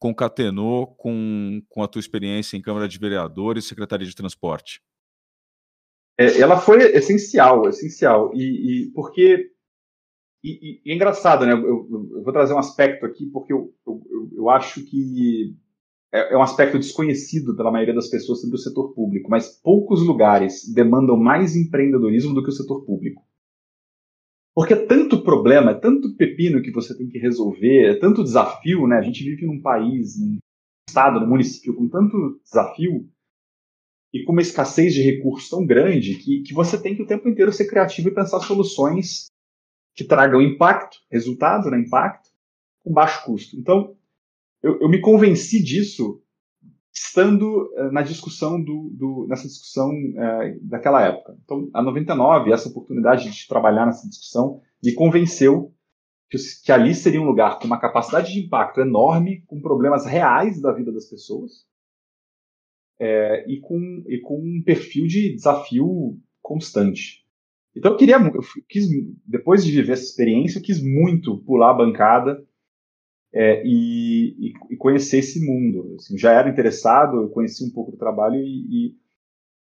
concatenou 0.00 0.86
com, 0.86 1.60
com 1.68 1.82
a 1.82 1.88
tua 1.88 2.00
experiência 2.00 2.56
em 2.56 2.62
Câmara 2.62 2.88
de 2.88 2.98
Vereadores 2.98 3.64
e 3.64 3.68
Secretaria 3.68 4.06
de 4.06 4.16
Transporte? 4.16 4.80
É, 6.18 6.40
ela 6.40 6.58
foi 6.58 6.78
essencial, 6.96 7.68
essencial, 7.68 8.30
e, 8.34 8.86
e 8.86 8.92
porque 8.92 9.50
e, 10.42 10.80
e, 10.82 10.92
é 10.92 10.94
engraçado, 10.94 11.44
né? 11.44 11.52
Eu, 11.52 11.58
eu, 11.58 12.08
eu, 12.12 12.22
vou 12.22 12.32
trazer 12.32 12.54
um 12.54 12.58
aspecto 12.58 13.04
aqui 13.04 13.26
porque 13.26 13.52
eu, 13.52 13.74
eu, 13.86 14.30
eu 14.32 14.48
acho 14.48 14.82
que 14.86 15.54
é, 16.12 16.32
é 16.32 16.36
um 16.36 16.42
aspecto 16.42 16.78
desconhecido 16.78 17.56
pela 17.56 17.70
maioria 17.70 17.94
das 17.94 18.08
pessoas 18.08 18.40
sobre 18.40 18.56
o 18.56 18.58
setor 18.58 18.94
público, 18.94 19.30
mas 19.30 19.48
poucos 19.48 20.02
lugares 20.02 20.72
demandam 20.72 21.16
mais 21.16 21.54
empreendedorismo 21.54 22.34
do 22.34 22.42
que 22.42 22.50
o 22.50 22.52
setor 22.52 22.84
público. 22.84 23.22
Porque 24.54 24.72
é 24.72 24.86
tanto 24.86 25.22
problema, 25.22 25.70
é 25.70 25.74
tanto 25.74 26.16
pepino 26.16 26.62
que 26.62 26.72
você 26.72 26.96
tem 26.96 27.08
que 27.08 27.18
resolver, 27.18 27.90
é 27.90 27.94
tanto 27.94 28.24
desafio, 28.24 28.86
né? 28.88 28.96
A 28.96 29.02
gente 29.02 29.22
vive 29.22 29.46
num 29.46 29.60
país, 29.60 30.18
num 30.18 30.38
estado, 30.88 31.20
num 31.20 31.28
município 31.28 31.74
com 31.74 31.88
tanto 31.88 32.40
desafio 32.42 33.08
e 34.12 34.24
com 34.24 34.32
uma 34.32 34.40
escassez 34.40 34.94
de 34.94 35.02
recursos 35.02 35.50
tão 35.50 35.64
grande 35.64 36.16
que, 36.16 36.42
que 36.42 36.54
você 36.54 36.80
tem 36.80 36.96
que 36.96 37.02
o 37.02 37.06
tempo 37.06 37.28
inteiro 37.28 37.52
ser 37.52 37.68
criativo 37.68 38.08
e 38.08 38.14
pensar 38.14 38.40
soluções 38.40 39.26
que 39.94 40.02
tragam 40.02 40.40
impacto, 40.40 40.96
resultado, 41.10 41.70
né? 41.70 41.78
Impacto, 41.78 42.30
com 42.80 42.92
baixo 42.92 43.24
custo. 43.24 43.56
Então, 43.56 43.96
eu, 44.62 44.80
eu 44.80 44.88
me 44.88 45.00
convenci 45.00 45.62
disso 45.62 46.22
estando 46.92 47.70
uh, 47.74 47.92
na 47.92 48.02
discussão 48.02 48.62
do, 48.62 48.90
do 48.92 49.26
nessa 49.28 49.46
discussão 49.46 49.90
uh, 49.90 50.58
daquela 50.62 51.02
época. 51.04 51.36
Então, 51.44 51.68
a 51.72 51.82
99, 51.82 52.52
essa 52.52 52.68
oportunidade 52.68 53.30
de 53.30 53.48
trabalhar 53.48 53.86
nessa 53.86 54.08
discussão, 54.08 54.60
me 54.82 54.92
convenceu 54.92 55.72
que, 56.30 56.38
que, 56.64 56.72
ali 56.72 56.94
seria 56.94 57.20
um 57.20 57.26
lugar 57.26 57.58
com 57.58 57.66
uma 57.66 57.80
capacidade 57.80 58.32
de 58.32 58.40
impacto 58.40 58.80
enorme, 58.80 59.42
com 59.46 59.60
problemas 59.60 60.04
reais 60.04 60.60
da 60.60 60.72
vida 60.72 60.92
das 60.92 61.06
pessoas, 61.06 61.66
é, 62.98 63.44
e, 63.48 63.60
com, 63.60 64.02
e 64.06 64.20
com 64.20 64.38
um 64.38 64.62
perfil 64.62 65.06
de 65.06 65.34
desafio 65.34 66.18
constante. 66.42 67.24
Então, 67.74 67.92
eu 67.92 67.96
queria, 67.96 68.16
eu 68.16 68.42
quis, 68.68 68.88
depois 69.24 69.64
de 69.64 69.70
viver 69.70 69.92
essa 69.92 70.02
experiência, 70.02 70.58
eu 70.58 70.62
quis 70.62 70.82
muito 70.82 71.38
pular 71.44 71.70
a 71.70 71.74
bancada 71.74 72.44
é, 73.32 73.62
e, 73.64 74.52
e, 74.70 74.76
conhecer 74.76 75.18
esse 75.18 75.44
mundo. 75.44 75.94
Assim, 75.96 76.16
já 76.16 76.32
era 76.32 76.48
interessado, 76.48 77.22
eu 77.22 77.28
conheci 77.28 77.64
um 77.64 77.70
pouco 77.70 77.92
do 77.92 77.98
trabalho 77.98 78.36
e, 78.36 78.94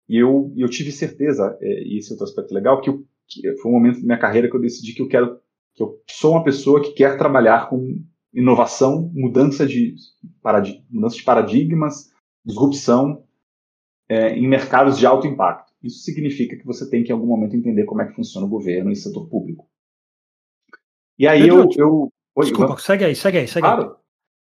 e 0.07 0.21
eu, 0.21 0.53
eu 0.55 0.69
tive 0.69 0.91
certeza, 0.91 1.57
é, 1.61 1.83
e 1.83 1.97
esse 1.97 2.09
é 2.09 2.13
outro 2.13 2.25
aspecto 2.25 2.53
legal, 2.53 2.81
que, 2.81 2.89
eu, 2.89 3.05
que, 3.27 3.55
foi 3.57 3.71
um 3.71 3.75
momento 3.75 3.99
da 3.99 4.05
minha 4.05 4.19
carreira 4.19 4.49
que 4.49 4.55
eu 4.55 4.61
decidi 4.61 4.93
que 4.93 5.01
eu 5.01 5.07
quero, 5.07 5.39
que 5.73 5.83
eu 5.83 6.01
sou 6.07 6.31
uma 6.31 6.43
pessoa 6.43 6.81
que 6.81 6.93
quer 6.93 7.17
trabalhar 7.17 7.69
com 7.69 8.01
inovação, 8.33 9.11
mudança 9.13 9.65
de, 9.65 9.95
paradig 10.41 10.85
mudança 10.89 11.15
de 11.15 11.23
paradigmas, 11.23 12.11
disrupção 12.45 13.23
é, 14.07 14.37
em 14.37 14.47
mercados 14.47 14.97
de 14.97 15.05
alto 15.05 15.27
impacto. 15.27 15.73
Isso 15.83 15.99
significa 15.99 16.55
que 16.55 16.65
você 16.65 16.89
tem 16.89 17.03
que, 17.03 17.11
em 17.11 17.13
algum 17.13 17.27
momento, 17.27 17.55
entender 17.55 17.85
como 17.85 18.01
é 18.01 18.07
que 18.07 18.15
funciona 18.15 18.45
o 18.45 18.49
governo 18.49 18.89
e 18.89 18.93
o 18.93 18.95
setor 18.95 19.27
público. 19.27 19.67
E 21.19 21.27
aí 21.27 21.47
eu, 21.47 21.67
eu, 21.77 22.11
Oi, 22.37 22.45
Desculpa, 22.45 22.73
Ivan. 22.73 22.77
segue 22.77 23.03
aí, 23.03 23.15
segue 23.15 23.37
aí, 23.39 23.47
segue 23.47 23.65
claro. 23.65 23.97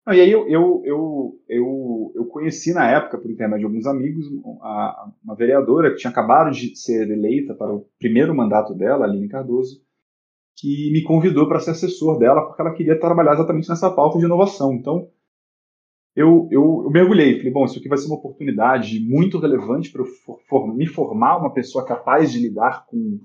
aí. 0.06 0.16
e 0.16 0.20
aí 0.22 0.30
eu, 0.30 0.48
eu, 0.48 0.82
eu, 0.86 1.40
eu, 1.46 2.12
eu 2.14 2.24
conheci 2.28 2.72
na 2.72 2.90
época, 2.90 3.18
por 3.18 3.30
intermédio 3.30 3.68
de 3.68 3.74
alguns 3.74 3.86
amigos, 3.86 4.24
a, 4.62 5.10
uma 5.22 5.36
vereadora 5.36 5.90
que 5.90 5.96
tinha 5.96 6.10
acabado 6.10 6.50
de 6.50 6.74
ser 6.74 7.10
eleita 7.10 7.54
para 7.54 7.74
o 7.74 7.86
primeiro 7.98 8.34
mandato 8.34 8.74
dela, 8.74 9.04
Aline 9.04 9.28
Cardoso, 9.28 9.82
que 10.56 10.90
me 10.92 11.02
convidou 11.02 11.46
para 11.46 11.60
ser 11.60 11.72
assessor 11.72 12.18
dela 12.18 12.46
porque 12.46 12.62
ela 12.62 12.72
queria 12.72 12.98
trabalhar 12.98 13.34
exatamente 13.34 13.68
nessa 13.68 13.90
pauta 13.90 14.18
de 14.18 14.24
inovação. 14.24 14.72
Então, 14.72 15.10
eu, 16.16 16.48
eu, 16.50 16.84
eu, 16.84 16.90
mergulhei, 16.90 17.36
falei, 17.36 17.52
bom, 17.52 17.66
isso 17.66 17.78
aqui 17.78 17.88
vai 17.88 17.98
ser 17.98 18.06
uma 18.06 18.16
oportunidade 18.16 18.98
muito 18.98 19.38
relevante 19.38 19.92
para 19.92 20.00
eu 20.00 20.06
for, 20.06 20.40
for, 20.48 20.74
me 20.74 20.86
formar 20.86 21.36
uma 21.36 21.52
pessoa 21.52 21.84
capaz 21.84 22.32
de 22.32 22.38
lidar 22.38 22.86
com 22.86 23.20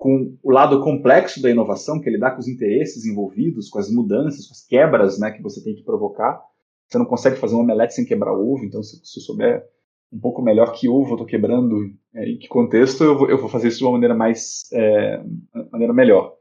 com 0.00 0.34
o 0.42 0.50
lado 0.50 0.80
complexo 0.80 1.42
da 1.42 1.50
inovação, 1.50 2.00
que 2.00 2.08
é 2.08 2.12
lidar 2.12 2.30
com 2.30 2.38
os 2.38 2.48
interesses 2.48 3.04
envolvidos, 3.04 3.68
com 3.68 3.78
as 3.78 3.92
mudanças, 3.92 4.46
com 4.46 4.52
as 4.52 4.66
quebras 4.66 5.20
né, 5.20 5.30
que 5.30 5.42
você 5.42 5.62
tem 5.62 5.74
que 5.74 5.84
provocar. 5.84 6.40
Você 6.88 6.96
não 6.96 7.04
consegue 7.04 7.36
fazer 7.36 7.54
um 7.54 7.60
omelete 7.60 7.92
sem 7.92 8.06
quebrar 8.06 8.32
ovo, 8.32 8.64
então 8.64 8.82
se, 8.82 8.98
se 9.04 9.20
eu 9.20 9.22
souber 9.22 9.62
um 10.10 10.18
pouco 10.18 10.40
melhor 10.40 10.72
que 10.72 10.88
ovo 10.88 11.10
eu 11.10 11.16
estou 11.16 11.26
quebrando, 11.26 11.92
é, 12.14 12.30
em 12.30 12.38
que 12.38 12.48
contexto, 12.48 13.04
eu 13.04 13.18
vou, 13.18 13.28
eu 13.28 13.38
vou, 13.38 13.50
fazer 13.50 13.68
isso 13.68 13.76
de 13.76 13.84
uma 13.84 13.92
maneira 13.92 14.14
mais, 14.14 14.62
é, 14.72 15.22
maneira 15.70 15.92
melhor. 15.92 16.34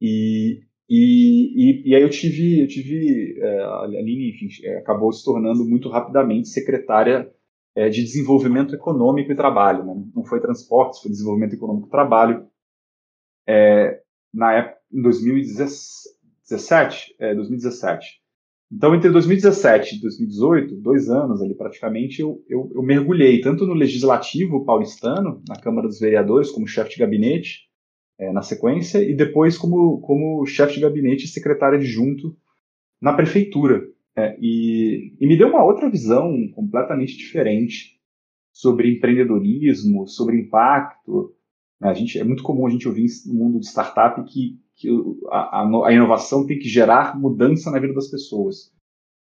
E, 0.00 0.62
e, 0.88 1.82
e, 1.82 1.90
e, 1.90 1.94
aí 1.94 2.00
eu 2.00 2.08
tive, 2.08 2.62
eu 2.62 2.68
tive 2.68 3.38
é, 3.38 3.60
a 3.64 3.80
Aline, 3.82 4.30
enfim, 4.30 4.48
é, 4.64 4.78
acabou 4.78 5.12
se 5.12 5.22
tornando 5.22 5.62
muito 5.62 5.90
rapidamente 5.90 6.48
secretária 6.48 7.30
é, 7.76 7.88
de 7.90 8.02
desenvolvimento 8.02 8.74
econômico 8.74 9.30
e 9.30 9.36
trabalho. 9.36 9.84
Né? 9.84 9.94
Não 10.14 10.24
foi 10.24 10.40
transportes, 10.40 11.00
foi 11.00 11.10
desenvolvimento 11.10 11.54
econômico 11.54 11.88
e 11.88 11.90
trabalho. 11.90 12.46
É, 13.46 14.00
na 14.32 14.54
época, 14.54 14.78
em 14.90 15.02
2017, 15.02 17.14
é, 17.20 17.34
2017. 17.34 18.24
Então, 18.72 18.94
entre 18.94 19.10
2017 19.10 19.96
e 19.96 20.00
2018, 20.00 20.74
dois 20.76 21.08
anos 21.08 21.40
ali 21.40 21.54
praticamente, 21.54 22.20
eu, 22.20 22.42
eu, 22.48 22.68
eu 22.74 22.82
mergulhei 22.82 23.40
tanto 23.40 23.64
no 23.64 23.74
legislativo 23.74 24.64
paulistano, 24.64 25.40
na 25.46 25.60
Câmara 25.60 25.86
dos 25.86 26.00
Vereadores, 26.00 26.50
como 26.50 26.66
chefe 26.66 26.94
de 26.94 26.98
gabinete, 26.98 27.68
é, 28.18 28.32
na 28.32 28.42
sequência, 28.42 28.98
e 28.98 29.14
depois 29.14 29.56
como, 29.56 30.00
como 30.00 30.44
chefe 30.46 30.74
de 30.74 30.80
gabinete 30.80 31.26
e 31.26 31.28
secretário 31.28 31.78
adjunto 31.78 32.36
na 33.00 33.12
prefeitura. 33.12 33.84
É, 34.16 34.36
e, 34.40 35.14
e, 35.20 35.26
me 35.26 35.36
deu 35.36 35.48
uma 35.48 35.62
outra 35.62 35.90
visão 35.90 36.48
completamente 36.54 37.16
diferente 37.18 38.00
sobre 38.50 38.90
empreendedorismo, 38.90 40.08
sobre 40.08 40.40
impacto. 40.40 41.34
A 41.82 41.92
gente, 41.92 42.18
é 42.18 42.24
muito 42.24 42.42
comum 42.42 42.66
a 42.66 42.70
gente 42.70 42.88
ouvir 42.88 43.06
no 43.26 43.34
mundo 43.34 43.60
de 43.60 43.66
startup 43.66 44.24
que, 44.24 44.58
que 44.74 44.88
a, 45.28 45.62
a, 45.86 45.92
inovação 45.92 46.46
tem 46.46 46.58
que 46.58 46.66
gerar 46.66 47.18
mudança 47.18 47.70
na 47.70 47.78
vida 47.78 47.92
das 47.92 48.08
pessoas. 48.08 48.72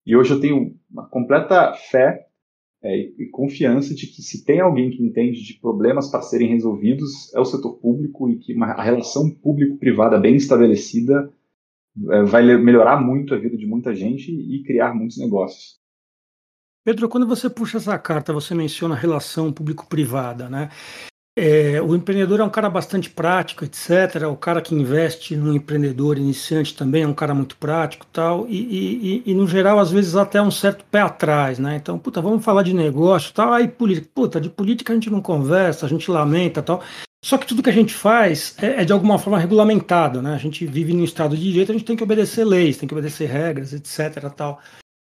E 0.06 0.16
hoje 0.16 0.32
eu 0.32 0.40
tenho 0.40 0.76
uma 0.88 1.10
completa 1.10 1.74
fé 1.74 2.28
é, 2.84 2.96
e 2.96 3.28
confiança 3.32 3.96
de 3.96 4.06
que 4.06 4.22
se 4.22 4.46
tem 4.46 4.60
alguém 4.60 4.92
que 4.92 5.04
entende 5.04 5.42
de 5.44 5.60
problemas 5.60 6.12
para 6.12 6.22
serem 6.22 6.50
resolvidos 6.50 7.34
é 7.34 7.40
o 7.40 7.46
setor 7.46 7.80
público 7.80 8.30
e 8.30 8.38
que 8.38 8.54
uma, 8.54 8.68
a 8.68 8.84
relação 8.84 9.32
público-privada 9.32 10.20
bem 10.20 10.36
estabelecida 10.36 11.34
vai 11.96 12.44
melhorar 12.58 13.00
muito 13.00 13.34
a 13.34 13.38
vida 13.38 13.58
de 13.58 13.66
muita 13.66 13.96
gente 13.96 14.32
e 14.32 14.64
criar 14.64 14.94
muitos 14.94 15.18
negócios. 15.18 15.80
Pedro, 16.84 17.10
quando 17.10 17.26
você 17.26 17.50
puxa 17.50 17.78
essa 17.78 17.98
carta, 17.98 18.32
você 18.32 18.54
menciona 18.54 18.94
relação 18.94 19.52
público-privada, 19.52 20.50
né? 20.50 20.70
É, 21.38 21.82
o 21.82 21.94
empreendedor 21.94 22.40
é 22.40 22.44
um 22.46 22.50
cara 22.50 22.70
bastante 22.70 23.10
prático, 23.10 23.66
etc. 23.66 24.24
O 24.32 24.38
cara 24.38 24.62
que 24.62 24.74
investe 24.74 25.36
no 25.36 25.54
empreendedor 25.54 26.18
iniciante 26.18 26.74
também 26.74 27.04
é 27.04 27.08
um 27.08 27.14
cara 27.14 27.34
muito 27.34 27.58
prático 27.58 28.06
tal. 28.06 28.48
E, 28.48 29.24
e, 29.26 29.32
e, 29.32 29.34
no 29.34 29.46
geral, 29.46 29.78
às 29.80 29.92
vezes, 29.92 30.16
até 30.16 30.42
um 30.42 30.52
certo 30.52 30.86
pé 30.86 31.02
atrás, 31.02 31.60
né? 31.60 31.76
Então, 31.76 32.00
puta, 32.00 32.22
vamos 32.22 32.46
falar 32.46 32.64
de 32.64 32.74
negócio 32.74 33.34
tal. 33.34 33.52
Aí, 33.52 33.68
política. 33.68 34.08
Puta, 34.16 34.40
de 34.40 34.50
política 34.50 34.94
a 34.94 34.96
gente 34.96 35.10
não 35.10 35.22
conversa, 35.22 35.86
a 35.86 35.90
gente 35.90 36.10
lamenta 36.10 36.64
tal. 36.64 36.82
Só 37.26 37.40
que 37.40 37.48
tudo 37.48 37.64
que 37.64 37.72
a 37.72 37.74
gente 37.74 37.92
faz 37.92 38.56
é, 38.62 38.82
é 38.82 38.86
de 38.86 38.94
alguma 38.94 39.18
forma 39.18 39.40
regulamentado, 39.40 40.22
né? 40.22 40.36
A 40.36 40.38
gente 40.38 40.64
vive 40.64 40.94
num 40.94 41.04
estado 41.04 41.36
de 41.36 41.52
direito, 41.52 41.72
a 41.72 41.74
gente 41.74 41.84
tem 41.84 41.96
que 41.96 42.04
obedecer 42.04 42.46
leis, 42.46 42.78
tem 42.78 42.88
que 42.88 42.94
obedecer 42.94 43.28
regras, 43.28 43.74
etc. 43.74 44.30
tal. 44.30 44.62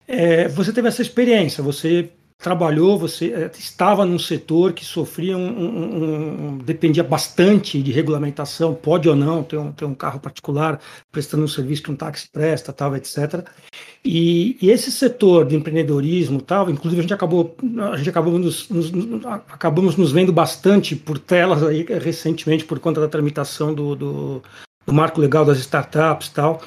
É, 0.07 0.47
você 0.47 0.73
teve 0.73 0.87
essa 0.87 1.03
experiência, 1.03 1.63
você 1.63 2.11
trabalhou, 2.39 2.97
você 2.97 3.33
eh, 3.33 3.51
estava 3.57 4.05
num 4.05 4.17
setor 4.17 4.71
que 4.71 4.85
sofria 4.85 5.37
um, 5.37 5.59
um, 5.59 6.47
um, 6.47 6.57
dependia 6.57 7.03
bastante 7.03 7.83
de 7.83 7.91
regulamentação, 7.91 8.73
pode 8.73 9.09
ou 9.09 9.15
não 9.15 9.43
ter 9.43 9.57
um, 9.57 9.73
ter 9.73 9.83
um 9.83 9.93
carro 9.93 10.21
particular 10.21 10.79
prestando 11.11 11.43
um 11.43 11.47
serviço 11.49 11.83
que 11.83 11.91
um 11.91 11.97
táxi 11.97 12.29
presta, 12.31 12.71
tal, 12.71 12.95
etc. 12.95 13.45
E, 14.05 14.57
e 14.61 14.71
esse 14.71 14.89
setor 14.89 15.45
de 15.45 15.57
empreendedorismo, 15.57 16.41
tal, 16.41 16.69
inclusive 16.69 16.99
a 16.99 17.03
gente 17.03 17.13
acabou, 17.13 17.57
a 17.91 17.97
gente 17.97 18.09
acabou 18.09 18.39
nos, 18.39 18.69
nos, 18.69 18.89
acabamos 19.49 19.97
nos 19.97 20.13
vendo 20.13 20.31
bastante 20.31 20.95
por 20.95 21.19
telas 21.19 21.61
aí 21.61 21.85
recentemente 22.01 22.63
por 22.63 22.79
conta 22.79 23.01
da 23.01 23.09
tramitação 23.09 23.73
do, 23.73 23.95
do, 23.95 24.43
do 24.85 24.93
marco 24.93 25.19
legal 25.19 25.43
das 25.43 25.59
startups, 25.59 26.29
tal. 26.29 26.61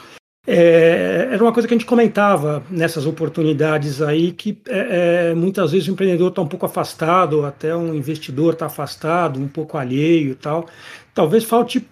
É, 0.44 1.28
era 1.30 1.42
uma 1.42 1.52
coisa 1.52 1.68
que 1.68 1.74
a 1.74 1.76
gente 1.76 1.86
comentava 1.86 2.64
nessas 2.68 3.06
oportunidades 3.06 4.02
aí, 4.02 4.32
que 4.32 4.60
é, 4.68 5.30
é 5.30 5.34
muitas 5.34 5.70
vezes 5.70 5.86
o 5.86 5.92
empreendedor 5.92 6.30
está 6.30 6.42
um 6.42 6.48
pouco 6.48 6.66
afastado, 6.66 7.44
até 7.46 7.74
um 7.76 7.94
investidor 7.94 8.54
está 8.54 8.66
afastado, 8.66 9.38
um 9.38 9.46
pouco 9.46 9.78
alheio 9.78 10.32
e 10.32 10.34
tal. 10.34 10.66
Talvez 11.14 11.44
falte 11.44 11.86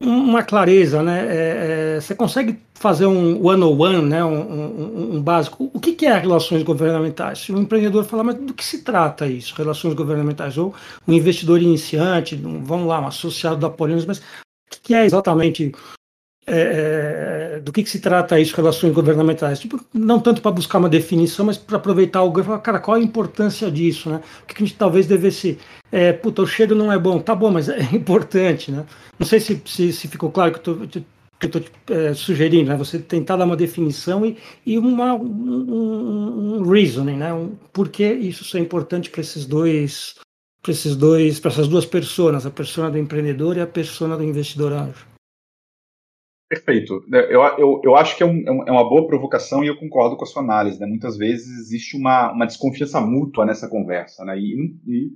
uma 0.00 0.42
clareza, 0.42 1.02
né? 1.02 1.26
É, 1.26 1.96
é 1.96 2.00
você 2.00 2.14
consegue 2.14 2.60
fazer 2.74 3.06
um 3.06 3.44
one-on-one, 3.44 4.02
né? 4.02 4.24
Um, 4.24 4.40
um, 4.40 5.16
um, 5.16 5.22
básico. 5.22 5.70
O 5.72 5.80
que, 5.80 5.94
que 5.94 6.06
é 6.06 6.16
relações 6.16 6.62
governamentais? 6.62 7.40
Se 7.40 7.52
um 7.52 7.62
empreendedor 7.62 8.04
falar, 8.04 8.22
mas 8.22 8.36
do 8.36 8.54
que 8.54 8.64
se 8.64 8.82
trata 8.82 9.26
isso? 9.26 9.54
Relações 9.56 9.94
governamentais? 9.94 10.58
Ou 10.58 10.74
um 11.08 11.12
investidor 11.12 11.60
iniciante, 11.60 12.36
vamos 12.36 12.86
lá, 12.86 13.00
um 13.00 13.06
associado 13.06 13.56
da 13.56 13.70
Polinos, 13.70 14.04
mas 14.04 14.18
o 14.18 14.22
que 14.82 14.94
é 14.94 15.04
exatamente 15.04 15.72
é, 16.46 17.56
é, 17.56 17.60
do 17.60 17.72
que, 17.72 17.82
que, 17.82 17.90
se 17.90 18.00
trata 18.00 18.38
isso, 18.38 18.54
relações 18.54 18.92
governamentais? 18.92 19.58
Tipo, 19.58 19.80
não 19.92 20.20
tanto 20.20 20.40
para 20.40 20.52
buscar 20.52 20.78
uma 20.78 20.88
definição, 20.88 21.46
mas 21.46 21.58
para 21.58 21.76
aproveitar 21.76 22.22
o 22.22 22.40
e 22.40 22.44
falar, 22.44 22.60
cara, 22.60 22.78
qual 22.78 22.96
a 22.96 23.00
importância 23.00 23.70
disso, 23.70 24.08
né? 24.08 24.20
O 24.42 24.46
que, 24.46 24.54
que 24.54 24.62
a 24.62 24.66
gente 24.66 24.78
talvez 24.78 25.06
devesse. 25.06 25.58
É, 25.90 26.12
puta, 26.12 26.42
o 26.42 26.46
cheiro 26.46 26.74
não 26.74 26.92
é 26.92 26.98
bom, 26.98 27.18
tá 27.18 27.34
bom, 27.34 27.50
mas 27.50 27.68
é 27.68 27.80
importante, 27.92 28.70
né? 28.70 28.84
Não 29.18 29.26
sei 29.26 29.40
se, 29.40 29.60
se, 29.64 29.92
se 29.92 30.08
ficou 30.08 30.30
claro 30.30 30.52
que 30.52 30.68
eu 30.68 30.84
estou 30.84 31.02
que 31.38 31.46
eu 31.46 31.60
estou 31.60 31.62
é, 31.94 32.14
sugerindo, 32.14 32.70
né? 32.70 32.76
Você 32.76 32.98
tentar 32.98 33.36
dar 33.36 33.44
uma 33.44 33.56
definição 33.56 34.24
e, 34.24 34.36
e 34.64 34.78
uma, 34.78 35.14
um, 35.14 36.60
um 36.60 36.70
reasoning, 36.70 37.16
né? 37.16 37.32
Um, 37.34 37.54
por 37.72 37.88
que 37.88 38.04
isso 38.06 38.56
é 38.56 38.60
importante 38.60 39.10
para 39.10 39.20
esses 39.20 39.44
dois, 39.44 40.14
para 40.62 40.72
esses 40.72 40.96
dois, 40.96 41.38
para 41.38 41.50
essas 41.50 41.68
duas 41.68 41.84
pessoas, 41.84 42.46
a 42.46 42.50
persona 42.50 42.90
do 42.90 42.98
empreendedor 42.98 43.56
e 43.56 43.60
a 43.60 43.66
persona 43.66 44.16
do 44.16 44.24
investidor 44.24 44.72
anjo. 44.72 45.15
Perfeito. 46.48 47.04
É, 47.12 47.34
eu, 47.34 47.42
eu, 47.58 47.80
eu 47.82 47.96
acho 47.96 48.16
que 48.16 48.22
é, 48.22 48.26
é, 48.26 48.30
um, 48.30 48.62
é, 48.68 48.70
uma 48.70 48.88
boa 48.88 49.06
provocação 49.06 49.64
e 49.64 49.66
eu 49.66 49.76
concordo 49.76 50.16
com 50.16 50.24
a 50.24 50.26
sua 50.26 50.42
análise. 50.42 50.78
Né? 50.78 50.86
Muitas 50.86 51.16
vezes 51.16 51.48
existe 51.58 51.96
uma, 51.96 52.32
uma 52.32 52.46
desconfiança 52.46 53.00
mútua 53.00 53.44
nessa 53.44 53.68
conversa. 53.68 54.24
Né? 54.24 54.38
E, 54.38 54.80
e, 54.86 55.10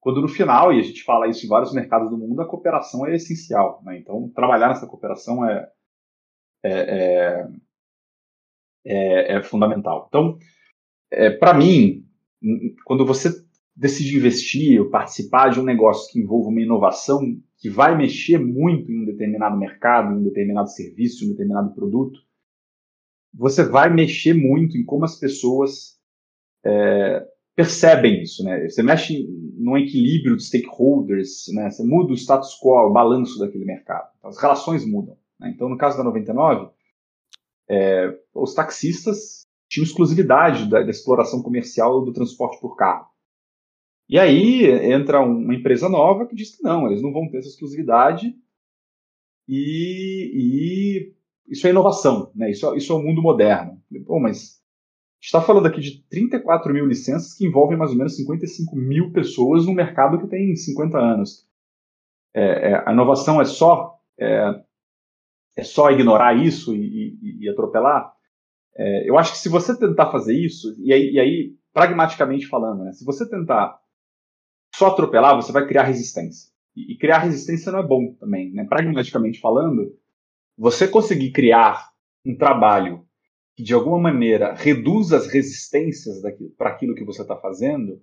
quando 0.00 0.20
no 0.20 0.28
final, 0.28 0.72
e 0.72 0.80
a 0.80 0.82
gente 0.82 1.04
fala 1.04 1.28
isso 1.28 1.46
em 1.46 1.48
vários 1.48 1.72
mercados 1.72 2.10
do 2.10 2.18
mundo, 2.18 2.40
a 2.42 2.48
cooperação 2.48 3.06
é 3.06 3.14
essencial. 3.14 3.80
Né? 3.84 3.98
Então, 3.98 4.30
trabalhar 4.34 4.68
nessa 4.68 4.86
cooperação 4.86 5.48
é, 5.48 5.70
é, 6.64 7.46
é, 8.84 9.36
é 9.36 9.42
fundamental. 9.42 10.06
Então, 10.08 10.38
para 11.38 11.54
mim, 11.54 12.04
quando 12.84 13.06
você 13.06 13.30
decide 13.78 14.16
investir 14.16 14.80
ou 14.80 14.90
participar 14.90 15.50
de 15.50 15.60
um 15.60 15.64
negócio 15.64 16.10
que 16.10 16.18
envolva 16.18 16.48
uma 16.48 16.60
inovação 16.60 17.20
que 17.58 17.70
vai 17.70 17.96
mexer 17.96 18.36
muito 18.36 18.90
em 18.90 19.02
um 19.02 19.04
determinado 19.04 19.56
mercado, 19.56 20.12
em 20.12 20.18
um 20.18 20.24
determinado 20.24 20.68
serviço, 20.68 21.24
em 21.24 21.28
um 21.28 21.30
determinado 21.30 21.72
produto, 21.74 22.20
você 23.32 23.62
vai 23.62 23.88
mexer 23.88 24.34
muito 24.34 24.76
em 24.76 24.84
como 24.84 25.04
as 25.04 25.16
pessoas 25.16 25.96
é, 26.64 27.24
percebem 27.54 28.22
isso, 28.22 28.42
né? 28.42 28.68
Você 28.68 28.82
mexe 28.82 29.28
no 29.56 29.76
equilíbrio 29.76 30.36
de 30.36 30.44
stakeholders, 30.44 31.44
né? 31.54 31.70
Você 31.70 31.84
muda 31.84 32.12
o 32.12 32.16
status 32.16 32.58
quo, 32.60 32.88
o 32.88 32.92
balanço 32.92 33.38
daquele 33.38 33.64
mercado. 33.64 34.08
Então, 34.18 34.30
as 34.30 34.40
relações 34.40 34.84
mudam. 34.84 35.16
Né? 35.38 35.52
Então, 35.54 35.68
no 35.68 35.78
caso 35.78 35.96
da 35.96 36.02
99, 36.02 36.70
é, 37.68 38.12
os 38.34 38.54
taxistas 38.54 39.46
tinham 39.68 39.84
exclusividade 39.84 40.68
da, 40.68 40.82
da 40.82 40.90
exploração 40.90 41.42
comercial 41.42 42.04
do 42.04 42.12
transporte 42.12 42.60
por 42.60 42.74
carro. 42.74 43.06
E 44.08 44.18
aí 44.18 44.64
entra 44.92 45.20
uma 45.20 45.54
empresa 45.54 45.88
nova 45.88 46.26
que 46.26 46.34
diz 46.34 46.56
que 46.56 46.62
não, 46.62 46.86
eles 46.86 47.02
não 47.02 47.12
vão 47.12 47.28
ter 47.28 47.38
essa 47.38 47.48
exclusividade 47.48 48.34
e, 49.46 50.32
e 50.34 51.14
isso 51.46 51.66
é 51.66 51.70
inovação, 51.70 52.30
né? 52.34 52.50
isso, 52.50 52.74
isso 52.74 52.92
é 52.92 52.96
o 52.96 53.02
mundo 53.02 53.20
moderno. 53.20 53.80
Pô, 54.06 54.18
mas 54.18 54.62
está 55.20 55.40
falando 55.40 55.66
aqui 55.66 55.80
de 55.80 56.02
34 56.08 56.72
mil 56.72 56.86
licenças 56.86 57.34
que 57.34 57.46
envolvem 57.46 57.76
mais 57.76 57.90
ou 57.90 57.96
menos 57.96 58.16
55 58.16 58.76
mil 58.76 59.12
pessoas 59.12 59.66
no 59.66 59.74
mercado 59.74 60.18
que 60.18 60.26
tem 60.26 60.54
50 60.56 60.98
anos. 60.98 61.46
É, 62.34 62.70
é, 62.70 62.88
a 62.88 62.92
inovação 62.92 63.40
é 63.40 63.44
só 63.44 63.98
é, 64.18 64.62
é, 65.56 65.64
só 65.64 65.90
ignorar 65.90 66.34
isso 66.34 66.74
e, 66.74 67.18
e, 67.20 67.44
e 67.44 67.48
atropelar? 67.48 68.12
É, 68.76 69.08
eu 69.08 69.18
acho 69.18 69.32
que 69.32 69.38
se 69.38 69.48
você 69.48 69.76
tentar 69.76 70.10
fazer 70.10 70.34
isso, 70.34 70.74
e 70.78 70.92
aí, 70.92 71.10
e 71.12 71.18
aí 71.18 71.54
pragmaticamente 71.72 72.46
falando, 72.46 72.84
né, 72.84 72.92
se 72.92 73.04
você 73.04 73.28
tentar 73.28 73.78
só 74.78 74.86
atropelar, 74.86 75.34
você 75.34 75.50
vai 75.50 75.66
criar 75.66 75.82
resistência. 75.82 76.52
E, 76.76 76.96
criar 76.96 77.18
resistência 77.18 77.72
não 77.72 77.80
é 77.80 77.86
bom 77.86 78.14
também, 78.14 78.52
né? 78.52 78.64
Pragmaticamente 78.64 79.40
falando, 79.40 79.92
você 80.56 80.86
conseguir 80.86 81.32
criar 81.32 81.90
um 82.24 82.36
trabalho 82.36 83.04
que 83.56 83.64
de 83.64 83.74
alguma 83.74 83.98
maneira 83.98 84.54
reduz 84.54 85.12
as 85.12 85.26
resistências 85.26 86.22
para 86.56 86.70
aquilo 86.70 86.94
que 86.94 87.04
você 87.04 87.22
está 87.22 87.36
fazendo, 87.36 88.00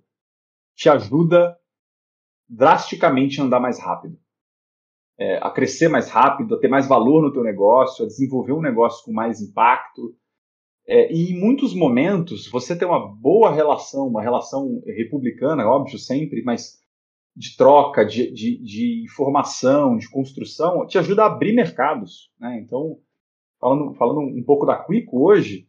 te 0.74 0.90
ajuda 0.90 1.56
drasticamente 2.46 3.40
a 3.40 3.44
andar 3.44 3.58
mais 3.58 3.80
rápido. 3.80 4.18
É, 5.18 5.38
a 5.38 5.50
crescer 5.50 5.88
mais 5.88 6.10
rápido, 6.10 6.54
a 6.54 6.60
ter 6.60 6.68
mais 6.68 6.86
valor 6.86 7.22
no 7.22 7.32
teu 7.32 7.42
negócio, 7.42 8.04
a 8.04 8.06
desenvolver 8.06 8.52
um 8.52 8.60
negócio 8.60 9.02
com 9.02 9.12
mais 9.14 9.40
impacto. 9.40 10.14
É, 10.88 11.12
e 11.12 11.32
em 11.32 11.40
muitos 11.40 11.74
momentos, 11.74 12.48
você 12.48 12.76
tem 12.76 12.86
uma 12.86 13.06
boa 13.14 13.52
relação, 13.52 14.06
uma 14.06 14.22
relação 14.22 14.80
republicana, 14.86 15.66
óbvio, 15.66 15.98
sempre, 15.98 16.42
mas 16.42 16.78
de 17.34 17.56
troca, 17.56 18.04
de, 18.04 18.32
de, 18.32 18.62
de 18.62 19.04
informação, 19.04 19.96
de 19.96 20.08
construção, 20.08 20.86
te 20.86 20.96
ajuda 20.96 21.24
a 21.24 21.26
abrir 21.26 21.52
mercados. 21.52 22.30
Né? 22.40 22.60
Então, 22.62 22.98
falando, 23.60 23.94
falando 23.94 24.20
um 24.20 24.42
pouco 24.44 24.64
da 24.64 24.76
Quico 24.76 25.26
hoje, 25.26 25.68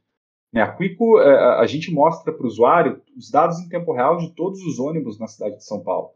né, 0.54 0.62
a 0.62 0.72
Quico, 0.72 1.20
é, 1.20 1.60
a 1.60 1.66
gente 1.66 1.92
mostra 1.92 2.32
para 2.32 2.44
o 2.44 2.48
usuário 2.48 3.02
os 3.18 3.30
dados 3.30 3.60
em 3.60 3.68
tempo 3.68 3.92
real 3.92 4.18
de 4.18 4.34
todos 4.34 4.62
os 4.62 4.80
ônibus 4.80 5.20
na 5.20 5.28
cidade 5.28 5.58
de 5.58 5.66
São 5.66 5.84
Paulo. 5.84 6.12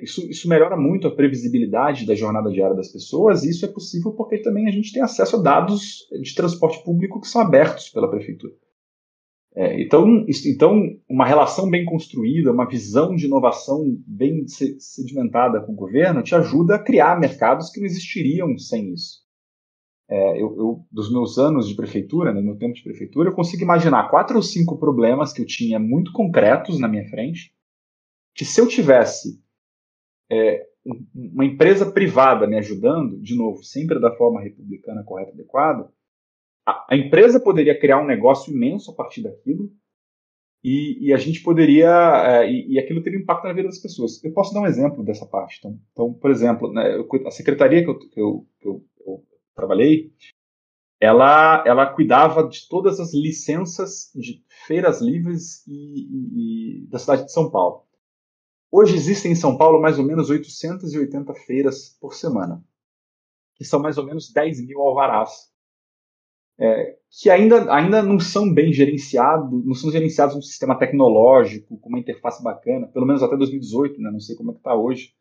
Isso, 0.00 0.26
isso 0.30 0.48
melhora 0.48 0.76
muito 0.76 1.06
a 1.06 1.14
previsibilidade 1.14 2.06
da 2.06 2.14
jornada 2.14 2.50
diária 2.50 2.74
das 2.74 2.90
pessoas, 2.90 3.44
e 3.44 3.50
isso 3.50 3.66
é 3.66 3.68
possível 3.68 4.12
porque 4.12 4.38
também 4.38 4.66
a 4.66 4.70
gente 4.70 4.92
tem 4.92 5.02
acesso 5.02 5.36
a 5.36 5.42
dados 5.42 6.08
de 6.22 6.34
transporte 6.34 6.82
público 6.82 7.20
que 7.20 7.28
são 7.28 7.42
abertos 7.42 7.90
pela 7.90 8.10
prefeitura. 8.10 8.54
É, 9.54 9.82
então, 9.82 10.24
isso, 10.26 10.48
então, 10.48 10.82
uma 11.06 11.26
relação 11.26 11.68
bem 11.68 11.84
construída, 11.84 12.52
uma 12.52 12.66
visão 12.66 13.14
de 13.14 13.26
inovação 13.26 13.84
bem 14.06 14.46
sedimentada 14.48 15.60
com 15.60 15.72
o 15.72 15.76
governo, 15.76 16.22
te 16.22 16.34
ajuda 16.34 16.76
a 16.76 16.82
criar 16.82 17.20
mercados 17.20 17.68
que 17.68 17.78
não 17.78 17.86
existiriam 17.86 18.56
sem 18.56 18.94
isso. 18.94 19.20
É, 20.08 20.42
eu, 20.42 20.56
eu, 20.56 20.86
dos 20.90 21.12
meus 21.12 21.38
anos 21.38 21.68
de 21.68 21.74
prefeitura, 21.74 22.32
no 22.32 22.40
né, 22.40 22.46
meu 22.46 22.56
tempo 22.56 22.74
de 22.74 22.82
prefeitura, 22.82 23.28
eu 23.28 23.34
consigo 23.34 23.62
imaginar 23.62 24.08
quatro 24.08 24.36
ou 24.36 24.42
cinco 24.42 24.78
problemas 24.78 25.34
que 25.34 25.42
eu 25.42 25.46
tinha 25.46 25.78
muito 25.78 26.12
concretos 26.12 26.78
na 26.78 26.88
minha 26.88 27.06
frente, 27.08 27.54
que 28.34 28.46
se 28.46 28.58
eu 28.58 28.66
tivesse 28.66 29.38
é, 30.32 30.66
uma 31.14 31.44
empresa 31.44 31.90
privada 31.90 32.46
me 32.46 32.56
ajudando, 32.56 33.20
de 33.20 33.36
novo, 33.36 33.62
sempre 33.62 34.00
da 34.00 34.14
forma 34.16 34.40
republicana 34.40 35.04
correta 35.04 35.30
e 35.30 35.34
adequada, 35.34 35.92
a, 36.66 36.86
a, 36.90 36.96
empresa 36.96 37.38
poderia 37.38 37.78
criar 37.78 38.00
um 38.00 38.06
negócio 38.06 38.52
imenso 38.52 38.90
a 38.90 38.94
partir 38.94 39.22
daquilo 39.22 39.70
e, 40.64 41.08
e 41.08 41.12
a 41.12 41.18
gente 41.18 41.42
poderia 41.42 41.90
é, 42.26 42.50
e, 42.50 42.72
e, 42.72 42.78
aquilo 42.78 43.02
teria 43.02 43.18
impacto 43.18 43.44
na 43.44 43.52
vida 43.52 43.68
das 43.68 43.80
pessoas. 43.80 44.22
Eu 44.24 44.32
posso 44.32 44.54
dar 44.54 44.60
um 44.60 44.66
exemplo 44.66 45.04
dessa 45.04 45.26
parte. 45.26 45.58
Então, 45.58 45.78
então 45.92 46.14
por 46.14 46.30
exemplo, 46.30 46.72
né, 46.72 46.96
eu, 46.96 47.06
a 47.26 47.30
secretaria 47.30 47.82
que 47.84 47.90
eu, 47.90 47.98
que 47.98 48.20
eu, 48.20 48.46
que 48.60 48.68
eu, 48.68 48.84
eu 49.06 49.24
trabalhei, 49.54 50.12
ela, 51.00 51.64
ela 51.66 51.92
cuidava 51.92 52.48
de 52.48 52.68
todas 52.68 53.00
as 53.00 53.12
licenças 53.12 54.10
de 54.14 54.42
feiras 54.66 55.02
livres 55.02 55.66
e, 55.66 56.84
e, 56.84 56.86
da 56.86 56.98
cidade 56.98 57.24
de 57.24 57.32
São 57.32 57.50
Paulo. 57.50 57.84
Hoje 58.74 58.96
existem 58.96 59.32
em 59.32 59.34
São 59.34 59.58
Paulo 59.58 59.82
mais 59.82 59.98
ou 59.98 60.04
menos 60.04 60.30
880 60.30 61.34
feiras 61.34 61.94
por 62.00 62.14
semana, 62.14 62.64
que 63.54 63.66
são 63.66 63.78
mais 63.78 63.98
ou 63.98 64.06
menos 64.06 64.32
10 64.32 64.66
mil 64.66 64.80
alvarás, 64.80 65.52
é, 66.58 66.96
que 67.10 67.28
ainda, 67.28 67.70
ainda 67.70 68.02
não 68.02 68.18
são 68.18 68.50
bem 68.50 68.72
gerenciados, 68.72 69.62
não 69.62 69.74
são 69.74 69.90
gerenciados 69.90 70.34
num 70.34 70.40
sistema 70.40 70.78
tecnológico, 70.78 71.76
com 71.76 71.90
uma 71.90 71.98
interface 71.98 72.42
bacana, 72.42 72.86
pelo 72.88 73.04
menos 73.04 73.22
até 73.22 73.36
2018, 73.36 74.00
né? 74.00 74.10
não 74.10 74.20
sei 74.20 74.36
como 74.36 74.52
é 74.52 74.54
que 74.54 74.60
está 74.60 74.74
hoje. 74.74 75.12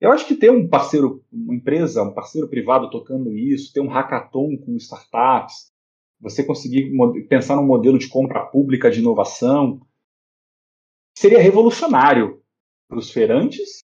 Eu 0.00 0.10
acho 0.10 0.26
que 0.26 0.34
ter 0.34 0.50
um 0.50 0.68
parceiro, 0.68 1.24
uma 1.30 1.54
empresa, 1.54 2.02
um 2.02 2.12
parceiro 2.12 2.48
privado 2.48 2.90
tocando 2.90 3.36
isso, 3.36 3.72
ter 3.72 3.80
um 3.80 3.88
hackathon 3.88 4.56
com 4.58 4.76
startups, 4.76 5.72
você 6.20 6.42
conseguir 6.42 6.92
pensar 7.28 7.54
num 7.54 7.66
modelo 7.66 7.98
de 7.98 8.08
compra 8.08 8.46
pública 8.46 8.90
de 8.90 8.98
inovação, 8.98 9.80
seria 11.14 11.38
revolucionário 11.38 12.42
para 12.88 12.98
os 12.98 13.10
feirantes, 13.10 13.84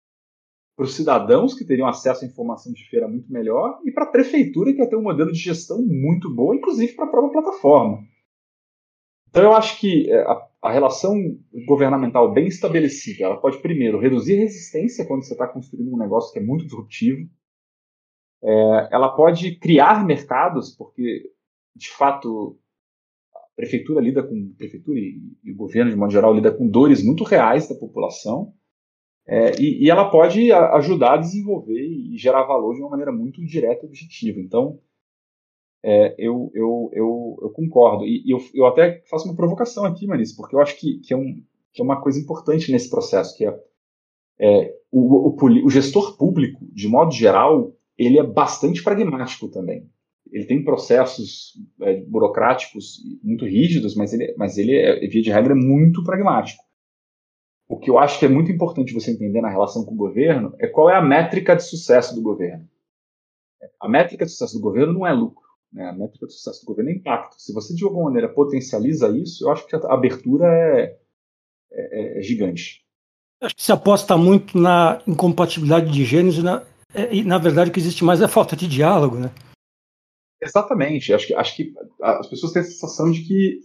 para 0.75 0.85
os 0.85 0.93
cidadãos 0.93 1.53
que 1.53 1.65
teriam 1.65 1.87
acesso 1.87 2.23
à 2.23 2.27
informação 2.27 2.71
de 2.71 2.87
feira 2.89 3.07
muito 3.07 3.31
melhor 3.31 3.79
e 3.83 3.91
para 3.91 4.05
a 4.05 4.11
prefeitura 4.11 4.71
que 4.73 4.79
ia 4.79 4.89
ter 4.89 4.95
um 4.95 5.03
modelo 5.03 5.31
de 5.31 5.39
gestão 5.39 5.81
muito 5.81 6.33
bom, 6.33 6.53
inclusive 6.53 6.93
para 6.93 7.05
a 7.05 7.09
própria 7.09 7.41
plataforma. 7.41 8.03
Então 9.31 9.43
eu 9.43 9.53
acho 9.53 9.79
que 9.79 10.11
é, 10.11 10.21
a, 10.21 10.47
a, 10.61 10.71
relação 10.71 11.15
governamental 11.65 12.33
bem 12.33 12.47
estabelecida, 12.47 13.23
ela 13.23 13.39
pode 13.39 13.61
primeiro 13.61 13.99
reduzir 13.99 14.35
resistência 14.35 15.05
quando 15.05 15.23
você 15.23 15.33
está 15.33 15.47
construindo 15.47 15.93
um 15.93 15.97
negócio 15.97 16.33
que 16.33 16.39
é 16.39 16.43
muito 16.43 16.65
disruptivo. 16.65 17.29
É, 18.43 18.89
ela 18.91 19.15
pode 19.15 19.55
criar 19.57 20.05
mercados, 20.05 20.75
porque 20.75 21.31
de 21.75 21.89
fato 21.89 22.59
a 23.33 23.39
prefeitura 23.55 24.01
lida 24.01 24.21
com 24.21 24.53
prefeitura 24.57 24.99
e, 24.99 25.21
e, 25.43 25.51
o 25.51 25.55
governo 25.55 25.91
de 25.91 25.97
modo 25.97 26.11
geral 26.11 26.33
lida 26.33 26.51
com 26.51 26.67
dores 26.67 27.03
muito 27.03 27.23
reais 27.23 27.69
da 27.69 27.75
população. 27.75 28.53
É, 29.27 29.61
e, 29.61 29.85
e 29.85 29.89
ela 29.89 30.09
pode 30.09 30.51
ajudar 30.51 31.13
a 31.13 31.17
desenvolver 31.17 31.79
e 31.79 32.17
gerar 32.17 32.43
valor 32.43 32.73
de 32.73 32.81
uma 32.81 32.89
maneira 32.89 33.11
muito 33.11 33.43
direta 33.45 33.85
e 33.85 33.87
objetiva. 33.87 34.39
Então, 34.39 34.79
é, 35.83 36.15
eu, 36.17 36.51
eu, 36.53 36.89
eu, 36.93 37.39
eu, 37.41 37.49
concordo. 37.49 38.05
E, 38.05 38.23
eu, 38.29 38.39
eu 38.53 38.65
até 38.65 39.01
faço 39.09 39.25
uma 39.25 39.35
provocação 39.35 39.85
aqui, 39.85 40.05
Marisa, 40.05 40.35
porque 40.35 40.55
eu 40.55 40.59
acho 40.59 40.77
que, 40.79 40.99
que, 40.99 41.13
é 41.13 41.17
um, 41.17 41.43
que 41.73 41.81
é 41.81 41.83
uma 41.83 42.01
coisa 42.01 42.19
importante 42.19 42.71
nesse 42.71 42.89
processo, 42.89 43.35
que 43.35 43.45
é, 43.45 43.59
é 44.39 44.75
o, 44.91 45.29
o, 45.29 45.65
o, 45.65 45.69
gestor 45.69 46.17
público, 46.17 46.65
de 46.71 46.87
modo 46.87 47.11
geral, 47.11 47.75
ele 47.97 48.19
é 48.19 48.23
bastante 48.23 48.83
pragmático 48.83 49.47
também. 49.47 49.89
Ele 50.31 50.45
tem 50.45 50.63
processos 50.63 51.53
é, 51.81 52.01
burocráticos 52.01 53.01
muito 53.23 53.45
rígidos, 53.45 53.95
mas 53.95 54.13
ele, 54.13 54.33
mas 54.37 54.57
ele 54.57 54.75
é, 54.75 55.07
via 55.07 55.21
de 55.21 55.31
regra, 55.31 55.55
muito 55.55 56.03
pragmático. 56.03 56.63
O 57.71 57.79
que 57.79 57.89
eu 57.89 57.97
acho 57.97 58.19
que 58.19 58.25
é 58.25 58.29
muito 58.29 58.51
importante 58.51 58.93
você 58.93 59.11
entender 59.11 59.39
na 59.39 59.49
relação 59.49 59.85
com 59.85 59.93
o 59.93 59.97
governo 59.97 60.53
é 60.59 60.67
qual 60.67 60.89
é 60.89 60.95
a 60.97 61.01
métrica 61.01 61.55
de 61.55 61.63
sucesso 61.63 62.13
do 62.13 62.21
governo. 62.21 62.67
A 63.79 63.87
métrica 63.87 64.25
de 64.25 64.31
sucesso 64.31 64.55
do 64.55 64.61
governo 64.61 64.91
não 64.91 65.07
é 65.07 65.13
lucro. 65.13 65.47
Né? 65.71 65.87
A 65.87 65.93
métrica 65.93 66.27
de 66.27 66.33
sucesso 66.33 66.65
do 66.65 66.67
governo 66.67 66.91
é 66.91 66.95
impacto. 66.95 67.41
Se 67.41 67.53
você, 67.53 67.73
de 67.73 67.85
alguma 67.85 68.03
maneira, 68.03 68.27
potencializa 68.27 69.07
isso, 69.17 69.45
eu 69.45 69.51
acho 69.51 69.65
que 69.65 69.73
a 69.73 69.93
abertura 69.93 70.45
é, 70.47 70.97
é, 71.71 72.19
é 72.19 72.21
gigante. 72.21 72.85
Acho 73.41 73.55
que 73.55 73.63
se 73.63 73.71
aposta 73.71 74.17
muito 74.17 74.57
na 74.57 75.01
incompatibilidade 75.07 75.89
de 75.93 76.03
gêneros 76.03 76.39
e 76.39 76.43
na, 76.43 76.65
é, 76.93 77.15
e, 77.15 77.23
na 77.23 77.37
verdade, 77.37 77.69
o 77.69 77.73
que 77.73 77.79
existe 77.79 78.03
mais 78.03 78.21
é 78.21 78.27
falta 78.27 78.53
de 78.53 78.67
diálogo, 78.67 79.15
né? 79.15 79.31
Exatamente. 80.41 81.13
Acho 81.13 81.27
que, 81.27 81.33
acho 81.33 81.55
que 81.55 81.73
as 82.01 82.27
pessoas 82.27 82.51
têm 82.51 82.63
a 82.63 82.65
sensação 82.65 83.09
de 83.09 83.21
que, 83.21 83.61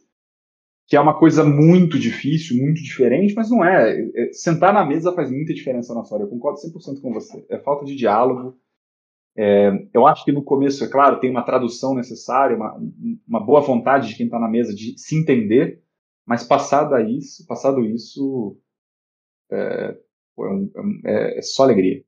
que 0.87 0.97
é 0.97 1.01
uma 1.01 1.19
coisa 1.19 1.45
muito 1.45 1.99
difícil, 1.99 2.63
muito 2.63 2.83
diferente, 2.83 3.35
mas 3.35 3.51
não 3.51 3.65
é. 3.65 4.01
é 4.15 4.33
sentar 4.33 4.73
na 4.73 4.85
mesa 4.85 5.13
faz 5.13 5.31
muita 5.31 5.53
diferença 5.53 5.95
na 5.95 6.03
história. 6.03 6.25
Eu 6.25 6.29
concordo 6.29 6.61
100% 6.61 7.01
com 7.01 7.13
você. 7.13 7.45
É 7.51 7.59
falta 7.59 7.85
de 7.85 7.97
diálogo, 7.97 8.57
é, 9.39 9.87
eu 9.93 10.07
acho 10.07 10.25
que 10.25 10.33
no 10.33 10.43
começo, 10.43 10.83
é 10.83 10.89
claro, 10.89 11.21
tem 11.21 11.31
uma 11.31 11.45
tradução 11.45 11.95
necessária, 11.95 12.57
uma, 12.57 12.75
uma 13.29 13.39
boa 13.39 13.61
vontade 13.61 14.09
de 14.09 14.17
quem 14.17 14.27
está 14.27 14.39
na 14.39 14.49
mesa 14.49 14.75
de 14.75 14.99
se 14.99 15.15
entender, 15.15 15.83
mas 16.25 16.43
passado 16.43 16.99
isso, 17.01 17.47
passado 17.47 17.85
isso, 17.85 18.57
é, 19.53 19.95
é, 21.05 21.39
é, 21.39 21.43
só 21.43 21.65
alegria. 21.65 22.03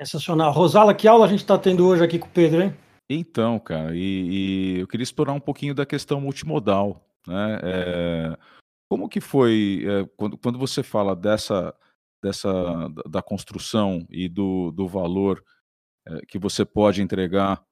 Sensacional. 0.00 0.50
Rosala, 0.50 0.94
que 0.94 1.06
aula 1.06 1.26
a 1.26 1.28
gente 1.28 1.40
está 1.40 1.58
tendo 1.58 1.86
hoje 1.86 2.02
aqui 2.02 2.18
com 2.18 2.26
o 2.26 2.30
Pedro, 2.30 2.62
hein? 2.62 2.74
Então, 3.10 3.58
cara, 3.58 3.94
e, 3.94 3.98
e 3.98 4.78
eu 4.80 4.88
queria 4.88 5.04
explorar 5.04 5.32
um 5.32 5.40
pouquinho 5.40 5.74
da 5.74 5.84
questão 5.84 6.20
multimodal, 6.20 7.06
né? 7.26 7.60
É, 7.62 8.38
como 8.90 9.08
que 9.08 9.20
foi 9.20 9.84
é, 9.86 10.08
quando, 10.16 10.38
quando 10.38 10.58
você 10.58 10.82
fala 10.82 11.14
dessa, 11.14 11.74
dessa 12.22 12.88
da 13.08 13.22
construção 13.22 14.06
e 14.10 14.28
do, 14.28 14.70
do 14.70 14.88
valor 14.88 15.42
eh, 16.06 16.22
que 16.26 16.38
você 16.38 16.64
pode 16.64 17.02
entregar 17.02 17.62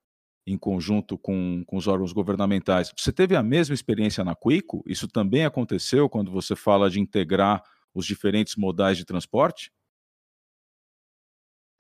em 0.47 0.57
conjunto 0.57 1.19
com, 1.19 1.65
com 1.67 1.77
os 1.77 1.89
órgãos 1.89 2.13
governamentais. 2.13 2.93
Você 2.97 3.13
teve 3.13 3.35
a 3.35 3.43
mesma 3.43 3.75
experiência 3.75 4.23
na 4.23 4.37
Quico? 4.37 4.85
Isso 4.87 5.09
também 5.09 5.45
aconteceu 5.45 6.09
quando 6.09 6.31
você 6.31 6.55
fala 6.55 6.89
de 6.89 7.01
integrar 7.01 7.63
os 7.93 8.07
diferentes 8.07 8.55
modais 8.55 8.97
de 8.97 9.05
transporte? 9.05 9.73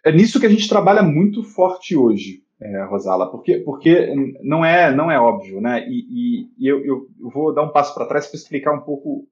É 0.04 0.10
nisso 0.10 0.40
que 0.40 0.46
a 0.46 0.48
gente 0.48 0.68
trabalha 0.68 1.02
muito 1.02 1.42
forte 1.42 1.94
hoje, 1.94 2.42
é, 2.60 2.84
Rosala, 2.84 3.30
porque, 3.30 3.58
porque 3.58 4.14
não 4.42 4.64
é 4.64 4.94
não 4.94 5.10
é 5.10 5.20
óbvio, 5.20 5.60
né? 5.60 5.86
E, 5.88 6.06
e, 6.08 6.50
e 6.58 6.66
eu, 6.66 6.84
eu, 6.84 7.30
vou 7.30 7.54
dar 7.54 7.62
um 7.62 7.72
passo 7.72 7.94
para 7.94 8.06
trás 8.06 8.26
para 8.26 8.36
explicar 8.36 8.72
um 8.72 8.80
pouco 8.80 9.28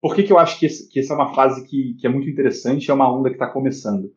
por 0.00 0.14
que, 0.14 0.22
que 0.22 0.32
eu 0.32 0.38
acho 0.38 0.58
que, 0.58 0.66
esse, 0.66 0.88
que 0.88 1.00
essa 1.00 1.14
é 1.14 1.16
uma 1.16 1.34
fase 1.34 1.66
que, 1.66 1.94
que 1.94 2.06
é 2.06 2.10
muito 2.10 2.28
interessante, 2.28 2.90
é 2.90 2.94
uma 2.94 3.10
onda 3.10 3.30
que 3.30 3.34
está 3.36 3.48
começando. 3.48 4.12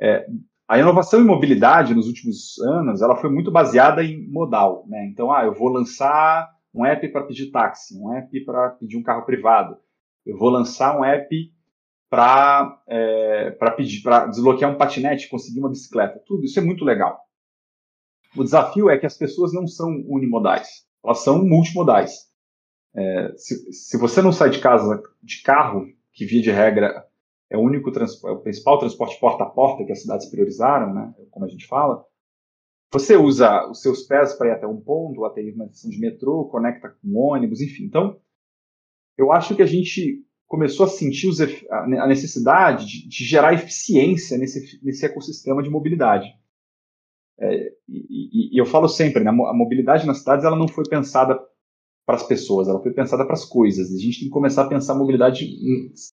É, 0.00 0.26
a 0.68 0.78
inovação 0.78 1.20
em 1.20 1.26
mobilidade 1.26 1.94
nos 1.94 2.06
últimos 2.06 2.58
anos, 2.60 3.02
ela 3.02 3.16
foi 3.16 3.30
muito 3.30 3.50
baseada 3.50 4.02
em 4.02 4.26
modal, 4.28 4.84
né? 4.88 5.06
Então, 5.06 5.32
ah, 5.32 5.44
eu 5.44 5.52
vou 5.52 5.68
lançar 5.68 6.48
um 6.72 6.84
app 6.84 7.08
para 7.08 7.24
pedir 7.24 7.50
táxi, 7.50 7.98
um 7.98 8.12
app 8.14 8.44
para 8.44 8.70
pedir 8.70 8.96
um 8.96 9.02
carro 9.02 9.24
privado, 9.24 9.76
eu 10.24 10.36
vou 10.36 10.50
lançar 10.50 10.98
um 10.98 11.04
app 11.04 11.28
para 12.08 12.82
é, 12.88 13.50
pedir, 13.76 14.02
para 14.02 14.26
desbloquear 14.26 14.72
um 14.72 14.78
patinete, 14.78 15.28
conseguir 15.28 15.60
uma 15.60 15.68
bicicleta, 15.68 16.22
tudo 16.26 16.44
isso 16.44 16.58
é 16.58 16.62
muito 16.62 16.84
legal. 16.84 17.20
O 18.36 18.44
desafio 18.44 18.90
é 18.90 18.98
que 18.98 19.06
as 19.06 19.16
pessoas 19.16 19.52
não 19.52 19.66
são 19.66 19.88
unimodais, 20.08 20.86
elas 21.04 21.20
são 21.20 21.44
multimodais. 21.44 22.26
É, 22.94 23.32
se, 23.36 23.72
se 23.72 23.98
você 23.98 24.22
não 24.22 24.32
sai 24.32 24.50
de 24.50 24.58
casa 24.58 25.02
de 25.22 25.42
carro, 25.42 25.86
que 26.12 26.24
via 26.24 26.40
de 26.40 26.50
regra 26.50 27.06
é 27.48 27.56
o 27.56 27.60
único 27.60 27.90
é 27.90 28.30
o 28.30 28.40
principal 28.40 28.78
transporte 28.78 29.20
porta 29.20 29.44
a 29.44 29.50
porta 29.50 29.84
que 29.84 29.92
as 29.92 30.02
cidades 30.02 30.26
priorizaram, 30.26 30.92
né, 30.92 31.14
como 31.30 31.44
a 31.44 31.48
gente 31.48 31.66
fala. 31.66 32.04
Você 32.92 33.16
usa 33.16 33.68
os 33.68 33.82
seus 33.82 34.04
pés 34.04 34.34
para 34.34 34.48
ir 34.48 34.52
até 34.52 34.66
um 34.66 34.80
ponto, 34.80 35.24
até 35.24 35.42
uma 35.42 35.66
estação 35.66 35.90
de 35.90 35.98
metrô, 35.98 36.46
conecta 36.46 36.88
com 36.88 37.16
ônibus, 37.16 37.60
enfim. 37.60 37.84
Então, 37.84 38.20
eu 39.18 39.32
acho 39.32 39.54
que 39.54 39.62
a 39.62 39.66
gente 39.66 40.24
começou 40.46 40.86
a 40.86 40.88
sentir 40.88 41.28
os, 41.28 41.40
a 41.40 42.06
necessidade 42.06 42.86
de, 42.86 43.08
de, 43.08 43.24
gerar 43.24 43.54
eficiência 43.54 44.38
nesse, 44.38 44.80
nesse 44.82 45.04
ecossistema 45.04 45.62
de 45.62 45.70
mobilidade. 45.70 46.28
É, 47.38 47.72
e, 47.88 48.54
e, 48.54 48.60
eu 48.60 48.64
falo 48.64 48.88
sempre, 48.88 49.22
né, 49.22 49.30
a 49.30 49.54
mobilidade 49.54 50.06
nas 50.06 50.18
cidades 50.18 50.44
ela 50.44 50.56
não 50.56 50.68
foi 50.68 50.84
pensada 50.88 51.38
para 52.06 52.16
as 52.16 52.22
pessoas, 52.22 52.68
ela 52.68 52.80
foi 52.80 52.92
pensada 52.92 53.24
para 53.24 53.34
as 53.34 53.44
coisas. 53.44 53.92
A 53.92 53.98
gente 53.98 54.20
tem 54.20 54.28
que 54.28 54.32
começar 54.32 54.62
a 54.62 54.68
pensar 54.68 54.92
a 54.92 54.98
mobilidade 54.98 55.44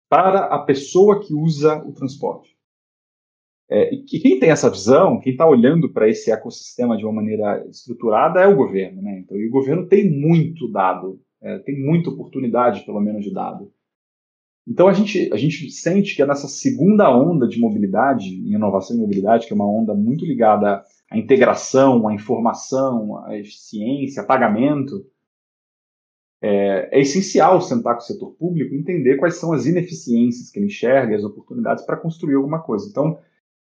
para 0.08 0.46
a 0.46 0.60
pessoa 0.60 1.20
que 1.20 1.34
usa 1.34 1.84
o 1.84 1.92
transporte. 1.92 2.56
É, 3.72 3.94
e 3.94 4.20
quem 4.20 4.40
tem 4.40 4.50
essa 4.50 4.70
visão, 4.70 5.20
quem 5.20 5.32
está 5.32 5.48
olhando 5.48 5.92
para 5.92 6.10
esse 6.10 6.32
ecossistema 6.32 6.98
de 6.98 7.06
uma 7.06 7.14
maneira 7.14 7.64
estruturada 7.70 8.42
é 8.42 8.48
o 8.48 8.56
governo. 8.56 9.02
Né? 9.02 9.20
Então, 9.20 9.38
e 9.38 9.48
o 9.48 9.52
governo 9.52 9.88
tem 9.88 10.10
muito 10.10 10.72
dado, 10.72 11.20
é, 11.42 11.60
tem 11.60 11.80
muita 11.80 12.10
oportunidade, 12.10 12.84
pelo 12.86 13.00
menos, 13.00 13.24
de 13.24 13.32
dado. 13.32 13.72
Então 14.70 14.88
a 14.88 14.94
gente, 14.94 15.34
a 15.34 15.38
gente 15.38 15.72
sente 15.72 16.16
que 16.16 16.22
é 16.22 16.28
nessa 16.28 16.48
segunda 16.48 17.10
onda 17.10 17.48
de 17.48 17.60
mobilidade, 17.60 18.28
em 18.28 18.54
inovação 18.54 18.96
e 18.96 19.00
mobilidade, 19.00 19.48
que 19.48 19.52
é 19.52 19.56
uma 19.56 19.68
onda 19.68 19.96
muito 19.96 20.24
ligada 20.24 20.84
à 21.10 21.18
integração, 21.18 22.08
à 22.08 22.14
informação, 22.14 23.18
à 23.26 23.36
eficiência, 23.36 24.22
a 24.22 24.26
pagamento, 24.26 25.04
é, 26.40 26.88
é, 26.92 27.02
essencial 27.02 27.60
sentar 27.60 27.96
com 27.96 28.02
o 28.02 28.06
setor 28.06 28.32
público 28.36 28.76
e 28.76 28.78
entender 28.78 29.18
quais 29.18 29.38
são 29.38 29.52
as 29.54 29.66
ineficiências 29.66 30.52
que 30.52 30.60
ele 30.60 30.68
enxerga 30.68 31.14
e 31.14 31.16
as 31.16 31.24
oportunidades 31.24 31.84
para 31.84 31.98
construir 31.98 32.36
alguma 32.36 32.62
coisa. 32.62 32.88
Então, 32.88 33.18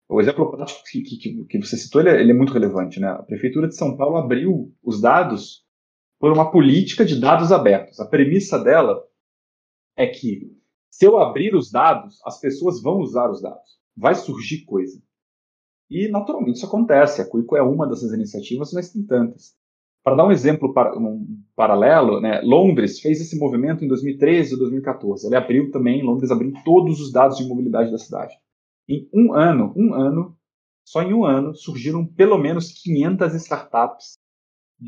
o 0.08 0.20
exemplo 0.20 0.50
prático 0.50 0.82
que, 0.90 1.02
que, 1.02 1.44
que 1.44 1.58
você 1.58 1.76
citou 1.76 2.00
ele 2.00 2.10
é, 2.10 2.20
ele 2.20 2.30
é, 2.30 2.34
muito 2.34 2.52
relevante. 2.52 2.98
Né? 2.98 3.08
A 3.08 3.22
Prefeitura 3.22 3.68
de 3.68 3.76
São 3.76 3.94
Paulo 3.94 4.16
abriu 4.16 4.72
os 4.82 5.02
dados 5.02 5.62
por 6.18 6.32
uma 6.32 6.50
política 6.50 7.04
de 7.04 7.20
dados 7.20 7.52
abertos. 7.52 8.00
A 8.00 8.06
premissa 8.06 8.58
dela 8.58 9.04
é 9.96 10.06
que 10.06 10.50
se 10.94 11.04
eu 11.04 11.18
abrir 11.18 11.56
os 11.56 11.72
dados, 11.72 12.20
as 12.24 12.38
pessoas 12.38 12.80
vão 12.80 13.00
usar 13.00 13.28
os 13.28 13.42
dados. 13.42 13.80
Vai 13.96 14.14
surgir 14.14 14.64
coisa. 14.64 15.02
E, 15.90 16.06
naturalmente, 16.06 16.58
isso 16.58 16.66
acontece. 16.66 17.20
A 17.20 17.28
Cuico 17.28 17.56
é 17.56 17.62
uma 17.62 17.84
dessas 17.88 18.12
iniciativas, 18.12 18.72
mas 18.72 18.92
tem 18.92 19.04
tantas. 19.04 19.56
Para 20.04 20.14
dar 20.14 20.24
um 20.24 20.30
exemplo 20.30 20.72
um 20.96 21.42
paralelo, 21.56 22.20
né, 22.20 22.40
Londres 22.42 23.00
fez 23.00 23.20
esse 23.20 23.36
movimento 23.36 23.84
em 23.84 23.88
2013 23.88 24.52
ou 24.52 24.60
2014. 24.60 25.26
Ele 25.26 25.34
abriu 25.34 25.68
também, 25.72 26.00
Londres 26.00 26.30
abriu 26.30 26.52
todos 26.64 27.00
os 27.00 27.10
dados 27.10 27.38
de 27.38 27.44
mobilidade 27.44 27.90
da 27.90 27.98
cidade. 27.98 28.32
Em 28.88 29.08
um 29.12 29.34
ano, 29.34 29.74
um 29.76 29.94
ano, 29.94 30.38
só 30.86 31.02
em 31.02 31.12
um 31.12 31.24
ano, 31.24 31.56
surgiram 31.56 32.06
pelo 32.06 32.38
menos 32.38 32.70
500 32.70 33.34
startups 33.34 34.16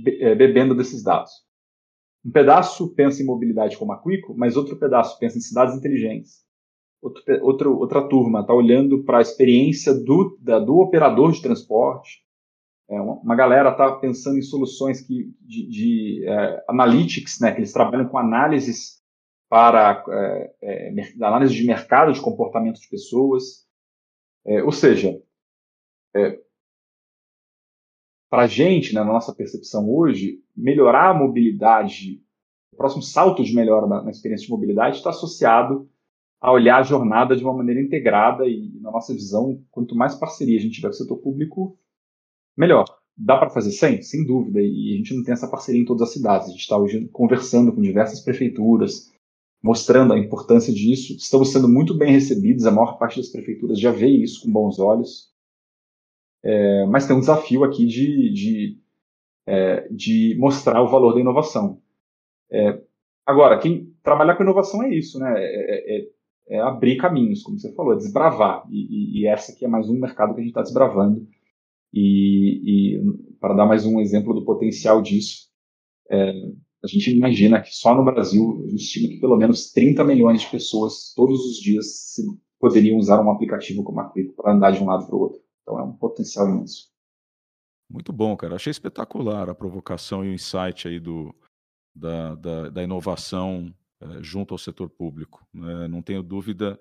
eh, 0.06 0.36
bebendo 0.36 0.72
desses 0.72 1.02
dados. 1.02 1.32
Um 2.26 2.30
pedaço 2.32 2.92
pensa 2.92 3.22
em 3.22 3.26
mobilidade 3.26 3.78
como 3.78 3.92
a 3.92 4.02
Quico, 4.02 4.34
mas 4.36 4.56
outro 4.56 4.76
pedaço 4.76 5.16
pensa 5.20 5.38
em 5.38 5.40
cidades 5.40 5.76
inteligentes. 5.76 6.44
Outro, 7.00 7.22
outro, 7.40 7.78
outra 7.78 8.08
turma 8.08 8.40
está 8.40 8.52
olhando 8.52 9.04
para 9.04 9.18
a 9.18 9.22
experiência 9.22 9.94
do, 9.94 10.36
da, 10.40 10.58
do 10.58 10.76
operador 10.78 11.30
de 11.30 11.40
transporte. 11.40 12.24
É, 12.90 13.00
uma, 13.00 13.36
galera 13.36 13.70
está 13.70 13.92
pensando 13.92 14.38
em 14.38 14.42
soluções 14.42 15.00
que, 15.02 15.32
de, 15.40 15.68
de 15.68 16.28
é, 16.28 16.64
analytics, 16.68 17.38
né, 17.40 17.52
que 17.52 17.60
eles 17.60 17.72
trabalham 17.72 18.08
com 18.08 18.18
análises 18.18 19.00
para 19.48 20.04
é, 20.08 20.90
é 20.90 21.24
análise 21.24 21.54
de 21.54 21.64
mercado 21.64 22.12
de 22.12 22.20
comportamento 22.20 22.80
de 22.80 22.88
pessoas. 22.88 23.64
É, 24.44 24.64
ou 24.64 24.72
seja, 24.72 25.16
é, 26.16 26.40
para 28.28 28.42
a 28.42 28.46
gente, 28.46 28.94
né, 28.94 29.00
na 29.00 29.12
nossa 29.12 29.34
percepção 29.34 29.88
hoje, 29.88 30.40
melhorar 30.56 31.10
a 31.10 31.14
mobilidade, 31.14 32.22
o 32.72 32.76
próximo 32.76 33.02
salto 33.02 33.42
de 33.42 33.54
melhora 33.54 33.86
na, 33.86 34.02
na 34.02 34.10
experiência 34.10 34.46
de 34.46 34.52
mobilidade 34.52 34.96
está 34.96 35.10
associado 35.10 35.88
a 36.40 36.52
olhar 36.52 36.78
a 36.78 36.82
jornada 36.82 37.34
de 37.34 37.42
uma 37.42 37.54
maneira 37.54 37.80
integrada 37.80 38.46
e, 38.46 38.70
na 38.80 38.90
nossa 38.90 39.12
visão, 39.12 39.62
quanto 39.70 39.96
mais 39.96 40.14
parceria 40.14 40.58
a 40.58 40.60
gente 40.60 40.74
tiver 40.74 40.88
com 40.88 40.94
o 40.94 40.96
setor 40.96 41.16
público, 41.18 41.78
melhor. 42.56 42.84
Dá 43.16 43.38
para 43.38 43.48
fazer 43.48 43.70
sem? 43.70 44.02
Sem 44.02 44.26
dúvida. 44.26 44.60
E 44.60 44.92
a 44.92 44.96
gente 44.98 45.14
não 45.14 45.24
tem 45.24 45.32
essa 45.32 45.48
parceria 45.48 45.80
em 45.80 45.86
todas 45.86 46.02
as 46.02 46.12
cidades. 46.12 46.48
A 46.48 46.50
gente 46.50 46.60
está 46.60 46.76
hoje 46.76 47.08
conversando 47.08 47.72
com 47.72 47.80
diversas 47.80 48.20
prefeituras, 48.20 49.10
mostrando 49.62 50.12
a 50.12 50.18
importância 50.18 50.72
disso. 50.72 51.14
Estamos 51.14 51.50
sendo 51.50 51.66
muito 51.66 51.96
bem 51.96 52.12
recebidos, 52.12 52.66
a 52.66 52.70
maior 52.70 52.98
parte 52.98 53.16
das 53.16 53.30
prefeituras 53.30 53.80
já 53.80 53.90
vê 53.90 54.08
isso 54.08 54.42
com 54.42 54.52
bons 54.52 54.78
olhos. 54.78 55.34
É, 56.46 56.86
mas 56.86 57.08
tem 57.08 57.16
um 57.16 57.20
desafio 57.20 57.64
aqui 57.64 57.84
de, 57.84 58.32
de, 58.32 58.78
é, 59.44 59.88
de 59.90 60.36
mostrar 60.38 60.80
o 60.80 60.86
valor 60.86 61.12
da 61.12 61.20
inovação. 61.20 61.82
É, 62.48 62.80
agora, 63.26 63.58
quem 63.58 63.92
trabalhar 64.00 64.36
com 64.36 64.44
inovação 64.44 64.80
é 64.84 64.94
isso, 64.94 65.18
né? 65.18 65.34
É, 65.36 65.96
é, 65.96 66.08
é 66.48 66.60
abrir 66.60 66.98
caminhos, 66.98 67.42
como 67.42 67.58
você 67.58 67.74
falou, 67.74 67.94
é 67.94 67.96
desbravar. 67.96 68.64
E, 68.70 68.76
e, 68.76 69.20
e, 69.22 69.26
essa 69.26 69.50
aqui 69.50 69.64
é 69.64 69.68
mais 69.68 69.88
um 69.88 69.98
mercado 69.98 70.34
que 70.34 70.40
a 70.40 70.44
gente 70.44 70.50
está 70.50 70.62
desbravando. 70.62 71.26
E, 71.92 72.94
e, 72.94 73.02
para 73.40 73.54
dar 73.54 73.66
mais 73.66 73.84
um 73.84 74.00
exemplo 74.00 74.32
do 74.32 74.44
potencial 74.44 75.02
disso, 75.02 75.48
é, 76.08 76.30
a 76.84 76.86
gente 76.86 77.10
imagina 77.10 77.60
que 77.60 77.74
só 77.74 77.92
no 77.92 78.04
Brasil, 78.04 78.62
a 78.64 78.70
gente 78.70 78.84
estima 78.84 79.08
que 79.08 79.18
pelo 79.18 79.36
menos 79.36 79.72
30 79.72 80.04
milhões 80.04 80.42
de 80.42 80.48
pessoas 80.48 81.12
todos 81.16 81.40
os 81.44 81.56
dias 81.56 82.14
poderiam 82.60 82.98
usar 82.98 83.20
um 83.20 83.32
aplicativo 83.32 83.82
como 83.82 83.98
a 84.00 84.10
Quick 84.10 84.32
para 84.36 84.52
andar 84.52 84.70
de 84.70 84.80
um 84.80 84.86
lado 84.86 85.08
para 85.08 85.16
o 85.16 85.20
outro. 85.20 85.45
Então 85.66 85.80
é 85.80 85.82
um 85.82 85.92
potencial 85.92 86.48
imenso. 86.48 86.92
Muito 87.90 88.12
bom, 88.12 88.36
cara. 88.36 88.54
Achei 88.54 88.70
espetacular 88.70 89.50
a 89.50 89.54
provocação 89.54 90.24
e 90.24 90.28
o 90.28 90.32
insight 90.32 90.86
aí 90.86 91.00
do, 91.00 91.34
da, 91.94 92.36
da, 92.36 92.68
da 92.70 92.82
inovação 92.84 93.74
é, 94.00 94.22
junto 94.22 94.54
ao 94.54 94.58
setor 94.58 94.88
público. 94.88 95.44
Né? 95.52 95.88
Não 95.88 96.02
tenho 96.02 96.22
dúvida 96.22 96.78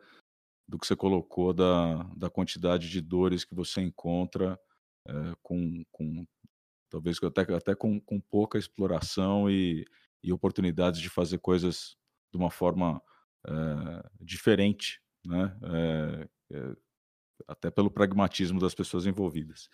do 0.68 0.78
que 0.78 0.86
você 0.86 0.96
colocou 0.96 1.52
da, 1.52 2.04
da 2.16 2.30
quantidade 2.30 2.90
de 2.90 3.02
dores 3.02 3.44
que 3.44 3.56
você 3.56 3.82
encontra 3.82 4.60
é, 5.08 5.14
com, 5.42 5.84
com 5.92 6.26
talvez 6.90 7.18
até, 7.24 7.42
até 7.56 7.76
com, 7.76 8.00
com 8.00 8.20
pouca 8.20 8.60
exploração 8.60 9.50
e, 9.50 9.84
e 10.24 10.32
oportunidades 10.32 11.02
de 11.02 11.10
fazer 11.10 11.40
coisas 11.40 11.98
de 12.32 12.38
uma 12.38 12.52
forma 12.52 13.02
é, 13.48 14.10
diferente, 14.22 15.02
né? 15.26 15.58
Até 17.48 17.70
pelo 17.70 17.92
pragmatismo 17.92 18.60
das 18.60 18.74
pessoas 18.74 19.06
envolvidas. 19.06 19.70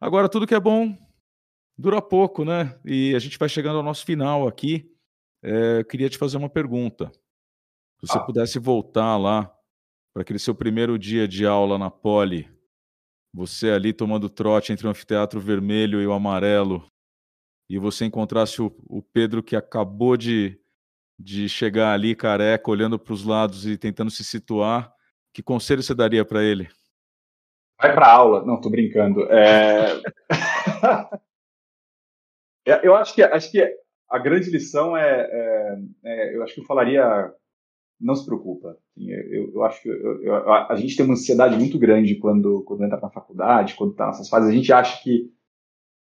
Agora, 0.00 0.28
tudo 0.28 0.48
que 0.48 0.54
é 0.54 0.58
bom 0.58 0.98
dura 1.78 2.02
pouco, 2.02 2.44
né? 2.44 2.78
E 2.84 3.14
a 3.14 3.18
gente 3.18 3.38
vai 3.38 3.48
chegando 3.48 3.76
ao 3.76 3.82
nosso 3.82 4.04
final 4.04 4.48
aqui. 4.48 4.90
É, 5.42 5.84
queria 5.84 6.08
te 6.08 6.18
fazer 6.18 6.36
uma 6.36 6.50
pergunta. 6.50 7.10
Se 8.00 8.08
você 8.08 8.18
ah. 8.18 8.22
pudesse 8.22 8.58
voltar 8.58 9.16
lá 9.16 9.52
para 10.12 10.22
aquele 10.22 10.38
seu 10.38 10.54
primeiro 10.54 10.98
dia 10.98 11.26
de 11.26 11.46
aula 11.46 11.78
na 11.78 11.90
Poli, 11.90 12.48
você 13.32 13.70
ali 13.70 13.92
tomando 13.92 14.28
trote 14.28 14.72
entre 14.72 14.86
o 14.86 14.90
anfiteatro 14.90 15.40
vermelho 15.40 16.00
e 16.00 16.06
o 16.06 16.12
amarelo, 16.12 16.84
e 17.72 17.78
você 17.78 18.04
encontrasse 18.04 18.60
o, 18.60 18.70
o 18.86 19.00
Pedro 19.00 19.42
que 19.42 19.56
acabou 19.56 20.14
de, 20.14 20.60
de 21.18 21.48
chegar 21.48 21.94
ali 21.94 22.14
careca, 22.14 22.70
olhando 22.70 22.98
para 22.98 23.14
os 23.14 23.24
lados 23.24 23.66
e 23.66 23.78
tentando 23.78 24.10
se 24.10 24.22
situar, 24.22 24.92
que 25.32 25.42
conselho 25.42 25.82
você 25.82 25.94
daria 25.94 26.22
para 26.22 26.42
ele? 26.42 26.68
Vai 27.80 27.94
para 27.94 28.12
aula. 28.12 28.44
Não, 28.44 28.60
tô 28.60 28.68
brincando. 28.68 29.22
É... 29.32 29.86
é... 32.68 32.86
eu 32.86 32.94
acho 32.94 33.14
que, 33.14 33.22
acho 33.22 33.50
que 33.50 33.66
a 34.06 34.18
grande 34.18 34.50
lição 34.50 34.94
é, 34.94 35.22
é, 35.22 35.78
é, 36.04 36.36
eu 36.36 36.42
acho 36.42 36.54
que 36.54 36.60
eu 36.60 36.66
falaria, 36.66 37.32
não 37.98 38.14
se 38.14 38.26
preocupa. 38.26 38.76
Eu, 38.98 39.50
eu 39.54 39.64
acho 39.64 39.80
que 39.80 39.88
eu, 39.88 40.22
eu, 40.22 40.52
a 40.52 40.76
gente 40.76 40.94
tem 40.94 41.06
uma 41.06 41.14
ansiedade 41.14 41.56
muito 41.56 41.78
grande 41.78 42.16
quando, 42.16 42.62
quando 42.64 42.84
entra 42.84 43.00
na 43.00 43.08
faculdade, 43.08 43.76
quando 43.76 43.92
está 43.92 44.08
nessas 44.08 44.28
fases. 44.28 44.50
A 44.50 44.52
gente 44.52 44.70
acha 44.70 45.02
que 45.02 45.32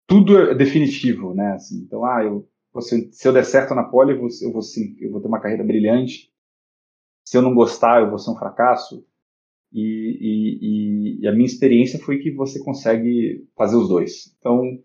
tudo 0.08 0.40
é 0.40 0.56
definitivo, 0.56 1.34
né? 1.34 1.52
Assim, 1.54 1.80
então, 1.80 2.06
ah, 2.06 2.24
eu, 2.24 2.50
se, 2.82 3.28
eu 3.28 3.34
der 3.34 3.44
certo 3.44 3.76
na 3.76 3.84
poli, 3.84 4.14
eu 4.14 4.20
vou, 4.20 4.30
eu 4.42 4.52
vou, 4.54 4.62
sim, 4.62 4.96
eu 5.00 5.12
vou 5.12 5.22
ter 5.22 5.28
uma 5.28 5.42
carreira 5.42 5.64
brilhante. 5.64 6.32
Se 7.26 7.38
eu 7.38 7.42
não 7.42 7.54
gostar, 7.54 8.02
eu 8.02 8.10
vou 8.10 8.18
ser 8.18 8.32
um 8.32 8.38
fracasso. 8.38 9.06
E, 9.72 11.20
e, 11.20 11.20
e, 11.22 11.28
a 11.28 11.32
minha 11.34 11.46
experiência 11.46 12.00
foi 12.00 12.20
que 12.20 12.32
você 12.32 12.58
consegue 12.64 13.46
fazer 13.56 13.76
os 13.76 13.90
dois. 13.90 14.34
Então, 14.40 14.82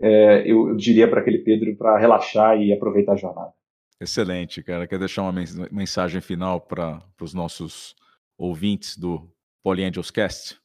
é, 0.00 0.42
eu, 0.50 0.68
eu, 0.68 0.76
diria 0.76 1.10
para 1.10 1.20
aquele 1.20 1.38
Pedro 1.38 1.76
para 1.76 1.98
relaxar 1.98 2.56
e 2.62 2.72
aproveitar 2.72 3.14
a 3.14 3.16
jornada. 3.16 3.52
Excelente, 4.00 4.62
cara. 4.62 4.86
Quer 4.86 5.00
deixar 5.00 5.22
uma 5.22 5.34
mensagem 5.72 6.20
final 6.20 6.60
para 6.60 7.02
os 7.20 7.34
nossos 7.34 7.96
ouvintes 8.38 8.96
do 8.96 9.28
Polyangels 9.64 10.12
Cast? 10.12 10.60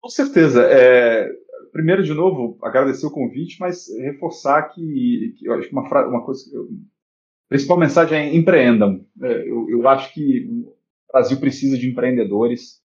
Com 0.00 0.08
certeza. 0.08 0.64
É, 0.64 1.30
primeiro, 1.72 2.02
de 2.02 2.14
novo, 2.14 2.58
agradecer 2.62 3.06
o 3.06 3.10
convite, 3.10 3.58
mas 3.60 3.86
reforçar 3.98 4.62
que, 4.70 5.34
que 5.38 5.46
eu 5.46 5.54
acho 5.54 5.68
que 5.68 5.74
uma, 5.74 5.82
uma 6.08 6.24
coisa. 6.24 6.42
Eu, 6.52 6.64
a 6.64 7.48
principal 7.48 7.78
mensagem 7.78 8.18
é 8.18 8.34
empreendam. 8.34 9.04
É, 9.22 9.48
eu, 9.48 9.68
eu 9.68 9.88
acho 9.88 10.12
que 10.14 10.46
o 10.50 10.74
Brasil 11.12 11.38
precisa 11.38 11.76
de 11.76 11.88
empreendedores. 11.88 12.80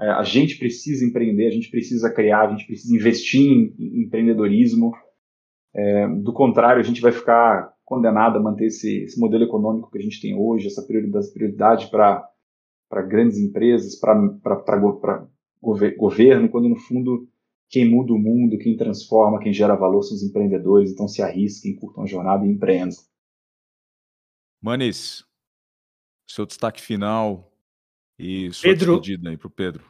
É, 0.00 0.10
a 0.10 0.22
gente 0.22 0.58
precisa 0.58 1.04
empreender, 1.04 1.46
a 1.46 1.50
gente 1.50 1.70
precisa 1.70 2.12
criar, 2.12 2.48
a 2.48 2.50
gente 2.50 2.66
precisa 2.66 2.94
investir 2.94 3.40
em, 3.40 3.74
em 3.78 4.02
empreendedorismo. 4.02 4.92
É, 5.74 6.08
do 6.08 6.32
contrário, 6.32 6.80
a 6.80 6.84
gente 6.84 7.00
vai 7.00 7.12
ficar 7.12 7.72
condenado 7.84 8.38
a 8.38 8.42
manter 8.42 8.66
esse, 8.66 9.04
esse 9.04 9.18
modelo 9.18 9.44
econômico 9.44 9.90
que 9.90 9.98
a 9.98 10.02
gente 10.02 10.20
tem 10.20 10.34
hoje, 10.34 10.66
essa 10.66 10.82
prioridade, 10.82 11.90
para 11.90 12.26
grandes 13.06 13.38
empresas, 13.38 13.94
para 13.96 14.76
gover, 15.60 15.96
governo, 15.96 16.48
quando 16.48 16.68
no 16.68 16.76
fundo 16.76 17.28
quem 17.72 17.88
muda 17.88 18.12
o 18.12 18.18
mundo, 18.18 18.58
quem 18.58 18.76
transforma, 18.76 19.40
quem 19.40 19.50
gera 19.50 19.74
valor 19.74 20.02
são 20.02 20.14
os 20.14 20.22
empreendedores. 20.22 20.92
Então 20.92 21.08
se 21.08 21.22
arrisquem, 21.22 21.74
curtam 21.74 22.04
a 22.04 22.06
jornada 22.06 22.44
e 22.44 22.50
empreendam. 22.50 22.98
Manis, 24.60 25.24
seu 26.28 26.44
destaque 26.44 26.82
final 26.82 27.50
e 28.18 28.52
sua 28.52 28.68
Pedro, 28.68 29.00
despedida 29.00 29.30
aí 29.30 29.38
para 29.38 29.46
o 29.46 29.50
Pedro. 29.50 29.84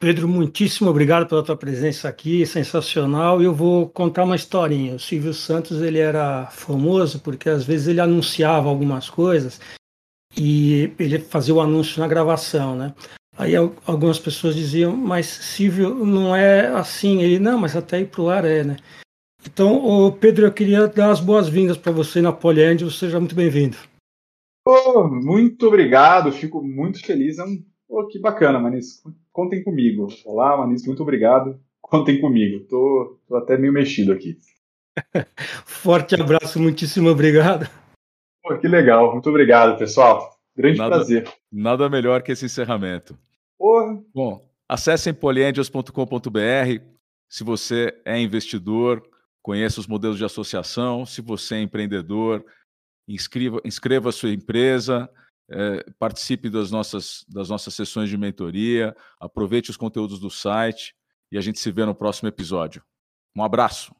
Pedro, 0.00 0.26
muitíssimo 0.26 0.88
obrigado 0.88 1.28
pela 1.28 1.44
tua 1.44 1.56
presença 1.56 2.08
aqui, 2.08 2.46
sensacional. 2.46 3.42
Eu 3.42 3.54
vou 3.54 3.90
contar 3.90 4.24
uma 4.24 4.34
historinha. 4.34 4.94
O 4.94 4.98
Silvio 4.98 5.34
Santos 5.34 5.82
ele 5.82 5.98
era 5.98 6.46
famoso 6.46 7.20
porque 7.20 7.50
às 7.50 7.64
vezes 7.64 7.86
ele 7.86 8.00
anunciava 8.00 8.70
algumas 8.70 9.10
coisas 9.10 9.60
e 10.34 10.90
ele 10.98 11.18
fazia 11.18 11.54
o 11.54 11.60
anúncio 11.60 12.00
na 12.00 12.08
gravação, 12.08 12.74
né? 12.74 12.94
Aí 13.40 13.56
algumas 13.56 14.18
pessoas 14.18 14.54
diziam, 14.54 14.94
mas 14.94 15.24
Silvio 15.24 16.04
não 16.04 16.36
é 16.36 16.66
assim. 16.66 17.22
Ele, 17.22 17.38
não, 17.38 17.58
mas 17.58 17.74
até 17.74 17.98
ir 17.98 18.08
para 18.08 18.20
o 18.20 18.28
ar 18.28 18.44
é, 18.44 18.62
né? 18.62 18.76
Então, 19.46 19.82
ô 19.82 20.12
Pedro, 20.12 20.44
eu 20.44 20.52
queria 20.52 20.86
dar 20.86 21.10
as 21.10 21.20
boas-vindas 21.20 21.78
para 21.78 21.90
você 21.90 22.20
na 22.20 22.34
Poliangel. 22.34 22.90
Seja 22.90 23.18
muito 23.18 23.34
bem-vindo. 23.34 23.78
Oh, 24.68 25.08
muito 25.08 25.66
obrigado, 25.68 26.30
fico 26.30 26.62
muito 26.62 27.00
feliz. 27.02 27.38
É 27.38 27.44
um... 27.44 27.64
oh, 27.88 28.06
que 28.08 28.18
bacana, 28.18 28.58
Manis. 28.58 29.02
Contem 29.32 29.64
comigo. 29.64 30.08
Olá, 30.26 30.58
Manis, 30.58 30.86
muito 30.86 31.02
obrigado. 31.02 31.58
Contem 31.80 32.20
comigo. 32.20 32.66
Tô, 32.68 33.18
tô 33.26 33.36
até 33.36 33.56
meio 33.56 33.72
mexido 33.72 34.12
aqui. 34.12 34.36
Forte 35.64 36.14
abraço, 36.20 36.60
muitíssimo 36.60 37.08
obrigado. 37.08 37.66
Oh, 38.44 38.58
que 38.58 38.68
legal, 38.68 39.14
muito 39.14 39.30
obrigado, 39.30 39.78
pessoal. 39.78 40.38
Grande 40.54 40.76
Nada- 40.76 40.96
prazer. 40.96 41.32
Nada 41.50 41.88
melhor 41.88 42.20
que 42.22 42.32
esse 42.32 42.44
encerramento. 42.44 43.16
Porra, 43.60 44.02
Bom, 44.14 44.50
acessem 44.66 45.12
poliangels.com.br. 45.12 46.82
Se 47.28 47.44
você 47.44 48.00
é 48.06 48.18
investidor, 48.18 49.06
conheça 49.42 49.80
os 49.80 49.86
modelos 49.86 50.16
de 50.16 50.24
associação. 50.24 51.04
Se 51.04 51.20
você 51.20 51.56
é 51.56 51.60
empreendedor, 51.60 52.42
inscreva, 53.06 53.60
inscreva 53.62 54.08
a 54.08 54.12
sua 54.12 54.32
empresa, 54.32 55.10
eh, 55.50 55.84
participe 55.98 56.48
das 56.48 56.70
nossas, 56.70 57.22
das 57.28 57.50
nossas 57.50 57.74
sessões 57.74 58.08
de 58.08 58.16
mentoria, 58.16 58.96
aproveite 59.20 59.68
os 59.68 59.76
conteúdos 59.76 60.18
do 60.18 60.30
site 60.30 60.94
e 61.30 61.36
a 61.36 61.42
gente 61.42 61.58
se 61.60 61.70
vê 61.70 61.84
no 61.84 61.94
próximo 61.94 62.30
episódio. 62.30 62.82
Um 63.36 63.44
abraço. 63.44 63.94